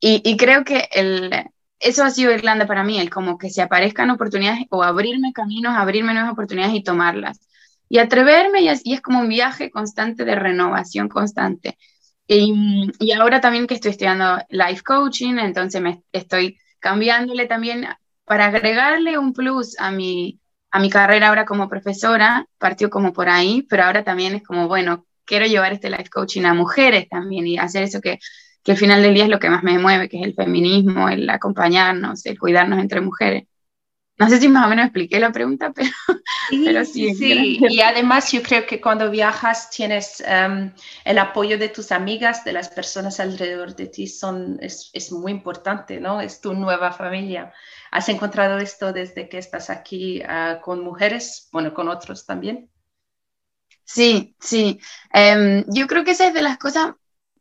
y, 0.00 0.36
creo 0.36 0.64
que 0.64 0.88
eso 1.80 2.04
ha 2.04 2.10
sido 2.10 2.32
Irlanda 2.32 2.66
para 2.66 2.84
mí, 2.84 2.98
el 3.00 3.10
como 3.10 3.38
que 3.38 3.48
se 3.50 3.62
aparezcan 3.62 4.10
oportunidades 4.10 4.66
o 4.70 4.82
abrirme 4.82 5.32
caminos, 5.32 5.74
abrirme 5.76 6.12
nuevas 6.12 6.32
oportunidades 6.32 6.74
y 6.74 6.82
tomarlas. 6.82 7.40
Y 7.88 7.98
atreverme 7.98 8.62
y 8.62 8.68
es, 8.68 9.00
como 9.02 9.20
un 9.20 9.28
viaje 9.28 9.70
constante 9.70 10.24
de 10.24 10.34
renovación 10.34 11.08
constante. 11.08 11.78
Y, 12.26 12.90
y, 12.98 13.12
ahora 13.12 13.40
también 13.40 13.66
que 13.66 13.74
estoy 13.74 13.90
estudiando 13.90 14.38
life 14.48 14.82
coaching, 14.82 15.38
entonces 15.38 15.82
me 15.82 16.02
estoy 16.12 16.58
cambiándole 16.78 17.46
también 17.46 17.86
para 18.24 18.46
agregarle 18.46 19.18
un 19.18 19.32
plus 19.32 19.78
a 19.78 19.90
mi, 19.90 20.40
a 20.70 20.80
mi 20.80 20.90
carrera 20.90 21.28
ahora 21.28 21.44
como 21.44 21.68
profesora, 21.68 22.46
partió 22.58 22.90
como 22.90 23.12
por 23.12 23.28
ahí, 23.28 23.62
pero 23.68 23.84
ahora 23.84 24.04
también 24.04 24.34
es 24.34 24.42
como, 24.42 24.68
bueno, 24.68 25.06
quiero 25.24 25.46
llevar 25.46 25.72
este 25.72 25.90
life 25.90 26.10
coaching 26.10 26.44
a 26.44 26.54
mujeres 26.54 27.08
también 27.08 27.46
y 27.46 27.58
hacer 27.58 27.84
eso 27.84 28.00
que, 28.00 28.18
que 28.62 28.72
al 28.72 28.78
final 28.78 29.02
del 29.02 29.14
día 29.14 29.24
es 29.24 29.30
lo 29.30 29.38
que 29.38 29.50
más 29.50 29.62
me 29.62 29.78
mueve, 29.78 30.08
que 30.08 30.18
es 30.18 30.24
el 30.24 30.34
feminismo, 30.34 31.08
el 31.08 31.28
acompañarnos, 31.30 32.24
el 32.26 32.38
cuidarnos 32.38 32.80
entre 32.80 33.00
mujeres. 33.00 33.44
No 34.16 34.28
sé 34.28 34.38
si 34.40 34.48
más 34.48 34.66
o 34.66 34.68
menos 34.68 34.86
expliqué 34.86 35.18
la 35.18 35.32
pregunta, 35.32 35.72
pero 35.72 35.90
sí. 36.50 36.62
Pero 36.64 36.84
sí, 36.84 37.14
sí. 37.14 37.58
Y 37.68 37.80
además 37.80 38.30
yo 38.30 38.42
creo 38.42 38.64
que 38.64 38.80
cuando 38.80 39.10
viajas 39.10 39.70
tienes 39.70 40.22
em, 40.24 40.72
el 41.04 41.18
apoyo 41.18 41.58
de 41.58 41.68
tus 41.68 41.90
amigas, 41.90 42.44
de 42.44 42.52
las 42.52 42.68
personas 42.68 43.18
alrededor 43.18 43.74
de 43.74 43.86
ti, 43.86 44.06
son, 44.06 44.58
es, 44.60 44.90
es 44.92 45.10
muy 45.10 45.32
importante, 45.32 45.98
¿no? 45.98 46.20
Es 46.20 46.40
tu 46.40 46.54
nueva 46.54 46.92
familia. 46.92 47.52
¿Has 47.90 48.08
encontrado 48.08 48.58
esto 48.58 48.92
desde 48.92 49.28
que 49.28 49.38
estás 49.38 49.68
aquí 49.68 50.22
uh, 50.22 50.60
con 50.60 50.82
mujeres, 50.82 51.48
bueno, 51.52 51.74
con 51.74 51.88
otros 51.88 52.24
también? 52.24 52.70
Sí, 53.84 54.34
sí. 54.40 54.80
Um, 55.12 55.64
yo 55.68 55.86
creo 55.86 56.04
que 56.04 56.12
esa 56.12 56.28
es 56.28 56.34
de 56.34 56.42
las 56.42 56.58
cosas 56.58 56.94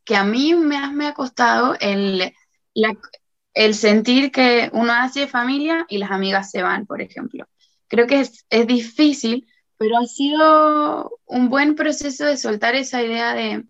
que 0.03 0.15
a 0.15 0.24
mí 0.24 0.53
me 0.53 0.91
me 0.91 1.07
ha 1.07 1.13
costado 1.13 1.76
el, 1.80 2.34
la, 2.74 2.93
el 3.54 3.76
sentir 3.76 4.32
que 4.32 4.70
uno 4.74 4.93
hace 4.93 5.28
familia 5.28 5.86
y 5.89 5.97
las 5.97 6.12
amigas 6.12 6.49
se 6.51 6.64
van, 6.64 6.86
por 6.86 7.01
ejemplo. 7.01 7.47
Creo 7.88 8.08
que 8.08 8.22
es, 8.22 8.45
es 8.49 8.68
difícil, 8.68 9.47
pero 9.78 9.97
ha 9.97 10.06
sido 10.06 11.20
un 11.26 11.49
buen 11.49 11.76
proceso 11.76 12.26
de 12.26 12.38
soltar 12.38 12.76
esa 12.76 13.04
idea 13.04 13.34
de, 13.34 13.66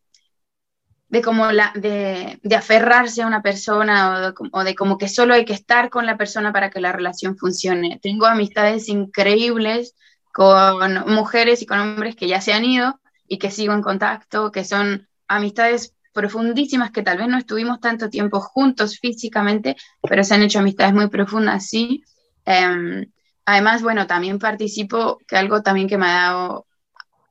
de 1.09 1.21
como 1.21 1.51
la, 1.51 1.73
de, 1.75 2.39
de, 2.41 2.55
aferrarse 2.55 3.21
a 3.21 3.27
una 3.27 3.41
persona 3.41 4.33
o 4.51 4.63
de, 4.63 4.75
como 4.75 4.97
que 4.97 5.09
solo 5.09 5.33
hay 5.33 5.45
que 5.45 5.53
estar 5.53 5.89
con 5.89 6.05
la 6.05 6.17
persona 6.17 6.53
para 6.53 6.69
que 6.69 6.81
la 6.81 6.91
relación 6.91 7.37
funcione. 7.37 7.99
Tengo 8.01 8.25
amistades 8.25 8.87
increíbles 8.89 9.95
con 10.33 11.13
mujeres 11.13 11.61
y 11.61 11.65
con 11.65 11.79
hombres 11.79 12.15
que 12.15 12.27
ya 12.27 12.41
se 12.41 12.53
han 12.53 12.65
ido 12.65 12.99
y 13.27 13.37
que 13.37 13.51
sigo 13.51 13.73
en 13.73 13.81
contacto, 13.81 14.51
que 14.51 14.65
son 14.65 15.07
amistades 15.27 15.93
profundísimas 16.13 16.91
que 16.91 17.03
tal 17.03 17.17
vez 17.17 17.27
no 17.27 17.37
estuvimos 17.37 17.79
tanto 17.79 18.09
tiempo 18.09 18.39
juntos 18.39 18.99
físicamente, 18.99 19.75
pero 20.01 20.23
se 20.23 20.35
han 20.35 20.43
hecho 20.43 20.59
amistades 20.59 20.93
muy 20.93 21.09
profundas, 21.09 21.67
sí. 21.67 22.03
Em, 22.45 23.11
además, 23.45 23.81
bueno, 23.83 24.07
también 24.07 24.39
participo, 24.39 25.19
que 25.27 25.37
algo 25.37 25.61
también 25.61 25.87
que 25.89 25.97
me 25.97 26.05
ha 26.07 26.13
dado 26.13 26.67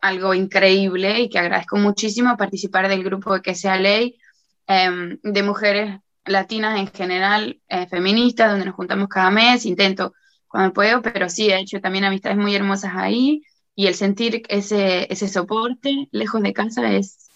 algo 0.01 0.35
increíble 0.35 1.20
y 1.20 1.28
que 1.28 1.39
agradezco 1.39 1.76
muchísimo 1.78 2.37
participar 2.37 2.89
del 2.89 3.05
grupo 3.05 3.35
de 3.35 3.43
Que 3.43 3.55
sea 3.55 3.76
ley, 3.76 4.18
em, 4.66 5.18
de 5.22 5.43
mujeres 5.43 6.01
latinas 6.24 6.78
en 6.78 6.89
general, 6.89 7.61
eh, 7.68 7.87
feministas, 7.89 8.51
donde 8.51 8.66
nos 8.66 8.74
juntamos 8.74 9.09
cada 9.09 9.30
mes. 9.30 9.64
Intento 9.66 10.12
cuando 10.49 10.72
puedo, 10.74 11.03
pero 11.03 11.28
sí, 11.28 11.49
he 11.51 11.59
hecho 11.61 11.80
también 11.80 12.05
amistades 12.05 12.39
muy 12.39 12.55
hermosas 12.55 12.93
ahí 12.97 13.43
y 13.74 13.87
el 13.87 13.95
sentir 13.95 14.43
ese, 14.49 15.11
ese 15.12 15.28
soporte 15.28 16.09
lejos 16.12 16.43
de 16.43 16.53
casa 16.53 16.93
es, 16.93 17.30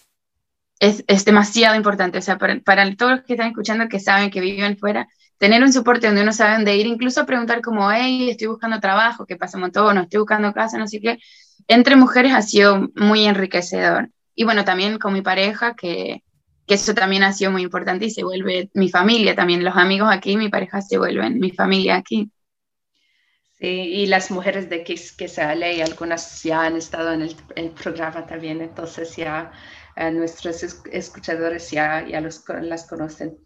es, 0.79 1.03
es 1.07 1.25
demasiado 1.25 1.75
importante. 1.75 2.17
O 2.17 2.21
sea, 2.21 2.37
para, 2.37 2.59
para, 2.59 2.95
todos 2.95 3.11
los 3.13 3.21
que 3.23 3.33
están 3.33 3.47
escuchando 3.47 3.87
que 3.87 3.99
saben 3.99 4.31
que 4.31 4.41
viven 4.41 4.77
fuera, 4.77 5.07
tener 5.37 5.63
un 5.63 5.73
soporte 5.73 6.07
donde 6.07 6.23
uno 6.23 6.33
sabe 6.33 6.55
dónde 6.55 6.75
ir, 6.75 6.87
incluso 6.87 7.25
preguntar 7.25 7.61
como, 7.61 7.91
hey, 7.91 8.29
estoy 8.29 8.47
buscando 8.47 8.79
trabajo, 8.79 9.25
que 9.25 9.35
pasa 9.35 9.57
montón, 9.57 9.95
no 9.95 10.01
estoy 10.03 10.19
buscando 10.19 10.53
casa, 10.53 10.77
no 10.77 10.87
sé 10.87 10.99
qué, 10.99 11.19
entre 11.67 11.95
mujeres 11.95 12.33
ha 12.33 12.41
sido 12.41 12.89
muy 12.95 13.25
enriquecedor. 13.25 14.09
Y 14.35 14.43
bueno, 14.43 14.65
también 14.65 14.99
con 14.99 15.13
mi 15.13 15.21
pareja, 15.21 15.75
que, 15.75 16.23
que 16.67 16.75
eso 16.75 16.93
también 16.93 17.23
ha 17.23 17.33
sido 17.33 17.51
muy 17.51 17.63
importante 17.63 18.05
y 18.05 18.11
se 18.11 18.23
vuelve 18.23 18.69
mi 18.73 18.89
familia 18.89 19.35
también, 19.35 19.63
los 19.63 19.75
amigos 19.75 20.09
aquí, 20.11 20.37
mi 20.37 20.49
pareja 20.49 20.81
se 20.81 20.97
vuelven 20.97 21.39
mi 21.39 21.51
familia 21.51 21.95
aquí. 21.95 22.31
Sí, 23.59 23.65
y 23.65 24.05
las 24.05 24.29
mujeres 24.29 24.69
de 24.69 24.83
que, 24.83 24.99
que 25.17 25.27
sale, 25.27 25.75
y 25.75 25.81
algunas 25.81 26.43
ya 26.43 26.65
han 26.65 26.75
estado 26.75 27.11
en 27.13 27.23
el, 27.55 27.71
programa 27.71 28.27
también, 28.27 28.61
entonces 28.61 29.15
ya 29.15 29.51
eh, 29.97 30.11
nuestros 30.11 30.63
escuchadores 30.91 31.71
ya, 31.71 32.05
ya 32.07 32.21
los, 32.21 32.43
las 32.61 32.85
conocen. 32.87 33.37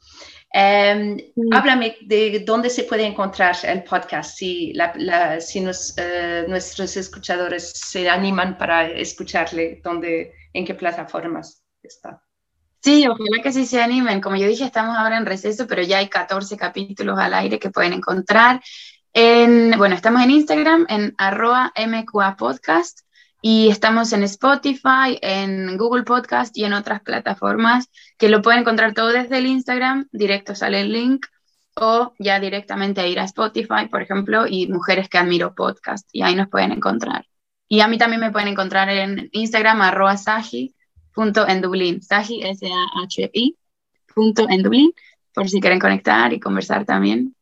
Em, 0.53 1.17
háblame 1.51 1.95
de 2.01 2.43
dónde 2.45 2.69
se 2.69 2.83
puede 2.83 3.05
encontrar 3.05 3.55
el 3.63 3.83
podcast, 3.83 4.35
si, 4.35 4.73
la, 4.73 5.39
si 5.39 5.61
nos, 5.61 5.95
uh, 5.97 6.49
nuestros 6.49 6.97
escuchadores 6.97 7.71
se 7.71 8.09
animan 8.09 8.57
para 8.57 8.89
escucharle, 8.89 9.79
dónde, 9.81 10.33
en 10.51 10.65
qué 10.65 10.73
plataformas 10.73 11.63
está. 11.81 12.21
Sí, 12.83 13.07
ojalá 13.07 13.41
que 13.41 13.53
sí 13.53 13.65
se 13.65 13.81
animen. 13.81 14.19
Como 14.19 14.35
yo 14.35 14.47
dije, 14.47 14.65
estamos 14.65 14.97
ahora 14.97 15.17
en 15.17 15.25
receso, 15.25 15.67
pero 15.67 15.83
ya 15.83 15.99
hay 15.99 16.09
14 16.09 16.57
capítulos 16.57 17.17
al 17.17 17.33
aire 17.33 17.59
que 17.59 17.69
pueden 17.69 17.93
encontrar. 17.93 18.61
En, 19.13 19.77
bueno, 19.77 19.95
estamos 19.95 20.21
en 20.21 20.31
Instagram, 20.31 20.85
en 20.89 21.13
arroba 21.17 21.71
MQA 21.77 22.35
Podcast, 22.35 23.01
y 23.41 23.69
estamos 23.69 24.13
en 24.13 24.23
Spotify, 24.23 25.17
en 25.21 25.77
Google 25.77 26.03
Podcast 26.03 26.55
y 26.55 26.63
en 26.63 26.73
otras 26.73 27.01
plataformas 27.01 27.89
que 28.17 28.29
lo 28.29 28.41
pueden 28.41 28.61
encontrar 28.61 28.93
todo 28.93 29.07
desde 29.07 29.39
el 29.39 29.47
Instagram, 29.47 30.07
directo 30.11 30.53
sale 30.53 30.81
el 30.81 30.93
link, 30.93 31.25
o 31.75 32.13
ya 32.19 32.39
directamente 32.39 33.07
ir 33.07 33.19
a 33.19 33.23
Spotify, 33.23 33.87
por 33.89 34.01
ejemplo, 34.01 34.45
y 34.47 34.67
Mujeres 34.67 35.09
que 35.09 35.17
Admiro 35.17 35.55
Podcast, 35.55 36.07
y 36.11 36.21
ahí 36.21 36.35
nos 36.35 36.49
pueden 36.49 36.71
encontrar. 36.71 37.25
Y 37.67 37.79
a 37.79 37.87
mí 37.87 37.97
también 37.97 38.21
me 38.21 38.31
pueden 38.31 38.49
encontrar 38.49 38.89
en 38.89 39.29
Instagram, 39.31 39.81
arroba 39.81 40.17
saji, 40.17 40.75
punto 41.13 41.47
en 41.47 41.61
Dublín, 41.61 42.01
saji, 42.01 42.43
S-A-H-I, 42.43 43.57
punto 44.13 44.47
en 44.49 44.61
Dublín, 44.61 44.93
por 45.33 45.49
si 45.49 45.59
quieren 45.61 45.79
conectar 45.79 46.33
y 46.33 46.39
conversar 46.39 46.85
también. 46.85 47.35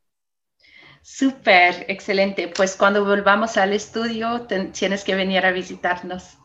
Súper, 1.02 1.86
excelente. 1.88 2.48
Pues 2.48 2.76
cuando 2.76 3.06
volvamos 3.06 3.58
al 3.58 3.74
estudio, 3.74 4.48
tienes 4.72 5.04
que 5.04 5.16
venir 5.16 5.46
a 5.46 5.52
visitarnos. 5.52 6.38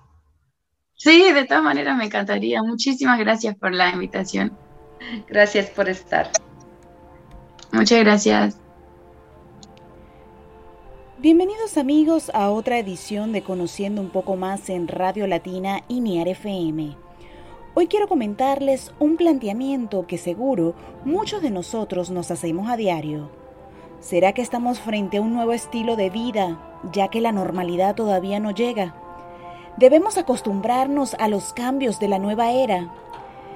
Sí, 0.96 1.32
de 1.32 1.44
todas 1.44 1.62
maneras 1.62 1.96
me 1.96 2.04
encantaría. 2.04 2.62
Muchísimas 2.62 3.18
gracias 3.18 3.56
por 3.56 3.72
la 3.72 3.90
invitación. 3.90 4.56
Gracias 5.28 5.70
por 5.70 5.88
estar. 5.88 6.30
Muchas 7.72 8.00
gracias. 8.00 8.58
Bienvenidos 11.18 11.78
amigos 11.78 12.30
a 12.34 12.50
otra 12.50 12.78
edición 12.78 13.32
de 13.32 13.42
Conociendo 13.42 14.00
un 14.00 14.10
poco 14.10 14.36
más 14.36 14.68
en 14.68 14.88
Radio 14.88 15.26
Latina 15.26 15.82
y 15.88 16.00
NIAR 16.00 16.28
FM. 16.28 16.96
Hoy 17.74 17.86
quiero 17.88 18.06
comentarles 18.06 18.92
un 19.00 19.16
planteamiento 19.16 20.06
que 20.06 20.18
seguro 20.18 20.74
muchos 21.04 21.42
de 21.42 21.50
nosotros 21.50 22.10
nos 22.10 22.30
hacemos 22.30 22.68
a 22.68 22.76
diario 22.76 23.43
¿Será 24.04 24.34
que 24.34 24.42
estamos 24.42 24.80
frente 24.80 25.16
a 25.16 25.22
un 25.22 25.32
nuevo 25.32 25.54
estilo 25.54 25.96
de 25.96 26.10
vida, 26.10 26.58
ya 26.92 27.08
que 27.08 27.22
la 27.22 27.32
normalidad 27.32 27.94
todavía 27.94 28.38
no 28.38 28.50
llega? 28.50 28.94
Debemos 29.78 30.18
acostumbrarnos 30.18 31.14
a 31.14 31.26
los 31.28 31.54
cambios 31.54 31.98
de 32.00 32.08
la 32.08 32.18
nueva 32.18 32.52
era, 32.52 32.92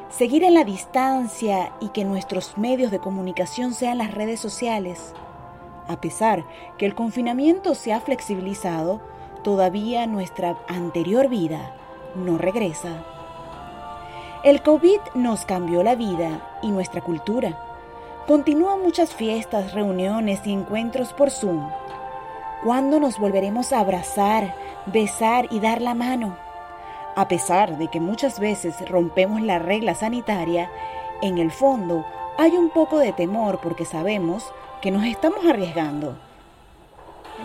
seguir 0.09 0.44
en 0.44 0.55
la 0.55 0.64
distancia 0.64 1.74
y 1.82 1.90
que 1.90 2.07
nuestros 2.07 2.57
medios 2.57 2.90
de 2.90 2.99
comunicación 2.99 3.74
sean 3.74 3.99
las 3.99 4.14
redes 4.14 4.40
sociales. 4.40 5.12
A 5.86 6.01
pesar 6.01 6.46
que 6.78 6.86
el 6.86 6.94
confinamiento 6.94 7.74
se 7.74 7.92
ha 7.92 8.01
flexibilizado, 8.01 9.03
todavía 9.44 10.07
nuestra 10.07 10.57
anterior 10.66 11.28
vida 11.28 11.74
no 12.14 12.38
regresa. 12.38 13.05
El 14.44 14.62
COVID 14.62 15.01
nos 15.14 15.44
cambió 15.44 15.82
la 15.82 15.94
vida 15.94 16.40
y 16.62 16.70
nuestra 16.70 17.03
cultura 17.03 17.68
Continúan 18.29 18.83
muchas 18.83 19.14
fiestas, 19.14 19.72
reuniones 19.72 20.47
y 20.47 20.53
encuentros 20.53 21.14
por 21.14 21.31
Zoom. 21.31 21.66
¿Cuándo 22.62 23.01
nos 23.01 23.18
volveremos 23.18 23.72
a 23.72 23.81
abrazar, 23.81 24.55
besar 24.85 25.47
y 25.51 25.61
dar 25.61 25.81
la 25.81 25.95
mano? 25.95 26.37
A 27.16 27.26
pesar 27.26 27.79
de 27.79 27.89
que 27.89 28.01
muchas 28.01 28.39
veces 28.39 28.87
rompemos 28.87 29.41
la 29.41 29.59
regla 29.59 29.95
sanitaria, 29.95 30.70
en 31.22 31.39
el 31.39 31.51
fondo 31.51 32.05
hay 32.37 32.59
un 32.59 32.68
poco 32.68 32.99
de 32.99 33.14
temor 33.14 33.61
porque 33.62 33.87
sabemos 33.87 34.45
que 34.83 34.91
nos 34.91 35.05
estamos 35.05 35.47
arriesgando. 35.47 36.14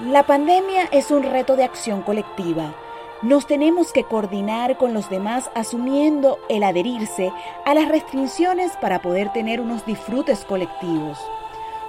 La 0.01 0.23
pandemia 0.23 0.89
es 0.91 1.11
un 1.11 1.23
reto 1.23 1.55
de 1.55 1.63
acción 1.63 2.01
colectiva 2.01 2.75
nos 3.24 3.47
tenemos 3.47 3.93
que 3.93 4.03
coordinar 4.03 4.78
con 4.78 4.93
los 4.93 5.09
demás 5.09 5.49
asumiendo 5.55 6.39
el 6.49 6.61
adherirse 6.61 7.32
a 7.65 7.74
las 7.74 7.88
restricciones 7.88 8.74
para 8.82 9.01
poder 9.01 9.32
tener 9.32 9.61
unos 9.61 9.86
disfrutes 9.86 10.43
colectivos. 10.43 11.17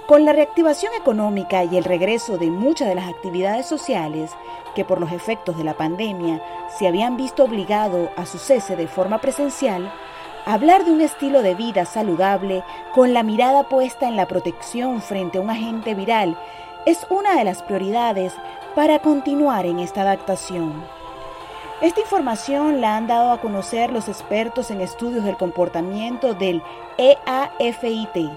Con 0.07 0.23
la 0.23 0.31
reactivación 0.31 0.93
económica 0.93 1.65
y 1.65 1.75
el 1.75 1.83
regreso 1.83 2.37
de 2.37 2.49
muchas 2.51 2.87
de 2.87 2.95
las 2.95 3.09
actividades 3.09 3.65
sociales 3.65 4.31
que 4.75 4.85
por 4.85 5.01
los 5.01 5.11
efectos 5.11 5.57
de 5.57 5.65
la 5.65 5.73
pandemia 5.73 6.41
se 6.77 6.87
habían 6.87 7.17
visto 7.17 7.43
obligado 7.43 8.11
a 8.15 8.25
su 8.25 8.37
cese 8.37 8.77
de 8.77 8.87
forma 8.87 9.19
presencial, 9.19 9.91
hablar 10.45 10.85
de 10.85 10.91
un 10.91 11.01
estilo 11.01 11.41
de 11.41 11.55
vida 11.55 11.85
saludable 11.85 12.63
con 12.93 13.13
la 13.13 13.23
mirada 13.23 13.63
puesta 13.63 14.07
en 14.07 14.15
la 14.15 14.27
protección 14.27 15.01
frente 15.01 15.37
a 15.37 15.41
un 15.41 15.49
agente 15.49 15.95
viral 15.95 16.37
es 16.85 17.05
una 17.09 17.35
de 17.35 17.43
las 17.43 17.61
prioridades 17.63 18.33
para 18.73 18.99
continuar 18.99 19.65
en 19.65 19.79
esta 19.79 20.03
adaptación. 20.03 21.04
Esta 21.85 22.01
información 22.01 22.81
la 22.81 22.97
han 22.97 23.05
dado 23.05 23.31
a 23.31 23.39
conocer 23.39 23.93
los 23.93 24.07
expertos 24.07 24.71
en 24.71 24.81
estudios 24.81 25.23
del 25.23 25.37
comportamiento 25.37 26.33
del 26.33 26.63
EAFIT. 26.97 28.27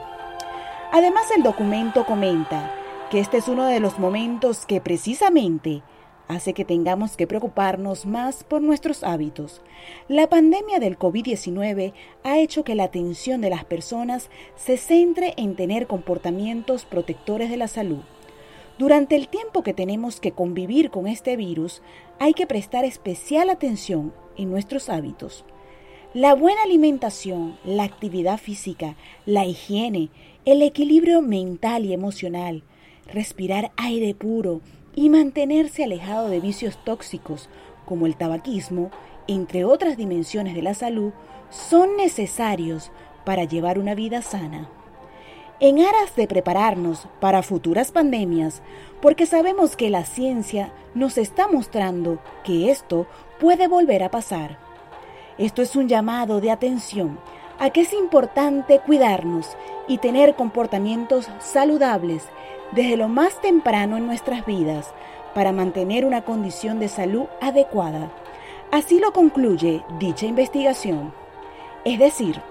Además, 0.92 1.30
el 1.34 1.42
documento 1.42 2.04
comenta 2.04 2.70
que 3.10 3.20
este 3.20 3.38
es 3.38 3.48
uno 3.48 3.64
de 3.64 3.80
los 3.80 3.98
momentos 3.98 4.66
que 4.66 4.82
precisamente 4.82 5.82
hace 6.28 6.52
que 6.52 6.66
tengamos 6.66 7.16
que 7.16 7.26
preocuparnos 7.26 8.04
más 8.04 8.44
por 8.44 8.60
nuestros 8.60 9.02
hábitos. 9.02 9.62
La 10.08 10.26
pandemia 10.26 10.78
del 10.78 10.98
COVID-19 10.98 11.94
ha 12.24 12.36
hecho 12.36 12.64
que 12.64 12.74
la 12.74 12.84
atención 12.84 13.40
de 13.40 13.48
las 13.48 13.64
personas 13.64 14.28
se 14.56 14.76
centre 14.76 15.32
en 15.38 15.56
tener 15.56 15.86
comportamientos 15.86 16.84
protectores 16.84 17.48
de 17.48 17.56
la 17.56 17.68
salud. 17.68 18.02
Durante 18.78 19.16
el 19.16 19.26
tiempo 19.26 19.64
que 19.64 19.74
tenemos 19.74 20.20
que 20.20 20.30
convivir 20.30 20.90
con 20.90 21.08
este 21.08 21.36
virus, 21.36 21.82
hay 22.20 22.32
que 22.32 22.46
prestar 22.46 22.84
especial 22.84 23.50
atención 23.50 24.14
en 24.36 24.50
nuestros 24.50 24.88
hábitos. 24.88 25.44
La 26.14 26.36
buena 26.36 26.62
alimentación, 26.62 27.58
la 27.64 27.82
actividad 27.82 28.38
física, 28.38 28.94
la 29.26 29.44
higiene, 29.44 30.10
el 30.44 30.62
equilibrio 30.62 31.22
mental 31.22 31.86
y 31.86 31.92
emocional, 31.92 32.62
respirar 33.12 33.72
aire 33.76 34.14
puro 34.14 34.60
y 34.94 35.10
mantenerse 35.10 35.82
alejado 35.82 36.28
de 36.28 36.38
vicios 36.38 36.78
tóxicos 36.84 37.48
como 37.84 38.06
el 38.06 38.16
tabaquismo, 38.16 38.92
entre 39.26 39.64
otras 39.64 39.96
dimensiones 39.96 40.54
de 40.54 40.62
la 40.62 40.74
salud, 40.74 41.12
son 41.50 41.96
necesarios 41.96 42.92
para 43.24 43.42
llevar 43.42 43.80
una 43.80 43.96
vida 43.96 44.22
sana 44.22 44.70
en 45.60 45.80
aras 45.80 46.14
de 46.14 46.26
prepararnos 46.28 47.08
para 47.20 47.42
futuras 47.42 47.90
pandemias, 47.90 48.62
porque 49.00 49.26
sabemos 49.26 49.76
que 49.76 49.90
la 49.90 50.04
ciencia 50.04 50.72
nos 50.94 51.18
está 51.18 51.48
mostrando 51.48 52.18
que 52.44 52.70
esto 52.70 53.06
puede 53.40 53.68
volver 53.68 54.02
a 54.02 54.10
pasar. 54.10 54.58
Esto 55.36 55.62
es 55.62 55.76
un 55.76 55.88
llamado 55.88 56.40
de 56.40 56.50
atención 56.50 57.18
a 57.58 57.70
que 57.70 57.80
es 57.80 57.92
importante 57.92 58.80
cuidarnos 58.80 59.56
y 59.88 59.98
tener 59.98 60.36
comportamientos 60.36 61.28
saludables 61.40 62.24
desde 62.72 62.96
lo 62.96 63.08
más 63.08 63.40
temprano 63.40 63.96
en 63.96 64.06
nuestras 64.06 64.46
vidas 64.46 64.92
para 65.34 65.52
mantener 65.52 66.04
una 66.04 66.22
condición 66.22 66.78
de 66.78 66.88
salud 66.88 67.26
adecuada. 67.40 68.10
Así 68.70 69.00
lo 69.00 69.12
concluye 69.12 69.82
dicha 69.98 70.26
investigación. 70.26 71.12
Es 71.84 71.98
decir, 71.98 72.42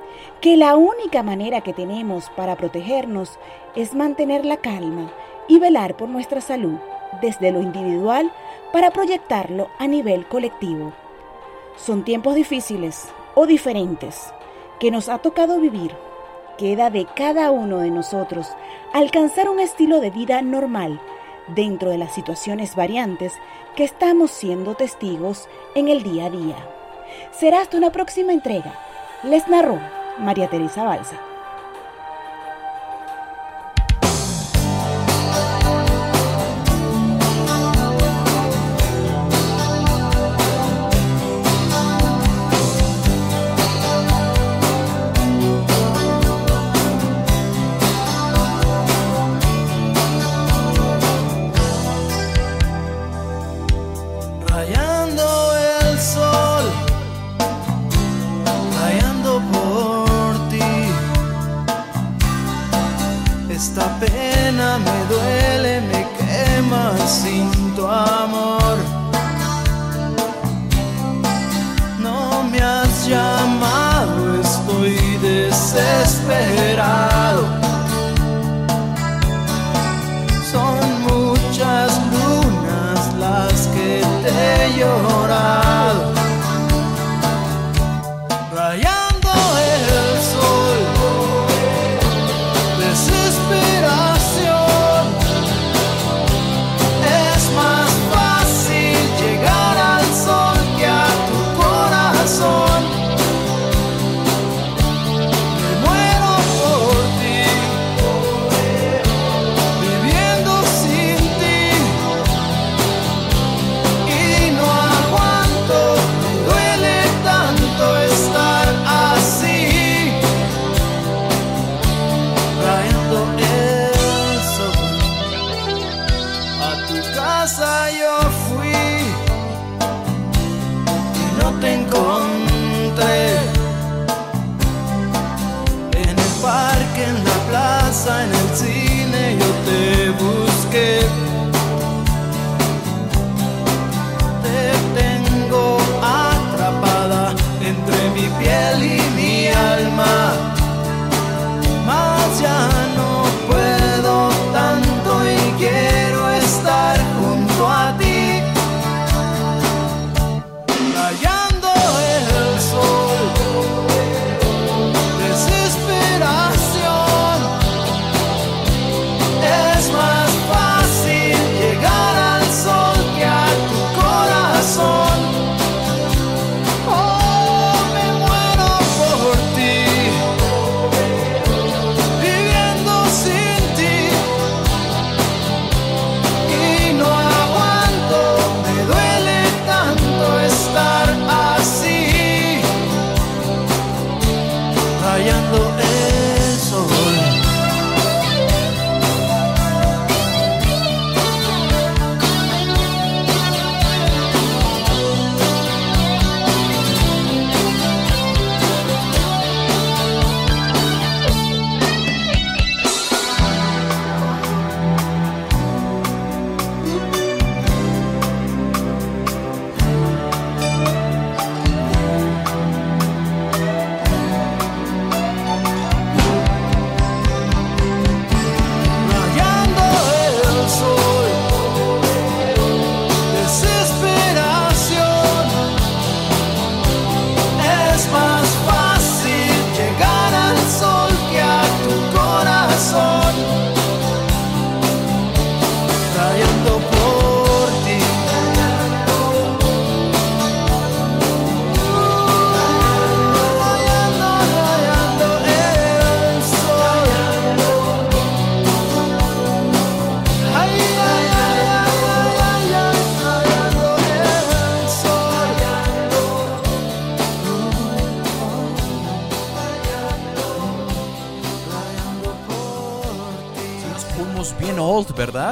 que 0.42 0.56
la 0.56 0.76
única 0.76 1.24
manera 1.24 1.62
que 1.62 1.74
tenemos 1.74 2.30
para 2.36 2.56
protegernos 2.56 3.40
es 3.76 3.94
mantener 3.94 4.46
la 4.46 4.58
calma 4.58 5.12
y 5.48 5.60
velar 5.60 5.98
por 5.98 6.10
nuestra 6.10 6.42
salud 6.42 6.78
desde 7.22 7.52
lo 7.52 7.62
individual 7.62 8.32
para 8.72 8.92
proyectarlo 8.92 9.70
a 9.80 9.88
nivel 9.88 10.28
colectivo. 10.28 10.94
Son 11.76 12.04
tiempos 12.04 12.36
difíciles 12.36 13.08
o 13.34 13.48
diferentes 13.48 14.32
que 14.80 14.92
nos 14.92 15.10
ha 15.10 15.18
tocado 15.20 15.60
vivir. 15.60 15.96
Queda 16.58 16.90
de 16.90 17.06
cada 17.06 17.52
uno 17.52 17.80
de 17.80 17.92
nosotros 17.92 18.48
alcanzar 18.94 19.50
un 19.50 19.60
estilo 19.60 20.00
de 20.00 20.12
vida 20.12 20.42
normal 20.42 21.00
dentro 21.48 21.90
de 21.90 21.98
las 21.98 22.14
situaciones 22.14 22.76
variantes 22.76 23.34
que 23.76 23.84
estamos 23.84 24.32
siendo 24.32 24.76
testigos 24.76 25.48
en 25.76 25.88
el 25.88 26.04
día 26.04 26.26
a 26.26 26.30
día. 26.30 26.56
Será 27.32 27.62
hasta 27.62 27.78
una 27.78 27.92
próxima 27.92 28.34
entrega. 28.34 28.74
Les 29.24 29.48
narró 29.48 29.80
María 30.20 30.47
Teresa 30.47 30.84
Balsa. 30.84 31.37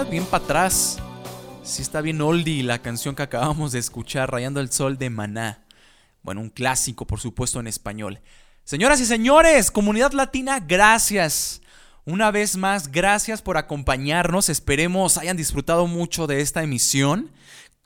Bien 0.10 0.26
para 0.26 0.44
atrás. 0.44 0.98
Sí 1.64 1.82
está 1.82 2.02
bien 2.02 2.22
oldie 2.22 2.64
la 2.64 2.82
canción 2.82 3.16
que 3.16 3.24
acabamos 3.24 3.72
de 3.72 3.80
escuchar, 3.80 4.30
Rayando 4.30 4.60
el 4.60 4.72
Sol 4.72 4.98
de 4.98 5.10
Maná. 5.10 5.64
Bueno, 6.22 6.42
un 6.42 6.50
clásico, 6.50 7.08
por 7.08 7.22
supuesto, 7.22 7.60
en 7.62 7.68
español. 7.68 8.20
Señoras 8.66 9.00
y 9.00 9.06
señores, 9.06 9.72
comunidad 9.72 10.12
latina, 10.12 10.60
gracias. 10.60 11.62
Una 12.06 12.30
vez 12.30 12.58
más, 12.58 12.92
gracias 12.92 13.42
por 13.42 13.58
acompañarnos. 13.58 14.50
Esperemos 14.50 15.18
hayan 15.18 15.38
disfrutado 15.38 15.88
mucho 15.88 16.28
de 16.28 16.42
esta 16.42 16.62
emisión, 16.62 17.32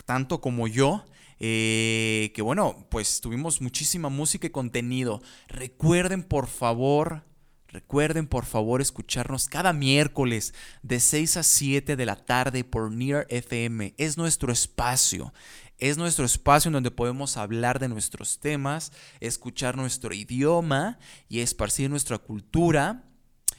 tanto 0.05 0.41
como 0.41 0.67
yo. 0.67 1.05
Eh, 1.39 2.32
que 2.34 2.41
bueno, 2.41 2.88
pues 2.89 3.21
tuvimos 3.21 3.61
muchísima 3.61 4.09
música 4.09 4.47
y 4.47 4.49
contenido. 4.49 5.21
Recuerden, 5.47 6.23
por 6.23 6.47
favor, 6.47 7.23
Recuerden 7.72 8.26
por 8.26 8.45
favor 8.45 8.82
escucharnos 8.82 9.47
cada 9.47 9.74
miércoles 9.74 10.55
de 10.82 10.99
6 10.99 11.38
a 11.38 11.43
7 11.43 11.95
de 11.95 12.05
la 12.05 12.15
tarde 12.15 12.63
por 12.63 12.91
Near 12.91 13.28
FM. 13.30 13.93
Es 13.97 14.17
nuestro 14.17 14.51
espacio. 14.51 15.34
Es 15.78 15.95
nuestro 15.97 16.26
espacio 16.26 16.70
en 16.70 16.74
donde 16.74 16.89
podemos 16.89 17.38
hablar 17.38 17.78
de 17.80 17.88
nuestros 17.88 18.39
temas, 18.39 18.91
escuchar 19.20 19.78
nuestro 19.78 20.15
idioma 20.15 20.97
y 21.30 21.41
esparcir 21.41 21.91
nuestra 21.91 22.17
cultura. 22.17 23.03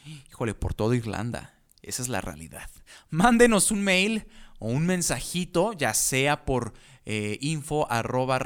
Híjole, 0.05 0.55
por 0.55 0.73
toda 0.73 0.95
Irlanda. 0.95 1.53
Esa 1.81 2.01
es 2.01 2.09
la 2.09 2.19
realidad. 2.19 2.69
Mándenos 3.09 3.71
un 3.71 3.81
mail 3.81 4.27
o 4.59 4.67
un 4.67 4.85
mensajito, 4.85 5.71
ya 5.71 5.93
sea 5.93 6.43
por 6.43 6.73
eh, 7.05 7.37
info 7.39 7.89
arroba 7.89 8.39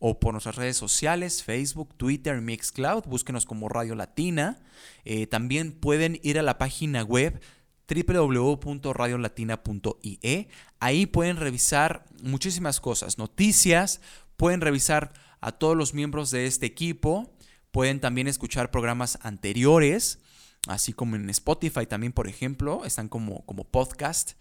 o 0.00 0.18
por 0.18 0.32
nuestras 0.32 0.56
redes 0.56 0.76
sociales, 0.76 1.44
Facebook, 1.44 1.94
Twitter, 1.96 2.40
Mixcloud. 2.40 3.04
Búsquenos 3.04 3.46
como 3.46 3.68
Radio 3.68 3.94
Latina. 3.94 4.58
Eh, 5.04 5.26
también 5.26 5.72
pueden 5.72 6.18
ir 6.22 6.38
a 6.38 6.42
la 6.42 6.56
página 6.58 7.04
web 7.04 7.40
www.radiolatina.ie. 7.86 10.48
Ahí 10.80 11.06
pueden 11.06 11.36
revisar 11.36 12.06
muchísimas 12.22 12.80
cosas, 12.80 13.18
noticias, 13.18 14.00
pueden 14.36 14.62
revisar 14.62 15.12
a 15.40 15.52
todos 15.52 15.76
los 15.76 15.92
miembros 15.92 16.30
de 16.30 16.46
este 16.46 16.64
equipo, 16.66 17.36
pueden 17.70 18.00
también 18.00 18.26
escuchar 18.26 18.70
programas 18.70 19.18
anteriores, 19.22 20.20
así 20.66 20.94
como 20.94 21.16
en 21.16 21.28
Spotify 21.30 21.86
también, 21.86 22.12
por 22.12 22.26
ejemplo, 22.26 22.86
están 22.86 23.08
como, 23.08 23.44
como 23.44 23.64
podcast. 23.64 24.32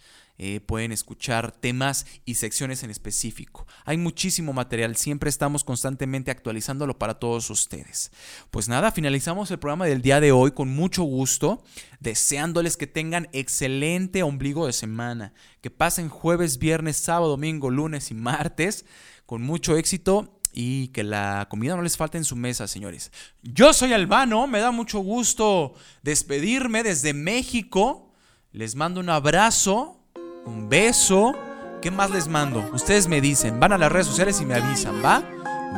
Eh, 0.41 0.61
pueden 0.61 0.93
escuchar 0.93 1.51
temas 1.51 2.05
y 2.23 2.35
secciones 2.35 2.83
en 2.83 2.91
específico. 2.91 3.67
Hay 3.83 3.97
muchísimo 3.97 4.53
material, 4.53 4.95
siempre 4.95 5.29
estamos 5.29 5.65
constantemente 5.65 6.31
actualizándolo 6.31 6.97
para 6.97 7.15
todos 7.15 7.49
ustedes. 7.49 8.13
Pues 8.49 8.69
nada, 8.69 8.93
finalizamos 8.93 9.51
el 9.51 9.59
programa 9.59 9.85
del 9.85 10.01
día 10.01 10.21
de 10.21 10.31
hoy 10.31 10.51
con 10.51 10.69
mucho 10.69 11.03
gusto, 11.03 11.61
deseándoles 11.99 12.77
que 12.77 12.87
tengan 12.87 13.27
excelente 13.33 14.23
ombligo 14.23 14.65
de 14.65 14.71
semana, 14.71 15.33
que 15.59 15.71
pasen 15.71 16.07
jueves, 16.07 16.57
viernes, 16.57 16.95
sábado, 16.95 17.31
domingo, 17.31 17.69
lunes 17.69 18.09
y 18.09 18.13
martes 18.13 18.85
con 19.25 19.41
mucho 19.41 19.75
éxito 19.75 20.39
y 20.53 20.87
que 20.87 21.03
la 21.03 21.47
comida 21.49 21.75
no 21.75 21.81
les 21.81 21.97
falte 21.97 22.17
en 22.17 22.23
su 22.23 22.37
mesa, 22.37 22.65
señores. 22.69 23.11
Yo 23.43 23.73
soy 23.73 23.91
Albano, 23.91 24.47
me 24.47 24.61
da 24.61 24.71
mucho 24.71 24.99
gusto 24.99 25.73
despedirme 26.01 26.81
desde 26.81 27.13
México. 27.13 28.13
Les 28.53 28.75
mando 28.75 29.01
un 29.01 29.09
abrazo 29.09 29.98
un 30.45 30.69
beso. 30.69 31.33
¿Qué 31.81 31.91
más 31.91 32.11
les 32.11 32.27
mando? 32.27 32.69
Ustedes 32.73 33.07
me 33.07 33.21
dicen, 33.21 33.59
van 33.59 33.73
a 33.73 33.77
las 33.77 33.91
redes 33.91 34.07
sociales 34.07 34.41
y 34.41 34.45
me 34.45 34.55
avisan, 34.55 35.03
¿va? 35.03 35.21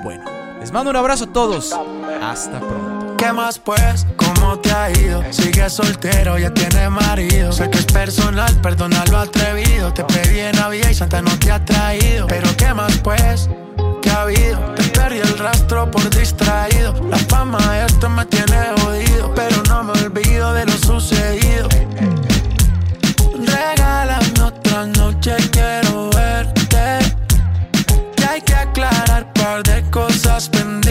Bueno, 0.03 0.24
les 0.59 0.72
mando 0.72 0.89
un 0.89 0.95
abrazo 0.95 1.26
a 1.26 1.34
todos. 1.34 1.76
Hasta 2.22 2.59
pronto. 2.59 3.16
¿Qué 3.18 3.32
más 3.32 3.59
pues? 3.59 4.07
¿Cómo 4.16 4.57
te 4.59 4.72
ha 4.72 4.89
ido? 4.89 5.24
Sigue 5.32 5.70
soltero, 5.70 6.39
ya 6.39 6.51
tiene 6.51 6.89
marido. 6.89 7.51
Sé 7.51 7.70
que 7.70 7.78
es 7.78 7.86
personal, 7.86 8.51
perdona 8.62 9.03
lo 9.12 9.20
atrevido. 9.20 9.93
Te 9.93 10.03
pedí 10.05 10.39
en 10.39 10.55
Navidad 10.55 10.89
y 10.89 10.95
Santa 10.95 11.22
no 11.22 11.38
te 11.38 11.51
ha 11.51 11.64
traído. 11.64 12.26
Pero 12.26 12.47
¿qué 12.57 12.74
más 12.74 12.97
pues? 12.97 13.47
¿Qué 14.01 14.09
ha 14.09 14.24
habido? 14.24 14.59
Te 14.74 14.84
perdí 14.86 15.20
el 15.20 15.38
rastro 15.38 15.91
por 15.91 16.09
distraído. 16.09 16.95
La 17.09 17.18
fama 17.18 17.59
esto 17.86 18.09
me 18.09 18.26
tiene 18.26 18.57
jodido. 18.82 19.32
Pero 19.36 19.62
no 19.70 19.84
me 19.84 19.91
olvido 19.91 20.53
de 20.53 20.66
lo 20.66 20.74
sucedido. 20.74 21.70
Noche, 25.22 25.49
quiero 25.51 26.09
verte. 26.09 26.99
Y 28.17 28.24
hay 28.24 28.41
que 28.41 28.53
aclarar 28.53 29.32
par 29.34 29.63
de 29.63 29.82
cosas 29.91 30.49
pendientes. 30.49 30.91